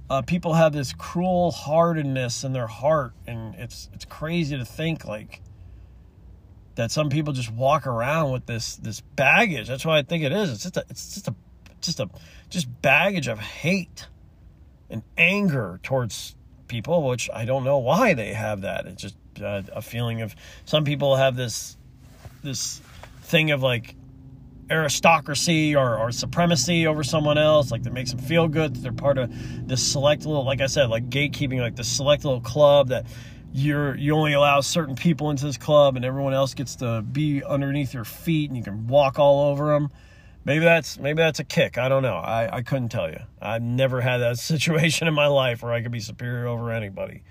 uh, 0.09 0.21
people 0.21 0.53
have 0.53 0.71
this 0.71 0.93
cruel 0.93 1.51
heartedness 1.51 2.45
in 2.45 2.53
their 2.53 2.67
heart, 2.67 3.11
and 3.27 3.53
it's 3.55 3.89
it's 3.93 4.05
crazy 4.05 4.57
to 4.57 4.63
think 4.63 5.03
like, 5.03 5.41
that 6.75 6.89
some 6.89 7.09
people 7.09 7.33
just 7.33 7.51
walk 7.51 7.85
around 7.85 8.31
with 8.31 8.45
this 8.45 8.77
this 8.77 9.01
baggage. 9.01 9.67
That's 9.67 9.85
what 9.85 9.95
I 9.95 10.03
think 10.03 10.23
it 10.23 10.31
is. 10.31 10.51
It's 10.51 10.63
just 10.63 10.77
a 10.77 10.85
it's 10.89 11.13
just 11.15 11.27
a 11.27 11.35
just 11.81 11.99
a 11.99 12.09
just 12.49 12.81
baggage 12.81 13.27
of 13.27 13.39
hate 13.39 14.07
and 14.89 15.03
anger 15.17 15.79
towards 15.83 16.35
people, 16.71 17.03
which 17.07 17.29
I 17.31 17.45
don't 17.45 17.63
know 17.63 17.77
why 17.77 18.15
they 18.15 18.33
have 18.33 18.61
that. 18.61 18.87
It's 18.87 19.01
just 19.01 19.15
uh, 19.43 19.61
a 19.73 19.81
feeling 19.81 20.21
of 20.21 20.35
some 20.65 20.83
people 20.83 21.15
have 21.17 21.35
this 21.35 21.77
this 22.43 22.81
thing 23.23 23.51
of 23.51 23.61
like 23.61 23.95
aristocracy 24.71 25.75
or, 25.75 25.97
or 25.97 26.11
supremacy 26.11 26.87
over 26.87 27.03
someone 27.03 27.37
else 27.37 27.71
like 27.71 27.83
that 27.83 27.91
makes 27.91 28.11
them 28.11 28.19
feel 28.19 28.47
good 28.47 28.73
that 28.73 28.79
they're 28.79 28.93
part 28.93 29.17
of 29.17 29.29
this 29.67 29.83
select 29.85 30.25
little 30.25 30.45
like 30.45 30.61
i 30.61 30.65
said 30.65 30.89
like 30.89 31.09
gatekeeping 31.09 31.59
like 31.59 31.75
the 31.75 31.83
select 31.83 32.23
little 32.23 32.39
club 32.39 32.87
that 32.87 33.05
you're 33.51 33.97
you 33.97 34.15
only 34.15 34.31
allow 34.31 34.61
certain 34.61 34.95
people 34.95 35.29
into 35.29 35.45
this 35.45 35.57
club 35.57 35.97
and 35.97 36.05
everyone 36.05 36.33
else 36.33 36.53
gets 36.53 36.77
to 36.77 37.01
be 37.01 37.43
underneath 37.43 37.93
your 37.93 38.05
feet 38.05 38.49
and 38.49 38.55
you 38.55 38.63
can 38.63 38.87
walk 38.87 39.19
all 39.19 39.51
over 39.51 39.73
them 39.73 39.91
maybe 40.45 40.63
that's 40.65 40.99
maybe 40.99 41.17
that's 41.17 41.39
a 41.39 41.43
kick. 41.43 41.77
I 41.77 41.89
don't 41.89 42.03
know. 42.03 42.17
I, 42.17 42.57
I 42.57 42.61
couldn't 42.61 42.89
tell 42.89 43.09
you. 43.09 43.19
I've 43.41 43.61
never 43.61 44.01
had 44.01 44.17
that 44.17 44.37
situation 44.39 45.07
in 45.07 45.13
my 45.13 45.27
life 45.27 45.63
where 45.63 45.73
i 45.73 45.81
could 45.81 45.91
be 45.91 45.99
superior 45.99 46.47
over 46.47 46.71
anybody. 46.71 47.23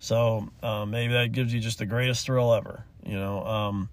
So 0.00 0.48
um, 0.62 0.90
maybe 0.90 1.12
that 1.14 1.32
gives 1.32 1.52
you 1.52 1.60
just 1.60 1.78
the 1.78 1.86
greatest 1.86 2.24
thrill 2.24 2.54
ever 2.54 2.84
you 3.08 3.18
know? 3.18 3.44
Um, 3.44 3.88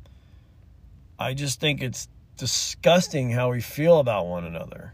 i 1.17 1.33
just 1.33 1.59
think 1.59 1.81
it's 1.81 2.09
disgusting 2.37 3.31
how 3.31 3.51
we 3.51 3.61
feel 3.61 3.99
about 3.99 4.27
one 4.27 4.43
another. 4.43 4.93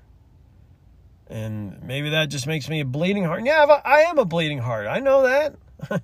And 1.27 1.81
maybe 1.81 2.09
that 2.11 2.29
just 2.29 2.45
makes 2.45 2.69
me 2.69 2.81
a 2.81 2.85
bleeding 2.85 3.23
heart. 3.23 3.43
Yeah 3.43 3.65
i 3.83 4.01
am 4.01 4.19
a 4.19 4.25
bleeding 4.25 4.59
heart. 4.59 4.85
I 4.85 4.99
know 4.99 5.23
that. 5.23 5.55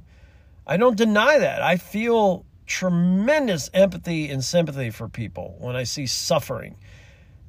I 0.68 0.78
don't 0.78 0.98
deny 0.98 1.38
that. 1.38 1.62
I 1.62 1.78
feel 1.78 2.46
tremendous 2.66 3.70
empathy 3.74 4.30
and 4.30 4.44
sympathy 4.44 4.90
for 4.90 5.08
people 5.08 5.56
when 5.60 5.76
I 5.76 5.84
see 5.84 6.08
suffering. 6.08 6.76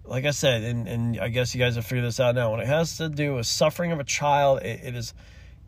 Like 0.09 0.25
I 0.25 0.31
said, 0.31 0.63
and, 0.63 0.89
and 0.89 1.21
I 1.21 1.29
guess 1.29 1.55
you 1.55 1.61
guys 1.61 1.77
have 1.77 1.85
figured 1.85 2.07
this 2.07 2.19
out 2.19 2.35
now. 2.35 2.51
When 2.51 2.61
it 2.61 2.67
has 2.67 2.97
to 2.97 3.09
do 3.09 3.35
with 3.35 3.47
suffering 3.47 3.93
of 3.93 4.01
a 4.01 4.05
child, 4.05 4.63
it, 4.63 4.81
it 4.83 4.97
is, 4.97 5.15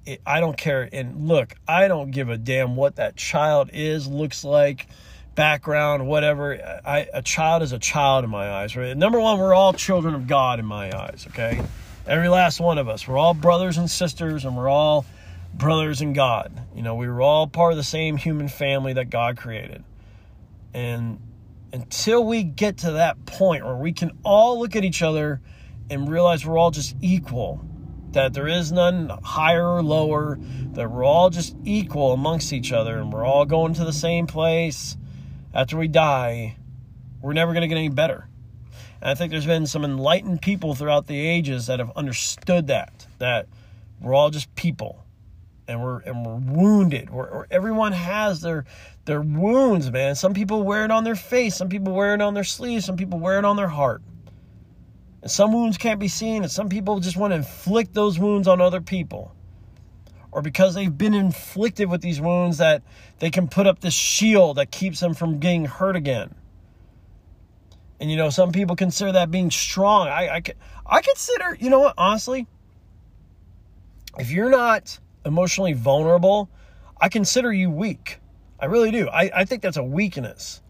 it, 0.07 0.23
I 0.27 0.41
don't 0.41 0.57
care. 0.57 0.89
And 0.91 1.29
look, 1.29 1.55
I 1.69 1.89
don't 1.89 2.11
give 2.11 2.29
a 2.31 2.39
damn 2.39 2.75
what 2.75 2.97
that 2.97 3.17
child 3.17 3.71
is, 3.73 4.07
looks 4.07 4.43
like, 4.43 4.87
background, 5.35 6.07
whatever. 6.07 6.81
I, 6.85 7.07
a 7.13 7.23
child 7.23 7.63
is 7.63 7.73
a 7.73 7.79
child 7.79 8.25
in 8.25 8.31
my 8.31 8.51
eyes, 8.51 8.77
right? 8.77 8.97
Number 8.97 9.21
one, 9.21 9.39
we're 9.39 9.55
all 9.55 9.73
children 9.73 10.15
of 10.15 10.27
God 10.27 10.59
in 10.59 10.65
my 10.65 10.91
eyes, 10.97 11.27
okay? 11.29 11.63
Every 12.07 12.29
last 12.29 12.61
one 12.61 12.79
of 12.79 12.89
us. 12.89 13.07
We're 13.07 13.19
all 13.19 13.35
brothers 13.35 13.77
and 13.77 13.91
sisters, 13.91 14.45
and 14.45 14.57
we're 14.57 14.71
all 14.71 15.05
brothers 15.53 16.01
in 16.01 16.15
God. 16.15 16.53
You 16.75 16.83
know, 16.83 16.95
we 16.95 17.09
were 17.09 17.21
all 17.21 17.47
part 17.47 17.73
of 17.73 17.77
the 17.77 17.85
same 17.85 18.17
human 18.17 18.49
family 18.49 18.95
that 18.95 19.11
God 19.11 19.37
created. 19.37 19.85
And 20.73 21.21
until 21.73 22.25
we 22.25 22.43
get 22.43 22.79
to 22.79 22.93
that 22.93 23.25
point 23.27 23.65
where 23.65 23.77
we 23.77 23.93
can 23.93 24.11
all 24.25 24.59
look 24.59 24.77
at 24.77 24.85
each 24.85 25.03
other 25.03 25.41
and 25.89 26.09
realize 26.09 26.47
we're 26.47 26.59
all 26.59 26.71
just 26.71 26.97
equal, 27.01 27.65
that 28.13 28.33
there 28.33 28.49
is 28.49 28.73
none 28.73 29.09
higher 29.23 29.67
or 29.67 29.83
lower, 29.83 30.39
that 30.73 30.91
we're 30.91 31.05
all 31.05 31.31
just 31.31 31.57
equal 31.65 32.13
amongst 32.13 32.53
each 32.53 32.73
other 32.73 32.99
and 32.99 33.13
we're 33.13 33.25
all 33.25 33.45
going 33.45 33.75
to 33.75 33.85
the 33.85 33.93
same 33.93 34.27
place 34.27 34.97
after 35.53 35.77
we 35.77 35.89
die, 35.89 36.57
we're 37.21 37.33
never 37.33 37.53
going 37.53 37.63
to 37.63 37.69
get 37.69 37.77
any 37.77 37.89
better. 37.89 38.29
And 39.01 39.11
I 39.11 39.15
think 39.15 39.31
there's 39.31 39.47
been 39.47 39.67
some 39.67 39.85
enlightened 39.85 40.43
people 40.43 40.75
throughout 40.75 41.07
the 41.07 41.19
ages 41.19 41.67
that 41.67 41.79
have 41.79 41.91
understood 41.97 42.69
that, 42.69 43.07
that 43.19 43.47
we're 44.01 44.15
all 44.15 44.31
just 44.31 44.55
people 44.55 45.05
and 45.67 45.83
we're 45.83 46.01
and 46.01 46.27
we're 46.27 46.37
wounded. 46.37 47.11
We're, 47.11 47.47
everyone 47.51 47.93
has 47.93 48.41
their 48.41 48.65
their 49.11 49.21
wounds, 49.21 49.91
man. 49.91 50.15
Some 50.15 50.35
people 50.35 50.63
wear 50.63 50.85
it 50.85 50.93
on 50.93 51.03
their 51.03 51.17
face, 51.17 51.57
some 51.57 51.69
people 51.69 51.93
wear 51.93 52.15
it 52.15 52.23
on 52.23 52.33
their 52.33 52.45
sleeve, 52.45 52.85
some 52.85 52.97
people 52.97 53.19
wear 53.19 53.41
it 53.41 53.45
on 53.45 53.57
their 53.57 53.69
heart. 53.69 54.03
And 55.23 55.31
some 55.31 55.53
wounds 55.53 55.77
can't 55.77 55.99
be 55.99 56.07
seen, 56.07 56.43
and 56.43 56.51
some 56.51 56.69
people 56.69 57.01
just 57.01 57.17
want 57.17 57.33
to 57.33 57.37
inflict 57.37 57.93
those 57.93 58.21
wounds 58.21 58.47
on 58.47 58.61
other 58.61 58.81
people. 58.81 59.35
Or 60.31 60.43
because 60.43 60.77
they've 60.77 60.97
been 60.97 61.13
inflicted 61.13 61.91
with 61.91 62.03
these 62.03 62.21
wounds 62.21 62.59
that 62.59 62.85
they 63.19 63.31
can 63.31 63.49
put 63.49 63.67
up 63.67 63.81
this 63.81 63.95
shield 63.95 64.59
that 64.59 64.71
keeps 64.71 65.01
them 65.01 65.15
from 65.15 65.41
getting 65.41 65.65
hurt 65.65 65.97
again. 65.97 66.33
And 67.99 68.13
you 68.13 68.17
know, 68.17 68.31
some 68.31 68.53
people 68.53 68.77
consider 68.77 69.11
that 69.11 69.33
being 69.33 69.51
strong. 69.51 70.07
I 70.07 70.37
I, 70.37 70.43
I 70.87 71.03
consider, 71.03 71.57
you 71.59 71.69
know 71.69 71.81
what, 71.81 71.95
honestly, 71.99 72.47
if 74.21 74.31
you're 74.31 74.51
not 74.51 75.01
emotionally 75.27 75.73
vulnerable, 75.73 76.49
I 77.01 77.09
consider 77.09 77.53
you 77.53 77.73
weak. 77.73 78.20
I 78.61 78.67
really 78.67 78.91
do. 78.91 79.09
I, 79.09 79.31
I 79.35 79.45
think 79.45 79.63
that's 79.63 79.77
a 79.77 79.83
weakness. 79.83 80.61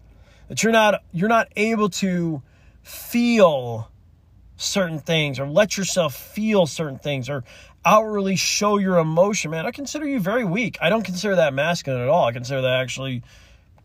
That 0.48 0.62
you're 0.62 0.72
not 0.72 1.02
you're 1.12 1.28
not 1.28 1.48
able 1.56 1.88
to 1.90 2.42
feel 2.82 3.90
certain 4.56 4.98
things 4.98 5.38
or 5.38 5.46
let 5.46 5.76
yourself 5.76 6.14
feel 6.14 6.66
certain 6.66 6.98
things 6.98 7.28
or 7.28 7.44
outwardly 7.84 8.36
show 8.36 8.78
your 8.78 8.98
emotion, 8.98 9.50
man. 9.50 9.66
I 9.66 9.70
consider 9.70 10.06
you 10.06 10.20
very 10.20 10.44
weak. 10.44 10.76
I 10.80 10.90
don't 10.90 11.04
consider 11.04 11.36
that 11.36 11.54
masculine 11.54 12.02
at 12.02 12.08
all. 12.08 12.26
I 12.26 12.32
consider 12.32 12.60
that 12.62 12.80
actually 12.80 13.22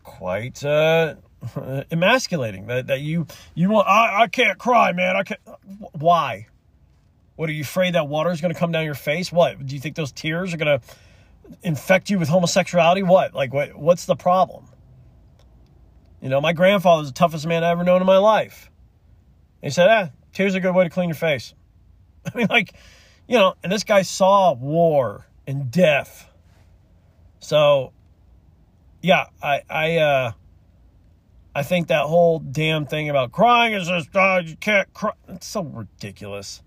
quite 0.02 0.64
uh, 0.64 1.14
emasculating. 1.90 2.66
That 2.66 2.88
that 2.88 3.00
you 3.00 3.26
you 3.54 3.70
want 3.70 3.88
I, 3.88 4.22
I 4.22 4.26
can't 4.28 4.58
cry, 4.58 4.92
man. 4.92 5.16
I 5.16 5.22
can't 5.22 5.40
why? 5.92 6.46
What 7.36 7.50
are 7.50 7.52
you 7.52 7.62
afraid 7.62 7.94
that 7.94 8.08
water 8.08 8.30
is 8.30 8.40
going 8.40 8.52
to 8.52 8.58
come 8.58 8.72
down 8.72 8.84
your 8.84 8.94
face? 8.94 9.30
What 9.30 9.64
do 9.64 9.74
you 9.74 9.80
think 9.80 9.94
those 9.94 10.12
tears 10.12 10.54
are 10.54 10.56
going 10.56 10.80
to 10.80 10.86
infect 11.62 12.10
you 12.10 12.18
with 12.18 12.28
homosexuality? 12.28 13.02
What 13.02 13.34
like 13.34 13.52
what? 13.52 13.76
What's 13.76 14.06
the 14.06 14.16
problem? 14.16 14.68
You 16.20 16.28
know, 16.28 16.40
my 16.40 16.52
grandfather 16.52 17.00
was 17.00 17.08
the 17.08 17.14
toughest 17.14 17.46
man 17.46 17.62
I 17.62 17.70
ever 17.70 17.84
known 17.84 18.00
in 18.00 18.06
my 18.06 18.18
life. 18.18 18.70
He 19.62 19.70
said, 19.70 19.88
"Ah, 19.88 20.10
tears 20.32 20.54
are 20.54 20.58
a 20.58 20.60
good 20.60 20.74
way 20.74 20.84
to 20.84 20.90
clean 20.90 21.08
your 21.08 21.16
face." 21.16 21.54
I 22.34 22.36
mean, 22.36 22.46
like, 22.50 22.74
you 23.28 23.38
know, 23.38 23.54
and 23.62 23.70
this 23.70 23.84
guy 23.84 24.02
saw 24.02 24.52
war 24.52 25.26
and 25.46 25.70
death. 25.70 26.28
So, 27.40 27.92
yeah, 29.02 29.26
I, 29.42 29.62
I, 29.68 29.96
uh, 29.98 30.32
I 31.54 31.62
think 31.62 31.88
that 31.88 32.06
whole 32.06 32.38
damn 32.38 32.86
thing 32.86 33.08
about 33.08 33.32
crying 33.32 33.74
is 33.74 33.88
just, 33.88 34.08
oh, 34.14 34.38
you 34.38 34.56
can't 34.56 34.92
cry. 34.92 35.12
It's 35.28 35.46
so 35.46 35.62
ridiculous. 35.62 36.62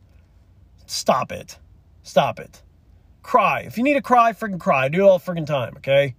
Stop 0.85 1.31
it. 1.31 1.57
Stop 2.03 2.39
it. 2.39 2.63
Cry. 3.29 3.59
If 3.59 3.77
you 3.77 3.83
need 3.83 3.93
to 3.93 4.01
cry, 4.01 4.33
freaking 4.33 4.59
cry. 4.59 4.89
Do 4.89 5.05
it 5.05 5.07
all 5.07 5.19
freaking 5.19 5.45
time, 5.45 5.75
okay? 5.77 6.15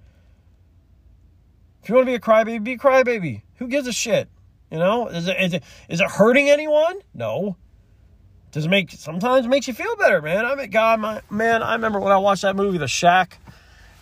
If 1.82 1.88
you 1.88 1.96
want 1.96 2.06
to 2.06 2.11
be 2.12 2.14
a 2.14 2.20
crybaby, 2.20 2.62
be 2.62 2.74
a 2.74 2.78
crybaby. 2.78 3.42
Who 3.56 3.66
gives 3.66 3.88
a 3.88 3.92
shit? 3.92 4.28
You 4.70 4.78
know, 4.78 5.08
is 5.08 5.26
it, 5.26 5.36
is 5.40 5.54
it 5.54 5.64
is 5.88 6.00
it 6.00 6.08
hurting 6.08 6.48
anyone? 6.48 7.00
No. 7.12 7.56
Does 8.52 8.66
it 8.66 8.68
make 8.68 8.92
sometimes 8.92 9.44
it 9.44 9.48
makes 9.48 9.66
you 9.66 9.74
feel 9.74 9.96
better, 9.96 10.22
man? 10.22 10.46
I 10.46 10.54
mean, 10.54 10.70
God, 10.70 11.00
my 11.00 11.20
man, 11.28 11.64
I 11.64 11.72
remember 11.72 11.98
when 11.98 12.12
I 12.12 12.18
watched 12.18 12.42
that 12.42 12.54
movie, 12.54 12.78
The 12.78 12.86
Shack. 12.86 13.38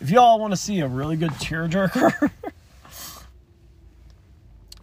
If 0.00 0.10
y'all 0.10 0.38
want 0.38 0.52
to 0.52 0.58
see 0.58 0.80
a 0.80 0.86
really 0.86 1.16
good 1.16 1.30
tearjerker, 1.30 2.12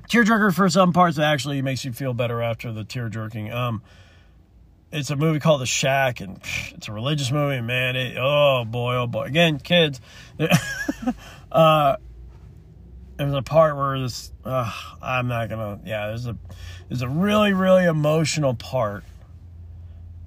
tearjerker 0.10 0.52
for 0.52 0.68
some 0.68 0.94
parts, 0.94 1.20
it 1.20 1.22
actually 1.22 1.62
makes 1.62 1.86
you 1.86 1.94
feel 1.94 2.16
better 2.16 2.42
after 2.42 2.74
the 2.74 2.84
tear 2.84 3.08
jerking. 3.08 3.52
Um, 3.52 3.84
it's 4.96 5.10
a 5.10 5.16
movie 5.16 5.40
called 5.40 5.60
The 5.60 5.66
Shack, 5.66 6.22
and 6.22 6.40
it's 6.74 6.88
a 6.88 6.92
religious 6.92 7.30
movie. 7.30 7.60
Man, 7.60 7.96
it, 7.98 8.18
oh 8.18 8.64
boy, 8.66 8.96
oh 8.96 9.08
boy. 9.08 9.24
Again, 9.24 9.60
kids. 9.60 10.00
uh, 11.52 11.98
there's 13.18 13.34
a 13.34 13.42
part 13.42 13.76
where 13.76 14.00
this. 14.00 14.32
Uh, 14.44 14.72
I'm 15.02 15.28
not 15.28 15.50
gonna. 15.50 15.82
Yeah, 15.86 16.08
there's 16.08 16.28
a 16.28 16.38
there's 16.88 17.02
a 17.02 17.10
really 17.10 17.54
really 17.54 17.84
emotional 17.84 18.56
part, 18.56 19.04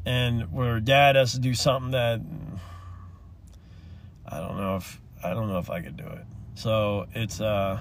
and 0.05 0.53
where 0.53 0.81
dad 0.81 1.17
has 1.17 1.33
to 1.33 1.39
do 1.39 1.55
something 1.55 1.93
that 1.93 2.21
I 4.27 4.39
don't 4.39 4.59
know 4.59 4.77
if 4.77 5.01
I 5.25 5.31
don't 5.31 5.49
know 5.49 5.59
if 5.59 5.71
I 5.71 5.81
could 5.81 5.97
do 5.97 6.07
it. 6.07 6.25
So 6.55 7.07
it's 7.15 7.41
uh, 7.41 7.81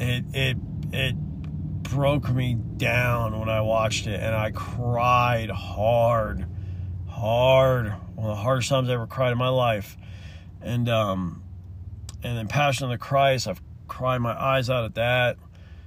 it 0.00 0.24
it 0.32 0.56
it 0.92 1.14
broke 1.90 2.28
me 2.30 2.54
down 2.54 3.38
when 3.38 3.48
I 3.48 3.60
watched 3.60 4.06
it, 4.06 4.20
and 4.20 4.34
I 4.34 4.50
cried 4.50 5.50
hard, 5.50 6.46
hard. 7.08 7.92
One 8.14 8.30
of 8.30 8.36
the 8.36 8.42
hardest 8.42 8.68
times 8.68 8.88
I 8.88 8.94
ever 8.94 9.06
cried 9.06 9.32
in 9.32 9.38
my 9.38 9.48
life, 9.48 9.96
and 10.60 10.88
um, 10.88 11.42
and 12.22 12.36
then 12.36 12.48
Passion 12.48 12.84
of 12.84 12.90
the 12.90 12.98
Christ, 12.98 13.46
I've 13.46 13.62
cried 13.88 14.18
my 14.18 14.32
eyes 14.32 14.68
out 14.68 14.84
at 14.84 14.94
that. 14.96 15.36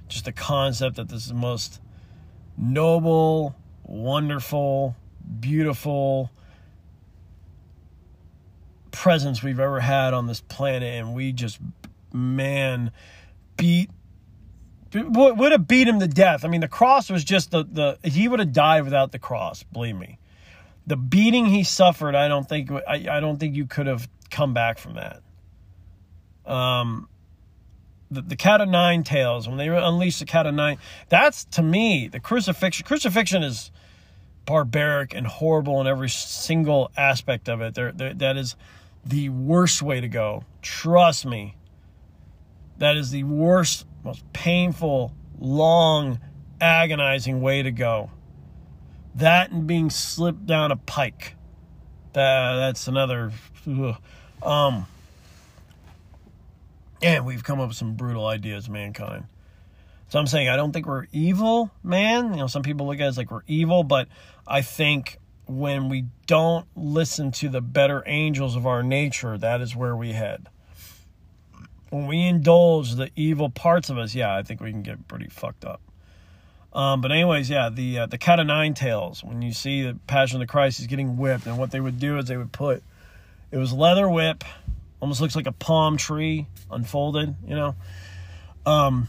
Just 0.08 0.24
the 0.24 0.32
concept 0.32 0.96
that 0.96 1.08
this 1.08 1.22
is 1.22 1.28
the 1.28 1.34
most 1.34 1.80
noble, 2.56 3.54
wonderful, 3.84 4.96
beautiful 5.40 6.30
presence 8.90 9.42
we've 9.42 9.60
ever 9.60 9.80
had 9.80 10.14
on 10.14 10.26
this 10.26 10.40
planet, 10.40 10.94
and 10.94 11.14
we 11.14 11.32
just 11.32 11.58
man 12.12 12.90
beat 13.56 13.90
would 14.94 15.52
have 15.52 15.68
beat 15.68 15.86
him 15.86 16.00
to 16.00 16.08
death. 16.08 16.44
I 16.44 16.48
mean, 16.48 16.60
the 16.60 16.68
cross 16.68 17.10
was 17.10 17.24
just 17.24 17.50
the 17.50 17.64
the 17.64 17.98
he 18.08 18.28
would 18.28 18.40
have 18.40 18.52
died 18.52 18.84
without 18.84 19.12
the 19.12 19.18
cross. 19.18 19.62
Believe 19.62 19.96
me, 19.96 20.18
the 20.86 20.96
beating 20.96 21.46
he 21.46 21.64
suffered. 21.64 22.14
I 22.14 22.28
don't 22.28 22.48
think 22.48 22.70
I, 22.70 23.06
I 23.10 23.20
don't 23.20 23.38
think 23.38 23.54
you 23.54 23.66
could 23.66 23.86
have 23.86 24.08
come 24.30 24.54
back 24.54 24.78
from 24.78 24.94
that. 24.94 25.22
Um, 26.44 27.08
the, 28.10 28.22
the 28.22 28.36
cat 28.36 28.60
of 28.60 28.68
nine 28.68 29.04
tails, 29.04 29.46
when 29.46 29.56
they 29.56 29.68
unleash 29.68 30.18
the 30.18 30.24
cat 30.24 30.46
of 30.46 30.54
nine, 30.54 30.78
that's 31.08 31.44
to 31.46 31.62
me 31.62 32.08
the 32.08 32.20
crucifixion. 32.20 32.84
Crucifixion 32.84 33.42
is 33.42 33.70
barbaric 34.46 35.14
and 35.14 35.26
horrible 35.26 35.80
in 35.80 35.86
every 35.86 36.08
single 36.08 36.90
aspect 36.96 37.48
of 37.48 37.60
it. 37.60 37.74
There, 37.74 37.92
that 37.92 38.36
is 38.36 38.56
the 39.04 39.28
worst 39.28 39.80
way 39.80 40.00
to 40.00 40.08
go. 40.08 40.44
Trust 40.60 41.24
me. 41.24 41.56
That 42.78 42.96
is 42.96 43.10
the 43.10 43.24
worst, 43.24 43.86
most 44.04 44.30
painful, 44.32 45.14
long, 45.38 46.20
agonizing 46.60 47.40
way 47.40 47.62
to 47.62 47.70
go. 47.70 48.10
That 49.16 49.50
and 49.50 49.66
being 49.66 49.90
slipped 49.90 50.46
down 50.46 50.72
a 50.72 50.76
pike. 50.76 51.34
That, 52.12 52.56
that's 52.56 52.88
another. 52.88 53.32
Ugh. 53.68 53.96
Um, 54.42 54.86
and 57.02 57.24
we've 57.26 57.44
come 57.44 57.60
up 57.60 57.68
with 57.68 57.76
some 57.76 57.94
brutal 57.94 58.26
ideas, 58.26 58.68
mankind. 58.68 59.24
So 60.08 60.18
I'm 60.18 60.26
saying 60.26 60.48
I 60.48 60.56
don't 60.56 60.72
think 60.72 60.86
we're 60.86 61.06
evil, 61.12 61.70
man. 61.82 62.32
You 62.32 62.40
know, 62.40 62.46
some 62.46 62.62
people 62.62 62.86
look 62.86 63.00
at 63.00 63.06
us 63.06 63.16
like 63.16 63.30
we're 63.30 63.42
evil, 63.46 63.84
but 63.84 64.08
I 64.46 64.62
think 64.62 65.18
when 65.46 65.88
we 65.88 66.06
don't 66.26 66.66
listen 66.74 67.30
to 67.32 67.48
the 67.48 67.60
better 67.60 68.02
angels 68.06 68.56
of 68.56 68.66
our 68.66 68.82
nature, 68.82 69.38
that 69.38 69.60
is 69.60 69.74
where 69.74 69.96
we 69.96 70.12
head. 70.12 70.48
When 71.90 72.06
we 72.06 72.26
indulge 72.26 72.94
the 72.94 73.10
evil 73.16 73.50
parts 73.50 73.90
of 73.90 73.98
us, 73.98 74.14
yeah, 74.14 74.34
I 74.34 74.42
think 74.42 74.60
we 74.60 74.70
can 74.70 74.82
get 74.82 75.06
pretty 75.08 75.28
fucked 75.28 75.64
up. 75.64 75.80
Um, 76.72 77.00
but 77.00 77.10
anyways, 77.10 77.50
yeah, 77.50 77.68
the 77.68 78.00
uh, 78.00 78.06
the 78.06 78.18
cat 78.18 78.38
of 78.38 78.46
nine 78.46 78.74
tails. 78.74 79.24
When 79.24 79.42
you 79.42 79.52
see 79.52 79.82
the 79.82 79.98
Passion 80.06 80.36
of 80.36 80.40
the 80.40 80.50
Christ, 80.50 80.78
he's 80.78 80.86
getting 80.86 81.16
whipped, 81.16 81.46
and 81.46 81.58
what 81.58 81.72
they 81.72 81.80
would 81.80 81.98
do 81.98 82.18
is 82.18 82.26
they 82.26 82.36
would 82.36 82.52
put 82.52 82.82
it 83.50 83.56
was 83.56 83.72
leather 83.72 84.08
whip, 84.08 84.44
almost 85.00 85.20
looks 85.20 85.34
like 85.34 85.46
a 85.46 85.52
palm 85.52 85.96
tree 85.96 86.46
unfolded, 86.70 87.34
you 87.46 87.56
know. 87.56 87.74
Um, 88.64 89.08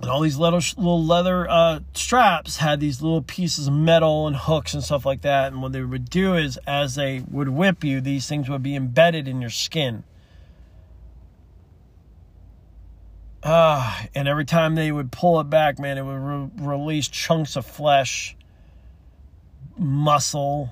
and 0.00 0.10
all 0.10 0.20
these 0.20 0.36
little 0.36 0.60
little 0.76 1.04
leather 1.04 1.48
uh, 1.48 1.80
straps 1.94 2.56
had 2.56 2.80
these 2.80 3.00
little 3.00 3.22
pieces 3.22 3.68
of 3.68 3.74
metal 3.74 4.26
and 4.26 4.36
hooks 4.36 4.74
and 4.74 4.82
stuff 4.82 5.06
like 5.06 5.22
that. 5.22 5.52
And 5.52 5.62
what 5.62 5.72
they 5.72 5.82
would 5.82 6.10
do 6.10 6.34
is, 6.34 6.58
as 6.66 6.94
they 6.96 7.24
would 7.30 7.48
whip 7.48 7.84
you, 7.84 8.00
these 8.00 8.26
things 8.26 8.48
would 8.48 8.62
be 8.62 8.74
embedded 8.74 9.28
in 9.28 9.40
your 9.40 9.50
skin. 9.50 10.04
Uh, 13.42 14.02
and 14.14 14.26
every 14.26 14.44
time 14.44 14.74
they 14.74 14.90
would 14.90 15.12
pull 15.12 15.40
it 15.40 15.44
back, 15.44 15.78
man, 15.78 15.96
it 15.96 16.04
would 16.04 16.12
re- 16.12 16.50
release 16.56 17.08
chunks 17.08 17.56
of 17.56 17.64
flesh, 17.64 18.36
muscle, 19.76 20.70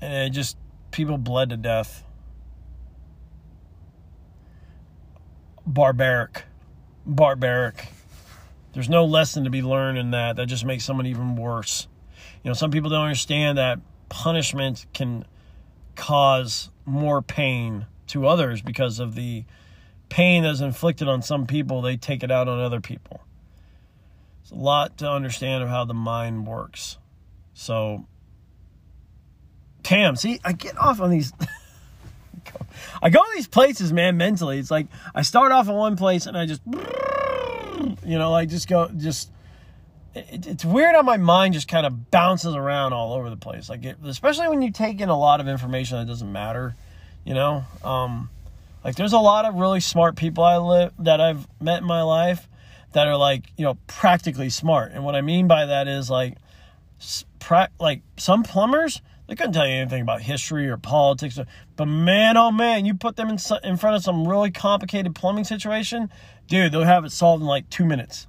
and 0.00 0.12
it 0.12 0.30
just 0.30 0.56
people 0.90 1.18
bled 1.18 1.50
to 1.50 1.56
death. 1.56 2.04
Barbaric. 5.66 6.44
Barbaric. 7.04 7.88
There's 8.72 8.88
no 8.88 9.04
lesson 9.04 9.44
to 9.44 9.50
be 9.50 9.62
learned 9.62 9.98
in 9.98 10.10
that. 10.12 10.36
That 10.36 10.46
just 10.46 10.64
makes 10.64 10.84
someone 10.84 11.06
even 11.06 11.36
worse. 11.36 11.88
You 12.42 12.50
know, 12.50 12.54
some 12.54 12.70
people 12.70 12.90
don't 12.90 13.02
understand 13.02 13.58
that 13.58 13.80
punishment 14.08 14.86
can 14.92 15.24
cause 15.96 16.70
more 16.84 17.22
pain 17.22 17.86
to 18.08 18.26
others 18.26 18.62
because 18.62 19.00
of 19.00 19.14
the 19.14 19.44
pain 20.08 20.42
that's 20.42 20.60
inflicted 20.60 21.08
on 21.08 21.22
some 21.22 21.46
people, 21.46 21.82
they 21.82 21.96
take 21.96 22.22
it 22.22 22.30
out 22.30 22.48
on 22.48 22.60
other 22.60 22.80
people. 22.80 23.20
It's 24.42 24.50
a 24.50 24.56
lot 24.56 24.98
to 24.98 25.10
understand 25.10 25.62
of 25.62 25.68
how 25.68 25.84
the 25.84 25.94
mind 25.94 26.46
works. 26.46 26.98
So 27.54 28.06
Damn, 29.84 30.16
see, 30.16 30.40
I 30.44 30.52
get 30.52 30.76
off 30.78 31.00
on 31.00 31.10
these. 31.10 31.32
I 33.02 33.10
go 33.10 33.22
to 33.22 33.30
these 33.34 33.46
places, 33.46 33.92
man, 33.92 34.16
mentally. 34.16 34.58
It's 34.58 34.70
like 34.70 34.88
I 35.14 35.22
start 35.22 35.52
off 35.52 35.68
in 35.68 35.74
one 35.74 35.96
place 35.96 36.26
and 36.26 36.36
I 36.36 36.46
just, 36.46 36.62
you 36.66 38.18
know, 38.18 38.30
like 38.32 38.48
just 38.48 38.66
go, 38.66 38.88
just. 38.88 39.30
It, 40.14 40.46
it's 40.46 40.64
weird 40.64 40.94
how 40.94 41.02
my 41.02 41.16
mind 41.16 41.54
just 41.54 41.68
kind 41.68 41.84
of 41.84 42.10
bounces 42.10 42.54
around 42.54 42.92
all 42.92 43.12
over 43.12 43.28
the 43.28 43.36
place. 43.36 43.68
Like, 43.68 43.84
it, 43.84 43.98
especially 44.04 44.48
when 44.48 44.62
you 44.62 44.70
take 44.70 45.00
in 45.00 45.08
a 45.08 45.18
lot 45.18 45.40
of 45.40 45.48
information 45.48 45.98
that 45.98 46.06
doesn't 46.06 46.30
matter, 46.30 46.76
you 47.24 47.34
know. 47.34 47.64
Um, 47.82 48.30
like, 48.84 48.96
there's 48.96 49.12
a 49.12 49.18
lot 49.18 49.44
of 49.44 49.54
really 49.54 49.80
smart 49.80 50.16
people 50.16 50.44
I 50.44 50.58
live 50.58 50.92
that 50.98 51.20
I've 51.20 51.48
met 51.60 51.80
in 51.80 51.86
my 51.86 52.02
life 52.02 52.48
that 52.92 53.08
are 53.08 53.16
like, 53.16 53.44
you 53.56 53.64
know, 53.64 53.78
practically 53.86 54.50
smart. 54.50 54.92
And 54.92 55.04
what 55.04 55.16
I 55.16 55.20
mean 55.20 55.48
by 55.48 55.66
that 55.66 55.88
is 55.88 56.10
like, 56.10 56.36
pra- 57.40 57.70
like 57.80 58.02
some 58.16 58.42
plumbers 58.42 59.00
they 59.26 59.34
couldn't 59.34 59.54
tell 59.54 59.66
you 59.66 59.74
anything 59.74 60.02
about 60.02 60.22
history 60.22 60.68
or 60.68 60.76
politics. 60.76 61.38
But 61.76 61.86
man, 61.86 62.36
oh 62.36 62.50
man, 62.50 62.84
you 62.84 62.94
put 62.94 63.16
them 63.16 63.30
in, 63.30 63.38
in 63.62 63.76
front 63.76 63.96
of 63.96 64.02
some 64.02 64.28
really 64.28 64.50
complicated 64.50 65.14
plumbing 65.14 65.44
situation, 65.44 66.10
dude, 66.46 66.72
they'll 66.72 66.84
have 66.84 67.04
it 67.04 67.12
solved 67.12 67.40
in 67.40 67.46
like 67.46 67.68
two 67.70 67.84
minutes. 67.84 68.26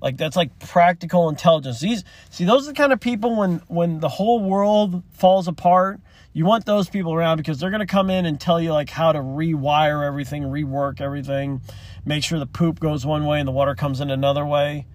Like 0.00 0.16
that's 0.16 0.36
like 0.36 0.58
practical 0.58 1.28
intelligence. 1.28 1.80
These 1.80 2.04
see 2.30 2.46
those 2.46 2.66
are 2.66 2.70
the 2.70 2.76
kind 2.76 2.92
of 2.92 3.00
people 3.00 3.36
when 3.36 3.58
when 3.68 4.00
the 4.00 4.08
whole 4.08 4.40
world 4.40 5.02
falls 5.12 5.46
apart, 5.46 6.00
you 6.32 6.44
want 6.44 6.64
those 6.64 6.88
people 6.88 7.12
around 7.12 7.38
because 7.38 7.58
they're 7.58 7.70
gonna 7.70 7.86
come 7.86 8.10
in 8.10 8.24
and 8.26 8.40
tell 8.40 8.60
you 8.60 8.72
like 8.72 8.90
how 8.90 9.12
to 9.12 9.18
rewire 9.18 10.06
everything, 10.06 10.44
rework 10.44 11.00
everything, 11.00 11.60
make 12.04 12.22
sure 12.22 12.38
the 12.38 12.46
poop 12.46 12.78
goes 12.78 13.04
one 13.04 13.26
way 13.26 13.40
and 13.40 13.48
the 13.48 13.52
water 13.52 13.74
comes 13.74 14.00
in 14.00 14.10
another 14.10 14.46
way. 14.46 14.86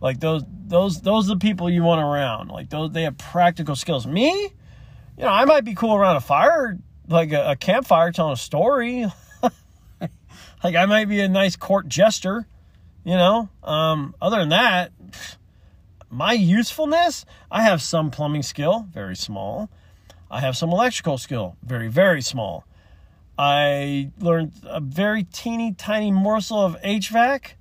Like 0.00 0.20
those 0.20 0.44
those 0.66 1.00
those 1.00 1.30
are 1.30 1.34
the 1.34 1.40
people 1.40 1.68
you 1.68 1.82
want 1.82 2.00
around. 2.00 2.48
Like 2.48 2.70
those 2.70 2.92
they 2.92 3.02
have 3.02 3.18
practical 3.18 3.74
skills. 3.74 4.06
Me, 4.06 4.30
you 4.30 5.24
know, 5.24 5.28
I 5.28 5.44
might 5.44 5.64
be 5.64 5.74
cool 5.74 5.94
around 5.94 6.16
a 6.16 6.20
fire, 6.20 6.78
like 7.08 7.32
a, 7.32 7.52
a 7.52 7.56
campfire 7.56 8.12
telling 8.12 8.34
a 8.34 8.36
story. 8.36 9.06
like 10.62 10.76
I 10.76 10.86
might 10.86 11.08
be 11.08 11.20
a 11.20 11.28
nice 11.28 11.56
court 11.56 11.88
jester, 11.88 12.46
you 13.04 13.14
know. 13.14 13.48
Um, 13.62 14.14
other 14.20 14.38
than 14.38 14.50
that, 14.50 14.92
my 16.10 16.34
usefulness, 16.34 17.24
I 17.50 17.62
have 17.62 17.82
some 17.82 18.10
plumbing 18.10 18.42
skill, 18.42 18.86
very 18.92 19.16
small. 19.16 19.70
I 20.34 20.40
have 20.40 20.56
some 20.56 20.70
electrical 20.70 21.16
skill, 21.16 21.56
very, 21.62 21.86
very 21.86 22.20
small. 22.20 22.64
I 23.38 24.10
learned 24.18 24.50
a 24.64 24.80
very 24.80 25.22
teeny 25.22 25.74
tiny 25.74 26.10
morsel 26.10 26.58
of 26.58 26.76
HVAC. 26.82 27.52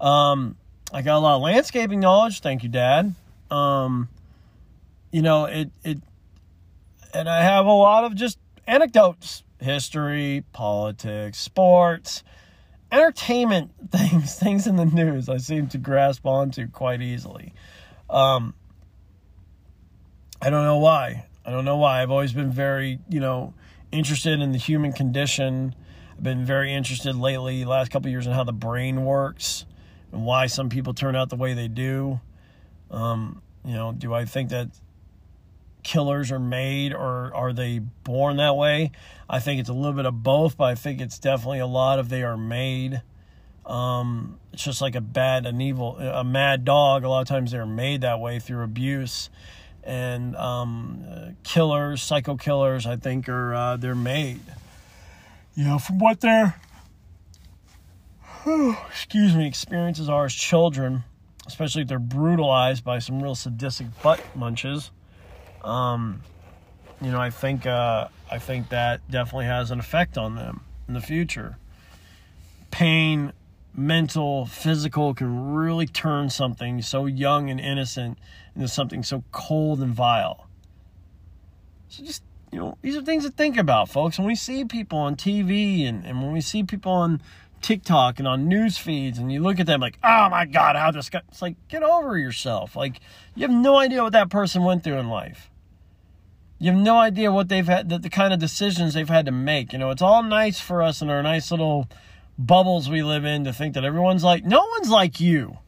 Um, 0.00 0.54
I 0.92 1.02
got 1.02 1.16
a 1.16 1.18
lot 1.18 1.34
of 1.34 1.42
landscaping 1.42 1.98
knowledge. 1.98 2.38
Thank 2.38 2.62
you, 2.62 2.68
Dad. 2.68 3.16
Um, 3.50 4.08
you 5.10 5.20
know, 5.20 5.46
it, 5.46 5.72
it, 5.82 5.98
and 7.12 7.28
I 7.28 7.42
have 7.42 7.66
a 7.66 7.72
lot 7.72 8.04
of 8.04 8.14
just 8.14 8.38
anecdotes, 8.68 9.42
history, 9.60 10.44
politics, 10.52 11.38
sports, 11.38 12.22
entertainment 12.92 13.72
things, 13.90 14.36
things 14.36 14.68
in 14.68 14.76
the 14.76 14.86
news 14.86 15.28
I 15.28 15.38
seem 15.38 15.66
to 15.70 15.78
grasp 15.78 16.24
onto 16.24 16.68
quite 16.68 17.02
easily. 17.02 17.52
Um, 18.08 18.54
I 20.40 20.50
don't 20.50 20.62
know 20.62 20.78
why. 20.78 21.26
I 21.44 21.50
don't 21.50 21.64
know 21.64 21.76
why. 21.76 22.02
I've 22.02 22.10
always 22.10 22.32
been 22.32 22.50
very, 22.50 22.98
you 23.08 23.20
know, 23.20 23.54
interested 23.90 24.40
in 24.40 24.52
the 24.52 24.58
human 24.58 24.92
condition. 24.92 25.74
I've 26.16 26.22
been 26.22 26.44
very 26.44 26.72
interested 26.72 27.16
lately, 27.16 27.64
last 27.64 27.90
couple 27.90 28.10
years, 28.10 28.26
in 28.26 28.32
how 28.32 28.44
the 28.44 28.52
brain 28.52 29.04
works 29.04 29.64
and 30.12 30.24
why 30.24 30.46
some 30.46 30.68
people 30.68 30.94
turn 30.94 31.16
out 31.16 31.30
the 31.30 31.36
way 31.36 31.54
they 31.54 31.68
do. 31.68 32.20
Um, 32.90 33.42
you 33.64 33.74
know, 33.74 33.92
do 33.92 34.12
I 34.14 34.24
think 34.24 34.50
that 34.50 34.68
killers 35.82 36.30
are 36.30 36.38
made 36.38 36.94
or 36.94 37.34
are 37.34 37.52
they 37.52 37.78
born 37.78 38.36
that 38.36 38.56
way? 38.56 38.92
I 39.28 39.40
think 39.40 39.60
it's 39.60 39.68
a 39.68 39.72
little 39.72 39.94
bit 39.94 40.06
of 40.06 40.22
both, 40.22 40.56
but 40.56 40.64
I 40.64 40.74
think 40.74 41.00
it's 41.00 41.18
definitely 41.18 41.58
a 41.58 41.66
lot 41.66 41.98
of 41.98 42.08
they 42.08 42.22
are 42.22 42.36
made. 42.36 43.02
Um, 43.66 44.38
it's 44.52 44.64
just 44.64 44.80
like 44.80 44.94
a 44.94 45.00
bad, 45.00 45.46
an 45.46 45.60
evil, 45.60 45.98
a 45.98 46.24
mad 46.24 46.64
dog. 46.64 47.04
A 47.04 47.08
lot 47.08 47.20
of 47.20 47.28
times 47.28 47.52
they're 47.52 47.66
made 47.66 48.02
that 48.02 48.20
way 48.20 48.38
through 48.38 48.62
abuse. 48.62 49.30
And 49.84 50.36
um, 50.36 51.36
killers, 51.42 52.02
psycho 52.02 52.36
killers, 52.36 52.86
I 52.86 52.96
think 52.96 53.28
are 53.28 53.54
uh, 53.54 53.76
they're 53.76 53.94
made. 53.94 54.40
You 55.54 55.64
know, 55.64 55.78
from 55.78 55.98
what 55.98 56.20
they're 56.20 56.54
excuse 58.88 59.34
me, 59.34 59.46
experiences 59.46 60.08
are 60.08 60.24
as 60.24 60.34
children, 60.34 61.04
especially 61.46 61.82
if 61.82 61.88
they're 61.88 61.98
brutalized 61.98 62.84
by 62.84 62.98
some 62.98 63.22
real 63.22 63.34
sadistic 63.34 63.86
butt 64.02 64.20
munches. 64.34 64.90
Um, 65.62 66.22
you 67.00 67.10
know, 67.10 67.20
I 67.20 67.30
think 67.30 67.66
uh, 67.66 68.08
I 68.30 68.38
think 68.38 68.70
that 68.70 69.08
definitely 69.10 69.46
has 69.46 69.70
an 69.70 69.78
effect 69.78 70.18
on 70.18 70.34
them 70.34 70.62
in 70.88 70.94
the 70.94 71.00
future. 71.00 71.56
Pain, 72.70 73.32
mental, 73.74 74.46
physical, 74.46 75.14
can 75.14 75.54
really 75.54 75.86
turn 75.86 76.30
something 76.30 76.82
so 76.82 77.06
young 77.06 77.50
and 77.50 77.58
innocent 77.58 78.18
into 78.54 78.68
something 78.68 79.02
so 79.02 79.24
cold 79.32 79.80
and 79.80 79.94
vile. 79.94 80.46
So 81.88 82.04
just 82.04 82.22
you 82.52 82.58
know, 82.58 82.76
these 82.82 82.96
are 82.96 83.02
things 83.02 83.24
to 83.24 83.30
think 83.30 83.56
about, 83.56 83.88
folks. 83.88 84.18
When 84.18 84.28
we 84.28 84.34
see 84.34 84.64
people 84.66 84.98
on 84.98 85.16
TV 85.16 85.88
and, 85.88 86.04
and 86.04 86.22
when 86.22 86.32
we 86.32 86.42
see 86.42 86.62
people 86.62 86.92
on 86.92 87.22
TikTok 87.62 88.18
and 88.18 88.28
on 88.28 88.46
news 88.46 88.76
feeds 88.76 89.18
and 89.18 89.32
you 89.32 89.40
look 89.40 89.58
at 89.58 89.66
them 89.66 89.80
like, 89.80 89.98
oh 90.04 90.28
my 90.28 90.44
God, 90.44 90.76
how 90.76 90.90
this 90.90 91.08
guy, 91.08 91.22
it's 91.28 91.40
like, 91.40 91.56
get 91.68 91.82
over 91.82 92.18
yourself. 92.18 92.76
Like, 92.76 93.00
you 93.34 93.42
have 93.42 93.56
no 93.56 93.78
idea 93.78 94.02
what 94.02 94.12
that 94.12 94.28
person 94.28 94.64
went 94.64 94.84
through 94.84 94.98
in 94.98 95.08
life. 95.08 95.50
You 96.58 96.72
have 96.72 96.80
no 96.80 96.98
idea 96.98 97.32
what 97.32 97.48
they've 97.48 97.66
had, 97.66 97.88
the, 97.88 97.98
the 97.98 98.10
kind 98.10 98.34
of 98.34 98.38
decisions 98.38 98.94
they've 98.94 99.08
had 99.08 99.26
to 99.26 99.32
make. 99.32 99.72
You 99.72 99.78
know, 99.78 99.90
it's 99.90 100.02
all 100.02 100.22
nice 100.22 100.60
for 100.60 100.82
us 100.82 101.00
in 101.00 101.08
our 101.08 101.22
nice 101.22 101.50
little 101.50 101.88
bubbles 102.38 102.88
we 102.88 103.02
live 103.02 103.24
in 103.24 103.44
to 103.44 103.52
think 103.52 103.74
that 103.74 103.84
everyone's 103.84 104.24
like, 104.24 104.44
no 104.44 104.64
one's 104.72 104.90
like 104.90 105.20
you. 105.20 105.58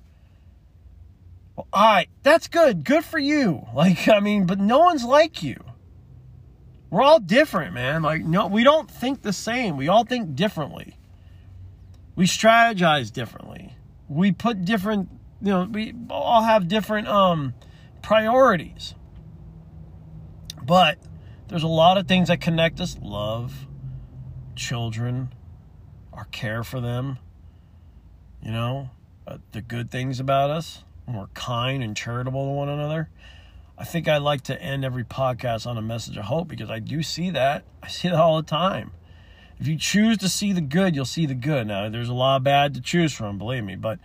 Well, 1.57 1.69
all 1.73 1.85
right, 1.85 2.09
that's 2.23 2.49
good. 2.49 2.85
Good 2.85 3.05
for 3.05 3.19
you. 3.19 3.67
Like, 3.75 4.09
I 4.09 4.21
mean, 4.21 4.47
but 4.47 4.59
no 4.59 4.79
one's 4.79 5.05
like 5.05 5.43
you. 5.43 5.63
We're 6.91 7.03
all 7.03 7.19
different, 7.19 7.75
man. 7.75 8.03
Like, 8.03 8.25
no, 8.25 8.47
we 8.47 8.63
don't 8.63 8.89
think 8.89 9.23
the 9.23 9.33
same. 9.33 9.77
We 9.77 9.89
all 9.89 10.05
think 10.05 10.37
differently. 10.37 10.97
We 12.15 12.27
strategize 12.27 13.13
differently. 13.13 13.75
We 14.09 14.31
put 14.31 14.65
different, 14.65 15.09
you 15.43 15.51
know, 15.51 15.65
we 15.65 15.93
all 16.09 16.43
have 16.43 16.69
different 16.69 17.09
um 17.09 17.55
priorities. 18.01 18.95
But 20.63 20.99
there's 21.49 21.65
a 21.65 21.69
lot 21.69 21.99
of 21.99 22.07
things 22.07 22.29
that 22.29 22.41
connect 22.41 22.81
us 22.81 22.97
love, 23.03 23.67
children, 24.55 25.33
our 26.15 26.25
care 26.27 26.65
for 26.65 26.81
them, 26.81 27.19
you 28.43 28.53
know, 28.53 28.91
uh, 29.27 29.39
the 29.53 29.61
good 29.61 29.91
things 29.91 30.21
about 30.21 30.51
us. 30.51 30.85
We're 31.07 31.27
kind 31.35 31.83
and 31.83 31.97
charitable 31.97 32.47
to 32.47 32.53
one 32.53 32.69
another. 32.69 33.11
I 33.77 33.85
think 33.85 34.09
I 34.09 34.19
like 34.19 34.43
to 34.43 34.61
end 34.61 34.85
every 34.85 35.05
podcast 35.05 35.67
on 35.67 35.77
a 35.77 35.83
message 35.83 36.17
of 36.17 36.25
hope 36.25 36.49
because 36.49 36.71
I 36.71 36.79
do 36.79 37.03
see 37.03 37.31
that. 37.31 37.65
I 37.83 37.89
see 37.89 38.09
that 38.09 38.19
all 38.19 38.37
the 38.37 38.49
time. 38.49 38.93
If 39.59 39.67
you 39.67 39.77
choose 39.77 40.19
to 40.19 40.29
see 40.29 40.53
the 40.53 40.61
good, 40.61 40.95
you'll 40.95 41.05
see 41.05 41.27
the 41.27 41.35
good. 41.35 41.67
Now, 41.67 41.89
there's 41.89 42.09
a 42.09 42.15
lot 42.15 42.37
of 42.37 42.45
bad 42.45 42.75
to 42.75 42.81
choose 42.81 43.13
from, 43.13 43.39
believe 43.39 43.65
me, 43.65 43.77
but 43.77 43.99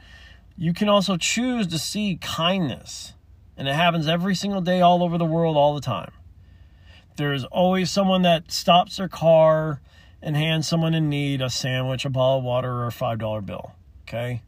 you 0.58 0.74
can 0.74 0.90
also 0.90 1.18
choose 1.18 1.68
to 1.68 1.80
see 1.80 2.18
kindness. 2.22 3.14
And 3.56 3.68
it 3.68 3.76
happens 3.76 4.08
every 4.08 4.36
single 4.36 4.62
day, 4.62 4.82
all 4.82 5.04
over 5.04 5.18
the 5.18 5.26
world, 5.26 5.58
all 5.58 5.76
the 5.76 5.82
time. 5.82 6.12
There's 7.18 7.44
always 7.46 7.92
someone 7.92 8.22
that 8.24 8.52
stops 8.52 8.98
their 8.98 9.10
car 9.10 9.82
and 10.22 10.36
hand 10.36 10.66
someone 10.66 10.94
in 10.94 11.10
need 11.10 11.42
a 11.42 11.50
sandwich, 11.50 12.06
a 12.06 12.10
bottle 12.10 12.40
of 12.40 12.44
water, 12.44 12.72
or 12.72 12.88
a 12.88 12.92
$5 12.92 13.46
bill. 13.46 13.72
Okay? 14.08 14.42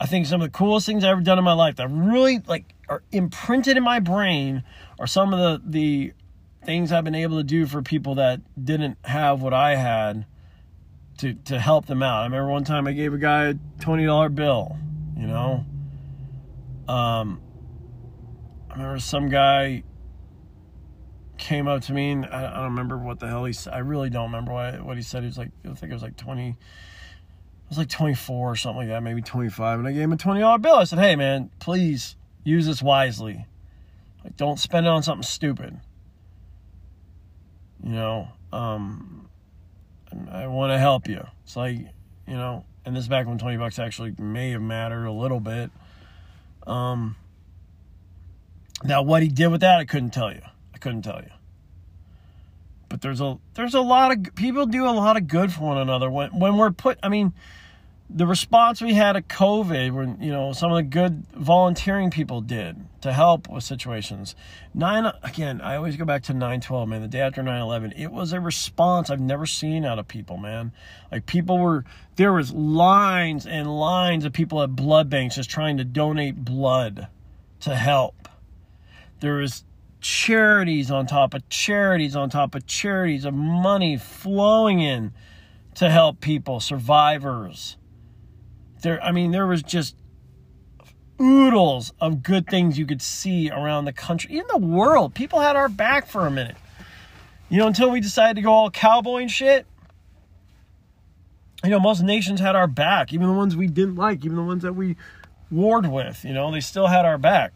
I 0.00 0.06
think 0.06 0.26
some 0.26 0.40
of 0.40 0.52
the 0.52 0.56
coolest 0.56 0.86
things 0.86 1.04
I've 1.04 1.12
ever 1.12 1.20
done 1.20 1.38
in 1.38 1.44
my 1.44 1.52
life 1.52 1.76
that 1.76 1.88
really 1.88 2.40
like 2.46 2.74
are 2.88 3.02
imprinted 3.12 3.76
in 3.76 3.82
my 3.82 4.00
brain 4.00 4.64
are 4.98 5.06
some 5.06 5.32
of 5.32 5.38
the 5.38 5.70
the 5.70 6.12
things 6.64 6.92
I've 6.92 7.04
been 7.04 7.14
able 7.14 7.38
to 7.38 7.44
do 7.44 7.66
for 7.66 7.82
people 7.82 8.16
that 8.16 8.40
didn't 8.62 8.98
have 9.04 9.40
what 9.40 9.54
I 9.54 9.76
had 9.76 10.26
to 11.18 11.34
to 11.34 11.58
help 11.60 11.86
them 11.86 12.02
out. 12.02 12.20
I 12.20 12.24
remember 12.24 12.50
one 12.50 12.64
time 12.64 12.86
I 12.86 12.92
gave 12.92 13.14
a 13.14 13.18
guy 13.18 13.44
a 13.44 13.54
twenty 13.80 14.04
dollar 14.04 14.28
bill, 14.28 14.76
you 15.16 15.26
know. 15.26 15.64
Um 16.88 17.40
I 18.70 18.74
remember 18.74 18.98
some 18.98 19.28
guy 19.28 19.84
came 21.38 21.68
up 21.68 21.82
to 21.82 21.92
me 21.92 22.12
and 22.12 22.26
I, 22.26 22.50
I 22.50 22.54
don't 22.56 22.70
remember 22.70 22.96
what 22.96 23.18
the 23.20 23.26
hell 23.26 23.44
he 23.44 23.52
said. 23.52 23.74
I 23.74 23.78
really 23.78 24.10
don't 24.10 24.26
remember 24.26 24.52
what 24.52 24.84
what 24.84 24.96
he 24.96 25.02
said. 25.02 25.22
He 25.22 25.26
was 25.26 25.38
like 25.38 25.50
I 25.64 25.68
think 25.74 25.90
it 25.90 25.94
was 25.94 26.02
like 26.02 26.16
twenty 26.16 26.56
I 27.64 27.68
was 27.70 27.78
like 27.78 27.88
24 27.88 28.50
or 28.52 28.56
something 28.56 28.80
like 28.80 28.88
that, 28.88 29.02
maybe 29.02 29.22
25. 29.22 29.78
And 29.78 29.88
I 29.88 29.92
gave 29.92 30.02
him 30.02 30.12
a 30.12 30.16
$20 30.16 30.60
bill. 30.60 30.74
I 30.74 30.84
said, 30.84 30.98
hey, 30.98 31.16
man, 31.16 31.50
please 31.60 32.14
use 32.44 32.66
this 32.66 32.82
wisely. 32.82 33.46
Like, 34.22 34.36
don't 34.36 34.58
spend 34.58 34.84
it 34.84 34.90
on 34.90 35.02
something 35.02 35.22
stupid. 35.22 35.80
You 37.82 37.92
know, 37.92 38.28
um, 38.52 39.28
I 40.30 40.46
want 40.46 40.72
to 40.72 40.78
help 40.78 41.08
you. 41.08 41.26
It's 41.42 41.56
like, 41.56 41.78
you 41.78 42.34
know, 42.34 42.64
and 42.84 42.94
this 42.94 43.08
back 43.08 43.26
when 43.26 43.38
20 43.38 43.56
bucks 43.56 43.78
actually 43.78 44.14
may 44.18 44.50
have 44.50 44.62
mattered 44.62 45.06
a 45.06 45.12
little 45.12 45.40
bit. 45.40 45.70
Um, 46.66 47.16
now, 48.84 49.02
what 49.02 49.22
he 49.22 49.28
did 49.28 49.48
with 49.48 49.62
that, 49.62 49.78
I 49.78 49.84
couldn't 49.84 50.10
tell 50.10 50.32
you. 50.32 50.42
I 50.74 50.78
couldn't 50.78 51.02
tell 51.02 51.20
you. 51.22 51.30
But 52.88 53.00
there's 53.00 53.20
a 53.20 53.38
there's 53.54 53.74
a 53.74 53.80
lot 53.80 54.12
of 54.12 54.34
people 54.34 54.66
do 54.66 54.86
a 54.86 54.90
lot 54.90 55.16
of 55.16 55.26
good 55.26 55.52
for 55.52 55.62
one 55.62 55.78
another 55.78 56.10
when 56.10 56.38
when 56.38 56.56
we're 56.56 56.70
put. 56.70 56.98
I 57.02 57.08
mean, 57.08 57.32
the 58.10 58.26
response 58.26 58.80
we 58.82 58.94
had 58.94 59.16
at 59.16 59.28
COVID, 59.28 59.92
when 59.92 60.20
you 60.20 60.30
know 60.30 60.52
some 60.52 60.70
of 60.70 60.76
the 60.76 60.82
good 60.82 61.24
volunteering 61.34 62.10
people 62.10 62.40
did 62.40 62.76
to 63.00 63.12
help 63.12 63.48
with 63.48 63.64
situations. 63.64 64.36
Nine 64.74 65.10
again, 65.22 65.60
I 65.60 65.76
always 65.76 65.96
go 65.96 66.04
back 66.04 66.22
to 66.24 66.34
nine 66.34 66.60
twelve, 66.60 66.88
man. 66.88 67.02
The 67.02 67.08
day 67.08 67.20
after 67.20 67.42
9-11, 67.42 67.98
it 67.98 68.12
was 68.12 68.32
a 68.32 68.40
response 68.40 69.10
I've 69.10 69.20
never 69.20 69.46
seen 69.46 69.84
out 69.84 69.98
of 69.98 70.06
people, 70.06 70.36
man. 70.36 70.72
Like 71.10 71.26
people 71.26 71.58
were 71.58 71.84
there 72.16 72.32
was 72.32 72.52
lines 72.52 73.46
and 73.46 73.68
lines 73.78 74.24
of 74.24 74.32
people 74.32 74.62
at 74.62 74.76
blood 74.76 75.08
banks 75.08 75.36
just 75.36 75.50
trying 75.50 75.78
to 75.78 75.84
donate 75.84 76.36
blood 76.44 77.08
to 77.60 77.74
help. 77.74 78.28
There 79.20 79.34
was 79.34 79.64
charities 80.04 80.90
on 80.90 81.06
top 81.06 81.34
of 81.34 81.48
charities 81.48 82.14
on 82.14 82.28
top 82.28 82.54
of 82.54 82.66
charities 82.66 83.24
of 83.24 83.34
money 83.34 83.96
flowing 83.96 84.80
in 84.80 85.12
to 85.74 85.90
help 85.90 86.20
people, 86.20 86.60
survivors 86.60 87.76
there, 88.84 89.02
I 89.02 89.10
mean, 89.10 89.32
there 89.32 89.48
was 89.48 89.64
just 89.64 89.96
oodles 91.20 91.92
of 92.00 92.22
good 92.22 92.46
things 92.46 92.78
you 92.78 92.86
could 92.86 93.02
see 93.02 93.50
around 93.50 93.86
the 93.86 93.92
country, 93.92 94.34
even 94.34 94.46
the 94.46 94.58
world. 94.58 95.14
People 95.14 95.40
had 95.40 95.56
our 95.56 95.68
back 95.68 96.06
for 96.06 96.26
a 96.26 96.30
minute. 96.30 96.56
You 97.48 97.58
know, 97.58 97.66
until 97.66 97.90
we 97.90 98.00
decided 98.00 98.36
to 98.36 98.42
go 98.42 98.52
all 98.52 98.70
cowboy 98.70 99.22
and 99.22 99.30
shit. 99.30 99.66
You 101.64 101.70
know, 101.70 101.80
most 101.80 102.02
nations 102.02 102.40
had 102.40 102.54
our 102.54 102.66
back, 102.66 103.12
even 103.12 103.26
the 103.26 103.32
ones 103.32 103.56
we 103.56 103.66
didn't 103.66 103.96
like, 103.96 104.24
even 104.24 104.36
the 104.36 104.42
ones 104.42 104.62
that 104.62 104.74
we 104.74 104.96
warred 105.50 105.86
with, 105.86 106.24
you 106.24 106.34
know, 106.34 106.52
they 106.52 106.60
still 106.60 106.86
had 106.86 107.06
our 107.06 107.16
back. 107.16 107.52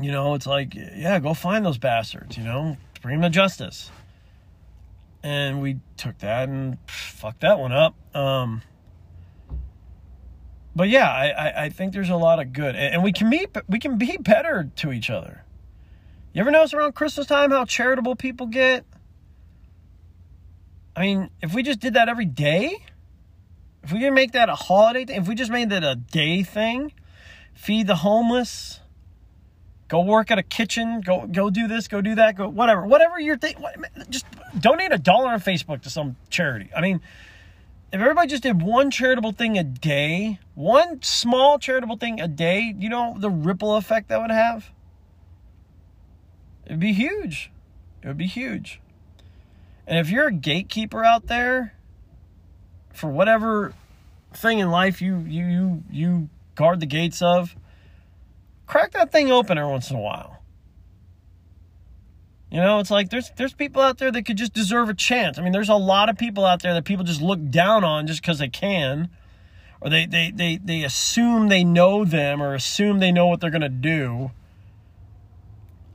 You 0.00 0.12
know, 0.12 0.34
it's 0.34 0.46
like, 0.46 0.74
yeah, 0.74 1.18
go 1.18 1.32
find 1.32 1.64
those 1.64 1.78
bastards, 1.78 2.36
you 2.36 2.44
know, 2.44 2.76
bring 3.00 3.20
them 3.20 3.32
to 3.32 3.34
justice. 3.34 3.90
And 5.22 5.62
we 5.62 5.78
took 5.96 6.18
that 6.18 6.48
and 6.48 6.78
fucked 6.86 7.40
that 7.40 7.58
one 7.58 7.72
up. 7.72 7.94
Um, 8.14 8.62
but 10.76 10.90
yeah, 10.90 11.10
I, 11.10 11.64
I 11.64 11.68
think 11.70 11.94
there's 11.94 12.10
a 12.10 12.16
lot 12.16 12.38
of 12.38 12.52
good, 12.52 12.76
and 12.76 13.02
we 13.02 13.10
can 13.10 13.30
be 13.30 13.46
we 13.66 13.78
can 13.78 13.96
be 13.96 14.18
better 14.18 14.70
to 14.76 14.92
each 14.92 15.08
other. 15.08 15.42
You 16.34 16.40
ever 16.42 16.50
notice 16.50 16.74
around 16.74 16.94
Christmas 16.94 17.26
time 17.26 17.50
how 17.50 17.64
charitable 17.64 18.14
people 18.14 18.46
get? 18.46 18.84
I 20.94 21.00
mean, 21.00 21.30
if 21.42 21.54
we 21.54 21.62
just 21.62 21.80
did 21.80 21.94
that 21.94 22.10
every 22.10 22.26
day, 22.26 22.84
if 23.82 23.90
we 23.90 23.98
didn't 23.98 24.14
make 24.14 24.32
that 24.32 24.50
a 24.50 24.54
holiday 24.54 25.06
thing, 25.06 25.16
if 25.16 25.28
we 25.28 25.34
just 25.34 25.50
made 25.50 25.70
that 25.70 25.82
a 25.82 25.94
day 25.94 26.42
thing, 26.42 26.92
feed 27.54 27.86
the 27.86 27.96
homeless, 27.96 28.80
go 29.88 30.00
work 30.00 30.30
at 30.30 30.38
a 30.38 30.42
kitchen, 30.42 31.00
go 31.00 31.26
go 31.26 31.50
do 31.50 31.68
this, 31.68 31.88
go 31.88 32.00
do 32.00 32.14
that, 32.16 32.36
go 32.36 32.48
whatever, 32.48 32.86
whatever 32.86 33.20
your 33.20 33.36
thing, 33.36 33.56
just 34.10 34.26
donate 34.58 34.92
a 34.92 34.98
dollar 34.98 35.28
on 35.28 35.40
Facebook 35.40 35.82
to 35.82 35.90
some 35.90 36.16
charity. 36.30 36.70
I 36.76 36.80
mean, 36.80 37.00
if 37.92 38.00
everybody 38.00 38.28
just 38.28 38.42
did 38.42 38.62
one 38.62 38.90
charitable 38.90 39.32
thing 39.32 39.56
a 39.58 39.64
day, 39.64 40.40
one 40.54 41.02
small 41.02 41.58
charitable 41.58 41.96
thing 41.96 42.20
a 42.20 42.28
day, 42.28 42.74
you 42.76 42.88
know 42.88 43.16
the 43.18 43.30
ripple 43.30 43.76
effect 43.76 44.08
that 44.08 44.20
would 44.20 44.30
have? 44.30 44.70
It'd 46.66 46.80
be 46.80 46.92
huge. 46.92 47.50
It 48.02 48.08
would 48.08 48.18
be 48.18 48.26
huge. 48.26 48.80
And 49.86 49.98
if 49.98 50.10
you're 50.10 50.26
a 50.26 50.32
gatekeeper 50.32 51.04
out 51.04 51.28
there 51.28 51.74
for 52.92 53.08
whatever 53.08 53.72
thing 54.34 54.58
in 54.58 54.70
life 54.70 55.00
you 55.00 55.18
you 55.18 55.46
you, 55.46 55.84
you 55.90 56.28
guard 56.56 56.80
the 56.80 56.86
gates 56.86 57.22
of, 57.22 57.54
crack 58.66 58.92
that 58.92 59.12
thing 59.12 59.30
open 59.30 59.58
every 59.58 59.70
once 59.70 59.90
in 59.90 59.96
a 59.96 60.00
while. 60.00 60.42
You 62.50 62.60
know, 62.60 62.78
it's 62.78 62.90
like 62.90 63.10
there's 63.10 63.30
there's 63.36 63.52
people 63.52 63.82
out 63.82 63.98
there 63.98 64.12
that 64.12 64.22
could 64.22 64.36
just 64.36 64.52
deserve 64.52 64.88
a 64.88 64.94
chance. 64.94 65.38
I 65.38 65.42
mean, 65.42 65.52
there's 65.52 65.68
a 65.68 65.74
lot 65.74 66.08
of 66.08 66.16
people 66.16 66.44
out 66.44 66.62
there 66.62 66.74
that 66.74 66.84
people 66.84 67.04
just 67.04 67.20
look 67.20 67.50
down 67.50 67.82
on 67.82 68.06
just 68.06 68.22
because 68.22 68.38
they 68.38 68.48
can, 68.48 69.10
or 69.80 69.90
they 69.90 70.06
they 70.06 70.30
they 70.30 70.56
they 70.56 70.84
assume 70.84 71.48
they 71.48 71.64
know 71.64 72.04
them 72.04 72.40
or 72.40 72.54
assume 72.54 73.00
they 73.00 73.10
know 73.10 73.26
what 73.26 73.40
they're 73.40 73.50
gonna 73.50 73.68
do. 73.68 74.30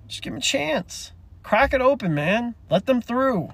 Just 0.07 0.23
give 0.23 0.33
them 0.33 0.39
a 0.39 0.41
chance. 0.41 1.13
Crack 1.41 1.73
it 1.73 1.81
open, 1.81 2.13
man. 2.13 2.55
Let 2.69 2.85
them 2.85 3.01
through. 3.01 3.53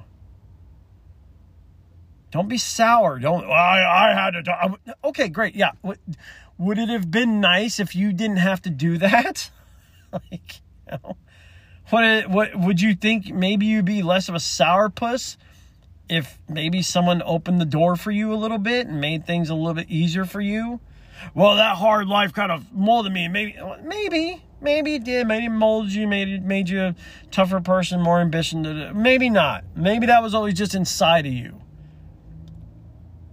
Don't 2.32 2.50
be 2.50 2.58
sour. 2.58 3.20
Don't. 3.20 3.46
I 3.46 4.10
I 4.10 4.14
had 4.14 4.44
to. 4.44 4.52
I, 4.52 4.74
okay, 5.08 5.30
great. 5.30 5.56
Yeah. 5.56 5.72
Would 6.58 6.78
it 6.78 6.90
have 6.90 7.12
been 7.12 7.40
nice 7.40 7.80
if 7.80 7.96
you 7.96 8.12
didn't 8.12 8.38
have 8.38 8.62
to 8.64 8.70
do 8.70 8.98
that? 8.98 9.52
like, 10.12 10.62
you 10.92 10.98
know 11.04 11.18
what 11.90 12.30
what 12.30 12.56
would 12.56 12.82
you 12.82 12.96
think? 12.96 13.34
Maybe 13.34 13.66
you'd 13.66 13.86
be 13.86 14.02
less 14.02 14.30
of 14.30 14.36
a 14.36 14.40
sourpuss 14.40 15.38
if 16.10 16.38
maybe 16.48 16.82
someone 16.82 17.22
opened 17.26 17.60
the 17.60 17.66
door 17.66 17.96
for 17.96 18.12
you 18.12 18.34
a 18.34 18.36
little 18.36 18.58
bit 18.58 18.88
and 18.88 19.02
made 19.02 19.26
things 19.26 19.50
a 19.50 19.56
little 19.56 19.74
bit 19.74 19.90
easier 19.90 20.26
for 20.26 20.42
you. 20.42 20.80
Well, 21.34 21.56
that 21.56 21.78
hard 21.78 22.08
life 22.08 22.34
kind 22.34 22.52
of 22.52 22.72
molded 22.74 23.12
me. 23.12 23.28
Maybe, 23.28 23.58
maybe, 23.84 24.44
maybe 24.62 24.96
it 24.96 25.04
did. 25.04 25.28
Maybe 25.28 25.46
it 25.46 25.50
molded 25.50 25.94
you. 25.94 26.08
Made 26.08 26.28
it 26.28 26.44
made 26.44 26.70
you 26.70 26.82
a 26.82 26.96
tougher 27.32 27.60
person, 27.60 28.02
more 28.02 28.20
ambition. 28.20 28.92
Maybe 29.02 29.30
not. 29.30 29.64
Maybe 29.76 30.08
that 30.08 30.22
was 30.22 30.34
always 30.34 30.56
just 30.56 30.76
inside 30.76 31.26
of 31.26 31.34
you, 31.34 31.62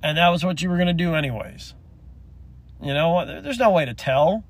and 0.03 0.17
that 0.17 0.29
was 0.29 0.45
what 0.45 0.63
you 0.63 0.71
were 0.71 0.79
gonna 0.79 0.93
do 0.95 1.15
anyways. 1.15 1.75
You 2.85 2.95
know, 2.95 3.41
there's 3.41 3.59
no 3.59 3.71
way 3.71 3.85
to 3.85 3.95
tell. 3.95 4.45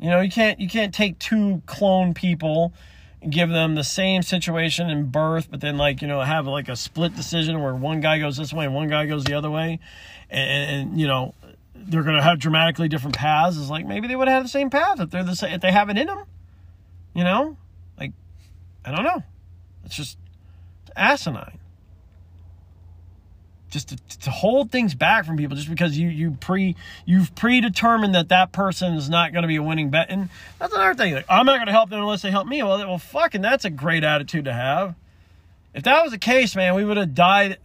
You 0.00 0.10
know, 0.10 0.20
you 0.20 0.30
can't 0.30 0.60
you 0.60 0.68
can't 0.68 0.94
take 0.94 1.18
two 1.18 1.62
clone 1.66 2.14
people 2.14 2.72
give 3.28 3.48
them 3.48 3.74
the 3.74 3.84
same 3.84 4.22
situation 4.22 4.90
in 4.90 5.06
birth, 5.06 5.50
but 5.50 5.60
then 5.60 5.76
like 5.76 6.02
you 6.02 6.08
know 6.08 6.20
have 6.20 6.46
like 6.46 6.68
a 6.68 6.76
split 6.76 7.16
decision 7.16 7.60
where 7.60 7.74
one 7.74 8.00
guy 8.00 8.18
goes 8.18 8.36
this 8.36 8.52
way 8.52 8.66
and 8.66 8.74
one 8.74 8.88
guy 8.88 9.06
goes 9.06 9.24
the 9.24 9.34
other 9.34 9.50
way, 9.50 9.80
and, 10.30 10.90
and 10.90 11.00
you 11.00 11.06
know 11.06 11.34
they're 11.74 12.02
to 12.02 12.22
have 12.22 12.38
dramatically 12.38 12.88
different 12.88 13.16
paths. 13.16 13.56
Is 13.56 13.70
like 13.70 13.86
maybe 13.86 14.08
they 14.08 14.16
would 14.16 14.28
have 14.28 14.42
the 14.42 14.48
same 14.48 14.70
path 14.70 15.00
if 15.00 15.10
they're 15.10 15.24
the 15.24 15.36
same, 15.36 15.54
if 15.54 15.60
they 15.60 15.72
have 15.72 15.88
it 15.88 15.98
in 15.98 16.06
them, 16.06 16.24
you 17.14 17.24
know, 17.24 17.56
like 17.98 18.12
I 18.84 18.94
don't 18.94 19.04
know, 19.04 19.22
it's 19.84 19.96
just 19.96 20.18
it's 20.82 20.92
asinine. 20.96 21.58
Just 23.76 23.88
to, 23.90 24.18
to 24.20 24.30
hold 24.30 24.70
things 24.70 24.94
back 24.94 25.26
from 25.26 25.36
people 25.36 25.54
just 25.54 25.68
because 25.68 25.98
you 25.98 26.08
you 26.08 26.30
pre 26.40 26.76
you've 27.04 27.34
predetermined 27.34 28.14
that 28.14 28.30
that 28.30 28.50
person 28.50 28.94
is 28.94 29.10
not 29.10 29.32
going 29.32 29.42
to 29.42 29.48
be 29.48 29.56
a 29.56 29.62
winning 29.62 29.90
bet, 29.90 30.06
and 30.08 30.30
that's 30.58 30.72
another 30.72 30.94
thing. 30.94 31.12
Like 31.12 31.26
I'm 31.28 31.44
not 31.44 31.56
going 31.56 31.66
to 31.66 31.72
help 31.72 31.90
them 31.90 32.00
unless 32.00 32.22
they 32.22 32.30
help 32.30 32.46
me. 32.46 32.62
Well, 32.62 32.78
well, 32.78 32.98
fucking 32.98 33.42
that's 33.42 33.66
a 33.66 33.70
great 33.70 34.02
attitude 34.02 34.46
to 34.46 34.52
have. 34.54 34.94
If 35.74 35.82
that 35.82 36.02
was 36.02 36.12
the 36.12 36.18
case, 36.18 36.56
man, 36.56 36.74
we 36.74 36.86
would 36.86 36.96
have 36.96 37.14
died. 37.14 37.58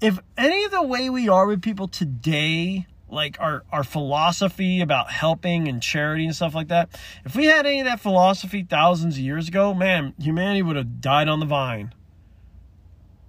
If 0.00 0.18
any 0.38 0.64
of 0.64 0.70
the 0.70 0.82
way 0.82 1.10
we 1.10 1.28
are 1.28 1.46
with 1.46 1.60
people 1.60 1.86
today 1.86 2.86
like 3.08 3.36
our 3.40 3.62
our 3.70 3.84
philosophy 3.84 4.80
about 4.80 5.10
helping 5.10 5.68
and 5.68 5.82
charity 5.82 6.24
and 6.24 6.34
stuff 6.34 6.54
like 6.54 6.68
that. 6.68 6.88
If 7.24 7.36
we 7.36 7.44
had 7.44 7.66
any 7.66 7.80
of 7.80 7.86
that 7.86 8.00
philosophy 8.00 8.66
thousands 8.68 9.16
of 9.16 9.20
years 9.20 9.48
ago, 9.48 9.74
man, 9.74 10.14
humanity 10.18 10.62
would 10.62 10.76
have 10.76 11.00
died 11.00 11.28
on 11.28 11.40
the 11.40 11.46
vine. 11.46 11.94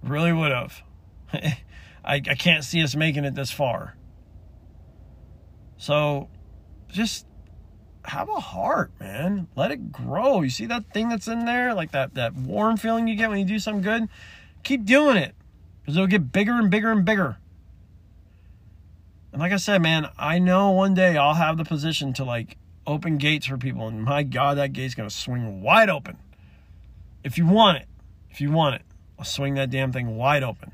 Really 0.02 0.32
would 0.32 0.52
have. 0.52 0.82
I, 2.08 2.14
I 2.14 2.34
can't 2.34 2.64
see 2.64 2.82
us 2.82 2.96
making 2.96 3.26
it 3.26 3.34
this 3.34 3.50
far. 3.50 3.94
So 5.76 6.30
just 6.88 7.26
have 8.04 8.30
a 8.30 8.40
heart, 8.40 8.92
man. 8.98 9.46
Let 9.54 9.70
it 9.70 9.92
grow. 9.92 10.40
You 10.40 10.48
see 10.48 10.64
that 10.66 10.92
thing 10.94 11.10
that's 11.10 11.28
in 11.28 11.44
there? 11.44 11.74
Like 11.74 11.92
that, 11.92 12.14
that 12.14 12.34
warm 12.34 12.78
feeling 12.78 13.06
you 13.06 13.14
get 13.14 13.28
when 13.28 13.38
you 13.38 13.44
do 13.44 13.58
something 13.58 13.82
good? 13.82 14.08
Keep 14.62 14.86
doing 14.86 15.18
it. 15.18 15.34
Because 15.82 15.96
it'll 15.96 16.06
get 16.06 16.32
bigger 16.32 16.54
and 16.54 16.70
bigger 16.70 16.90
and 16.90 17.04
bigger. 17.04 17.36
And 19.30 19.42
like 19.42 19.52
I 19.52 19.56
said, 19.56 19.82
man, 19.82 20.08
I 20.18 20.38
know 20.38 20.70
one 20.70 20.94
day 20.94 21.18
I'll 21.18 21.34
have 21.34 21.58
the 21.58 21.64
position 21.64 22.14
to 22.14 22.24
like 22.24 22.56
open 22.86 23.18
gates 23.18 23.46
for 23.46 23.58
people. 23.58 23.86
And 23.86 24.02
my 24.02 24.22
God, 24.22 24.56
that 24.56 24.72
gate's 24.72 24.94
to 24.94 25.10
swing 25.10 25.60
wide 25.60 25.90
open. 25.90 26.16
If 27.22 27.36
you 27.36 27.46
want 27.46 27.76
it, 27.76 27.86
if 28.30 28.40
you 28.40 28.50
want 28.50 28.76
it, 28.76 28.82
I'll 29.18 29.26
swing 29.26 29.54
that 29.54 29.68
damn 29.68 29.92
thing 29.92 30.16
wide 30.16 30.42
open. 30.42 30.72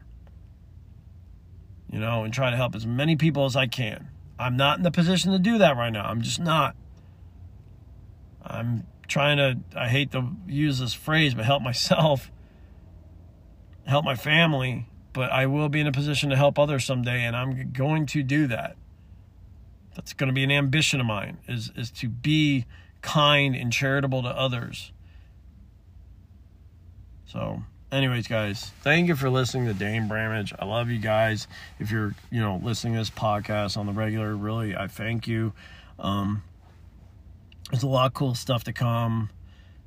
You 1.94 2.00
know, 2.00 2.24
and 2.24 2.34
try 2.34 2.50
to 2.50 2.56
help 2.56 2.74
as 2.74 2.84
many 2.84 3.14
people 3.14 3.44
as 3.44 3.54
I 3.54 3.68
can. 3.68 4.08
I'm 4.36 4.56
not 4.56 4.78
in 4.78 4.82
the 4.82 4.90
position 4.90 5.30
to 5.30 5.38
do 5.38 5.58
that 5.58 5.76
right 5.76 5.92
now. 5.92 6.06
I'm 6.06 6.22
just 6.22 6.40
not. 6.40 6.74
I'm 8.42 8.84
trying 9.06 9.36
to, 9.36 9.78
I 9.78 9.88
hate 9.88 10.10
to 10.10 10.32
use 10.48 10.80
this 10.80 10.92
phrase, 10.92 11.34
but 11.34 11.44
help 11.44 11.62
myself, 11.62 12.32
help 13.86 14.04
my 14.04 14.16
family, 14.16 14.88
but 15.12 15.30
I 15.30 15.46
will 15.46 15.68
be 15.68 15.78
in 15.78 15.86
a 15.86 15.92
position 15.92 16.30
to 16.30 16.36
help 16.36 16.58
others 16.58 16.84
someday, 16.84 17.22
and 17.22 17.36
I'm 17.36 17.70
going 17.70 18.06
to 18.06 18.24
do 18.24 18.48
that. 18.48 18.74
That's 19.94 20.14
going 20.14 20.26
to 20.26 20.34
be 20.34 20.42
an 20.42 20.50
ambition 20.50 20.98
of 20.98 21.06
mine 21.06 21.38
is 21.46 21.70
is 21.76 21.92
to 21.92 22.08
be 22.08 22.66
kind 23.02 23.54
and 23.54 23.72
charitable 23.72 24.24
to 24.24 24.30
others. 24.30 24.90
So, 27.24 27.62
anyways, 27.94 28.26
guys, 28.26 28.72
thank 28.82 29.08
you 29.08 29.16
for 29.16 29.30
listening 29.30 29.66
to 29.66 29.74
Dane 29.74 30.08
Bramage. 30.08 30.52
I 30.58 30.64
love 30.64 30.90
you 30.90 30.98
guys. 30.98 31.46
If 31.78 31.90
you're, 31.90 32.14
you 32.30 32.40
know, 32.40 32.60
listening 32.62 32.94
to 32.94 33.00
this 33.00 33.10
podcast 33.10 33.76
on 33.76 33.86
the 33.86 33.92
regular, 33.92 34.34
really, 34.36 34.76
I 34.76 34.88
thank 34.88 35.26
you. 35.26 35.52
Um, 35.98 36.42
there's 37.70 37.82
a 37.82 37.88
lot 37.88 38.06
of 38.06 38.14
cool 38.14 38.34
stuff 38.34 38.64
to 38.64 38.72
come. 38.72 39.30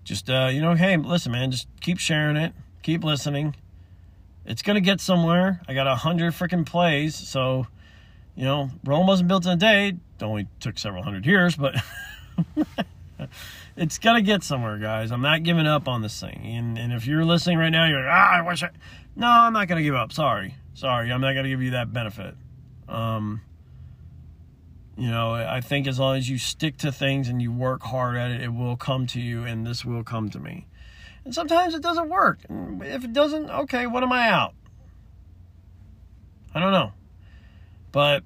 Just, 0.04 0.30
uh, 0.30 0.50
you 0.52 0.62
know, 0.62 0.74
hey, 0.74 0.96
listen, 0.98 1.32
man, 1.32 1.52
just 1.52 1.68
keep 1.82 2.00
sharing 2.00 2.38
it, 2.38 2.54
keep 2.82 3.04
listening 3.04 3.56
it's 4.48 4.62
gonna 4.62 4.82
get 4.82 5.02
somewhere. 5.02 5.62
I 5.68 5.74
got 5.74 5.88
a 5.88 5.96
hundred 5.96 6.34
freaking 6.34 6.66
plays, 6.66 7.16
so 7.16 7.68
you 8.36 8.46
know, 8.46 8.72
Rome 8.86 9.06
wasn't 9.06 9.28
built 9.28 9.46
in 9.46 9.52
a 9.52 9.56
day. 9.58 9.90
It 9.90 10.24
only 10.24 10.48
took 10.60 10.80
several 10.80 11.04
hundred 11.04 11.26
years, 11.26 11.56
but 11.56 11.76
it's 13.78 13.98
gonna 14.00 14.22
get 14.22 14.44
somewhere, 14.44 14.78
guys. 14.78 15.12
I'm 15.12 15.22
not 15.22 15.44
giving 15.44 15.68
up 15.68 15.88
on 15.88 16.02
this 16.02 16.20
thing. 16.20 16.42
And, 16.46 16.78
and 16.78 16.92
if 16.92 17.06
you're 17.06 17.24
listening 17.24 17.58
right 17.58 17.70
now, 17.70 17.88
you're 17.88 18.00
like, 18.00 18.12
ah, 18.12 18.38
I 18.38 18.42
wish 18.42 18.64
I. 18.64 18.70
No, 19.16 19.28
I'm 19.28 19.54
not 19.54 19.68
gonna 19.68 19.84
give 19.84 19.96
up. 19.96 20.12
Sorry, 20.12 20.56
sorry, 20.74 21.12
I'm 21.12 21.22
not 21.22 21.34
gonna 21.34 21.50
give 21.50 21.62
you 21.62 21.72
that 21.72 21.94
benefit. 21.94 22.36
Um, 22.90 23.42
you 24.98 25.12
know, 25.12 25.34
I 25.34 25.62
think 25.62 25.88
as 25.88 26.00
long 26.00 26.18
as 26.18 26.28
you 26.30 26.40
stick 26.40 26.78
to 26.78 26.92
things 26.92 27.30
and 27.30 27.42
you 27.42 27.52
work 27.52 27.84
hard 27.84 28.18
at 28.18 28.32
it, 28.32 28.42
it 28.42 28.54
will 28.54 28.76
come 28.76 29.06
to 29.08 29.22
you, 29.22 29.44
and 29.44 29.66
this 29.66 29.86
will 29.86 30.04
come 30.04 30.30
to 30.32 30.40
me. 30.40 30.68
And 31.24 31.36
sometimes 31.36 31.76
it 31.76 31.84
doesn't 31.84 32.10
work. 32.10 32.40
If 32.50 33.04
it 33.04 33.14
doesn't, 33.14 33.50
okay, 33.50 33.86
what 33.86 34.02
am 34.02 34.12
I 34.12 34.30
out? 34.30 34.56
I 36.56 36.60
don't 36.60 36.72
know. 36.72 36.94
But, 37.92 38.24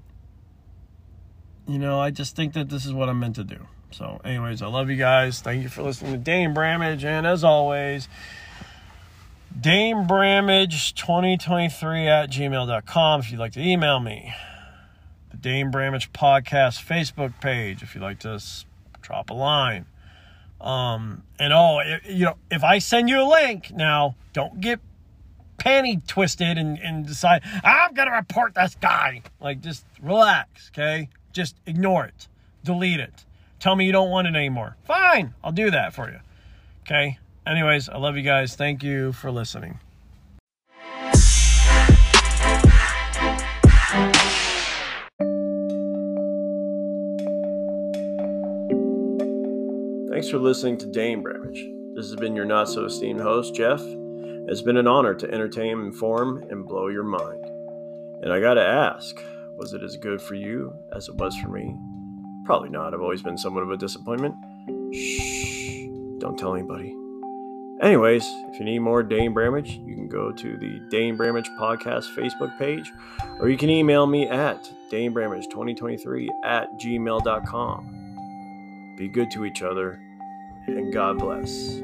you 1.68 1.80
know, 1.80 2.00
I 2.00 2.12
just 2.12 2.36
think 2.36 2.54
that 2.54 2.70
this 2.70 2.86
is 2.86 2.94
what 2.94 3.10
I'm 3.10 3.20
meant 3.20 3.36
to 3.36 3.44
do. 3.44 3.66
So, 3.92 4.22
anyways, 4.24 4.62
I 4.62 4.68
love 4.68 4.90
you 4.90 4.96
guys. 4.96 5.42
Thank 5.42 5.64
you 5.64 5.70
for 5.70 5.84
listening 5.84 6.14
to 6.14 6.18
Dane 6.18 6.54
Bramage. 6.54 7.04
And 7.04 7.28
as 7.28 7.44
always, 7.44 8.08
Dane 9.60 10.08
Bramage 10.08 10.96
2023 10.96 12.08
at 12.08 12.30
gmail.com 12.30 13.20
if 13.20 13.32
you'd 13.32 13.40
like 13.40 13.52
to 13.54 13.62
email 13.62 14.00
me. 14.00 14.34
The 15.32 15.38
Dane 15.38 15.72
Bramage 15.72 16.14
Podcast 16.14 16.84
Facebook 16.84 17.40
page 17.42 17.84
if 17.84 17.94
you'd 17.94 18.02
like 18.02 18.20
to 18.20 18.42
drop 19.02 19.30
a 19.30 19.34
line. 19.34 19.86
Um, 20.62 21.24
and 21.38 21.52
oh, 21.52 21.82
you 22.08 22.26
know, 22.26 22.38
if 22.50 22.64
I 22.64 22.80
send 22.80 23.10
you 23.10 23.22
a 23.22 23.28
link 23.28 23.72
now, 23.72 24.16
don't 24.32 24.62
get 24.62 24.80
panty 25.58 26.06
twisted 26.08 26.58
and, 26.58 26.80
and 26.80 27.06
decide 27.06 27.42
I'm 27.64 27.94
gonna 27.94 28.12
report 28.12 28.56
this 28.56 28.76
guy. 28.76 29.22
Like, 29.40 29.62
just 29.62 29.86
relax, 30.02 30.72
okay? 30.74 31.10
Just 31.34 31.56
ignore 31.66 32.06
it, 32.06 32.28
delete 32.64 33.00
it. 33.00 33.26
Tell 33.62 33.76
me 33.76 33.86
you 33.86 33.92
don't 33.92 34.10
want 34.10 34.28
it 34.28 34.36
anymore. 34.36 34.76
Fine, 34.86 35.36
I'll 35.44 35.52
do 35.52 35.70
that 35.70 35.94
for 35.94 36.10
you. 36.10 36.18
Okay. 36.82 37.20
Anyways, 37.46 37.90
I 37.90 37.98
love 37.98 38.18
you 38.18 38.24
guys. 38.24 38.56
Thank 38.56 38.82
you 38.82 39.12
for 39.14 39.30
listening. 39.32 39.80
Thanks 50.10 50.30
for 50.30 50.40
listening 50.40 50.78
to 50.80 50.88
Dane 50.88 51.22
Bramage. 51.22 51.64
This 51.96 52.08
has 52.08 52.16
been 52.16 52.36
your 52.36 52.46
not 52.46 52.68
so 52.68 52.86
esteemed 52.86 53.22
host, 53.22 53.54
Jeff. 53.54 53.82
It's 54.48 54.64
been 54.64 54.78
an 54.78 54.88
honor 54.88 55.14
to 55.14 55.32
entertain, 55.32 55.82
inform, 55.82 56.44
and 56.50 56.68
blow 56.68 56.88
your 56.88 57.04
mind. 57.04 57.46
And 58.24 58.34
I 58.34 58.40
gotta 58.40 58.66
ask, 58.66 59.24
was 59.56 59.74
it 59.74 59.84
as 59.84 59.98
good 59.98 60.20
for 60.20 60.34
you 60.34 60.74
as 60.96 61.10
it 61.10 61.16
was 61.16 61.36
for 61.38 61.50
me? 61.50 61.76
Probably 62.52 62.68
not. 62.68 62.94
I've 62.94 63.00
always 63.00 63.22
been 63.22 63.38
somewhat 63.38 63.64
of 63.64 63.72
a 63.72 63.78
disappointment. 63.78 64.36
Shh, 64.94 65.86
don't 66.20 66.38
tell 66.38 66.54
anybody. 66.54 66.94
Anyways, 67.82 68.26
if 68.50 68.60
you 68.60 68.66
need 68.66 68.80
more 68.80 69.04
Dane 69.04 69.34
Bramage, 69.34 69.80
you 69.86 69.96
can 69.96 70.10
go 70.10 70.34
to 70.34 70.58
the 70.58 70.82
Dane 70.90 71.16
Bramage 71.16 71.48
Podcast 71.58 72.14
Facebook 72.14 72.60
page, 72.60 72.92
or 73.40 73.48
you 73.48 73.56
can 73.56 73.70
email 73.70 74.06
me 74.06 74.28
at 74.28 74.70
danebramage2023 74.92 76.28
at 76.44 76.78
gmail.com. 76.78 78.96
Be 78.98 79.08
good 79.08 79.32
to 79.32 79.46
each 79.46 79.62
other 79.62 80.02
and 80.68 80.92
God 80.92 81.20
bless. 81.20 81.80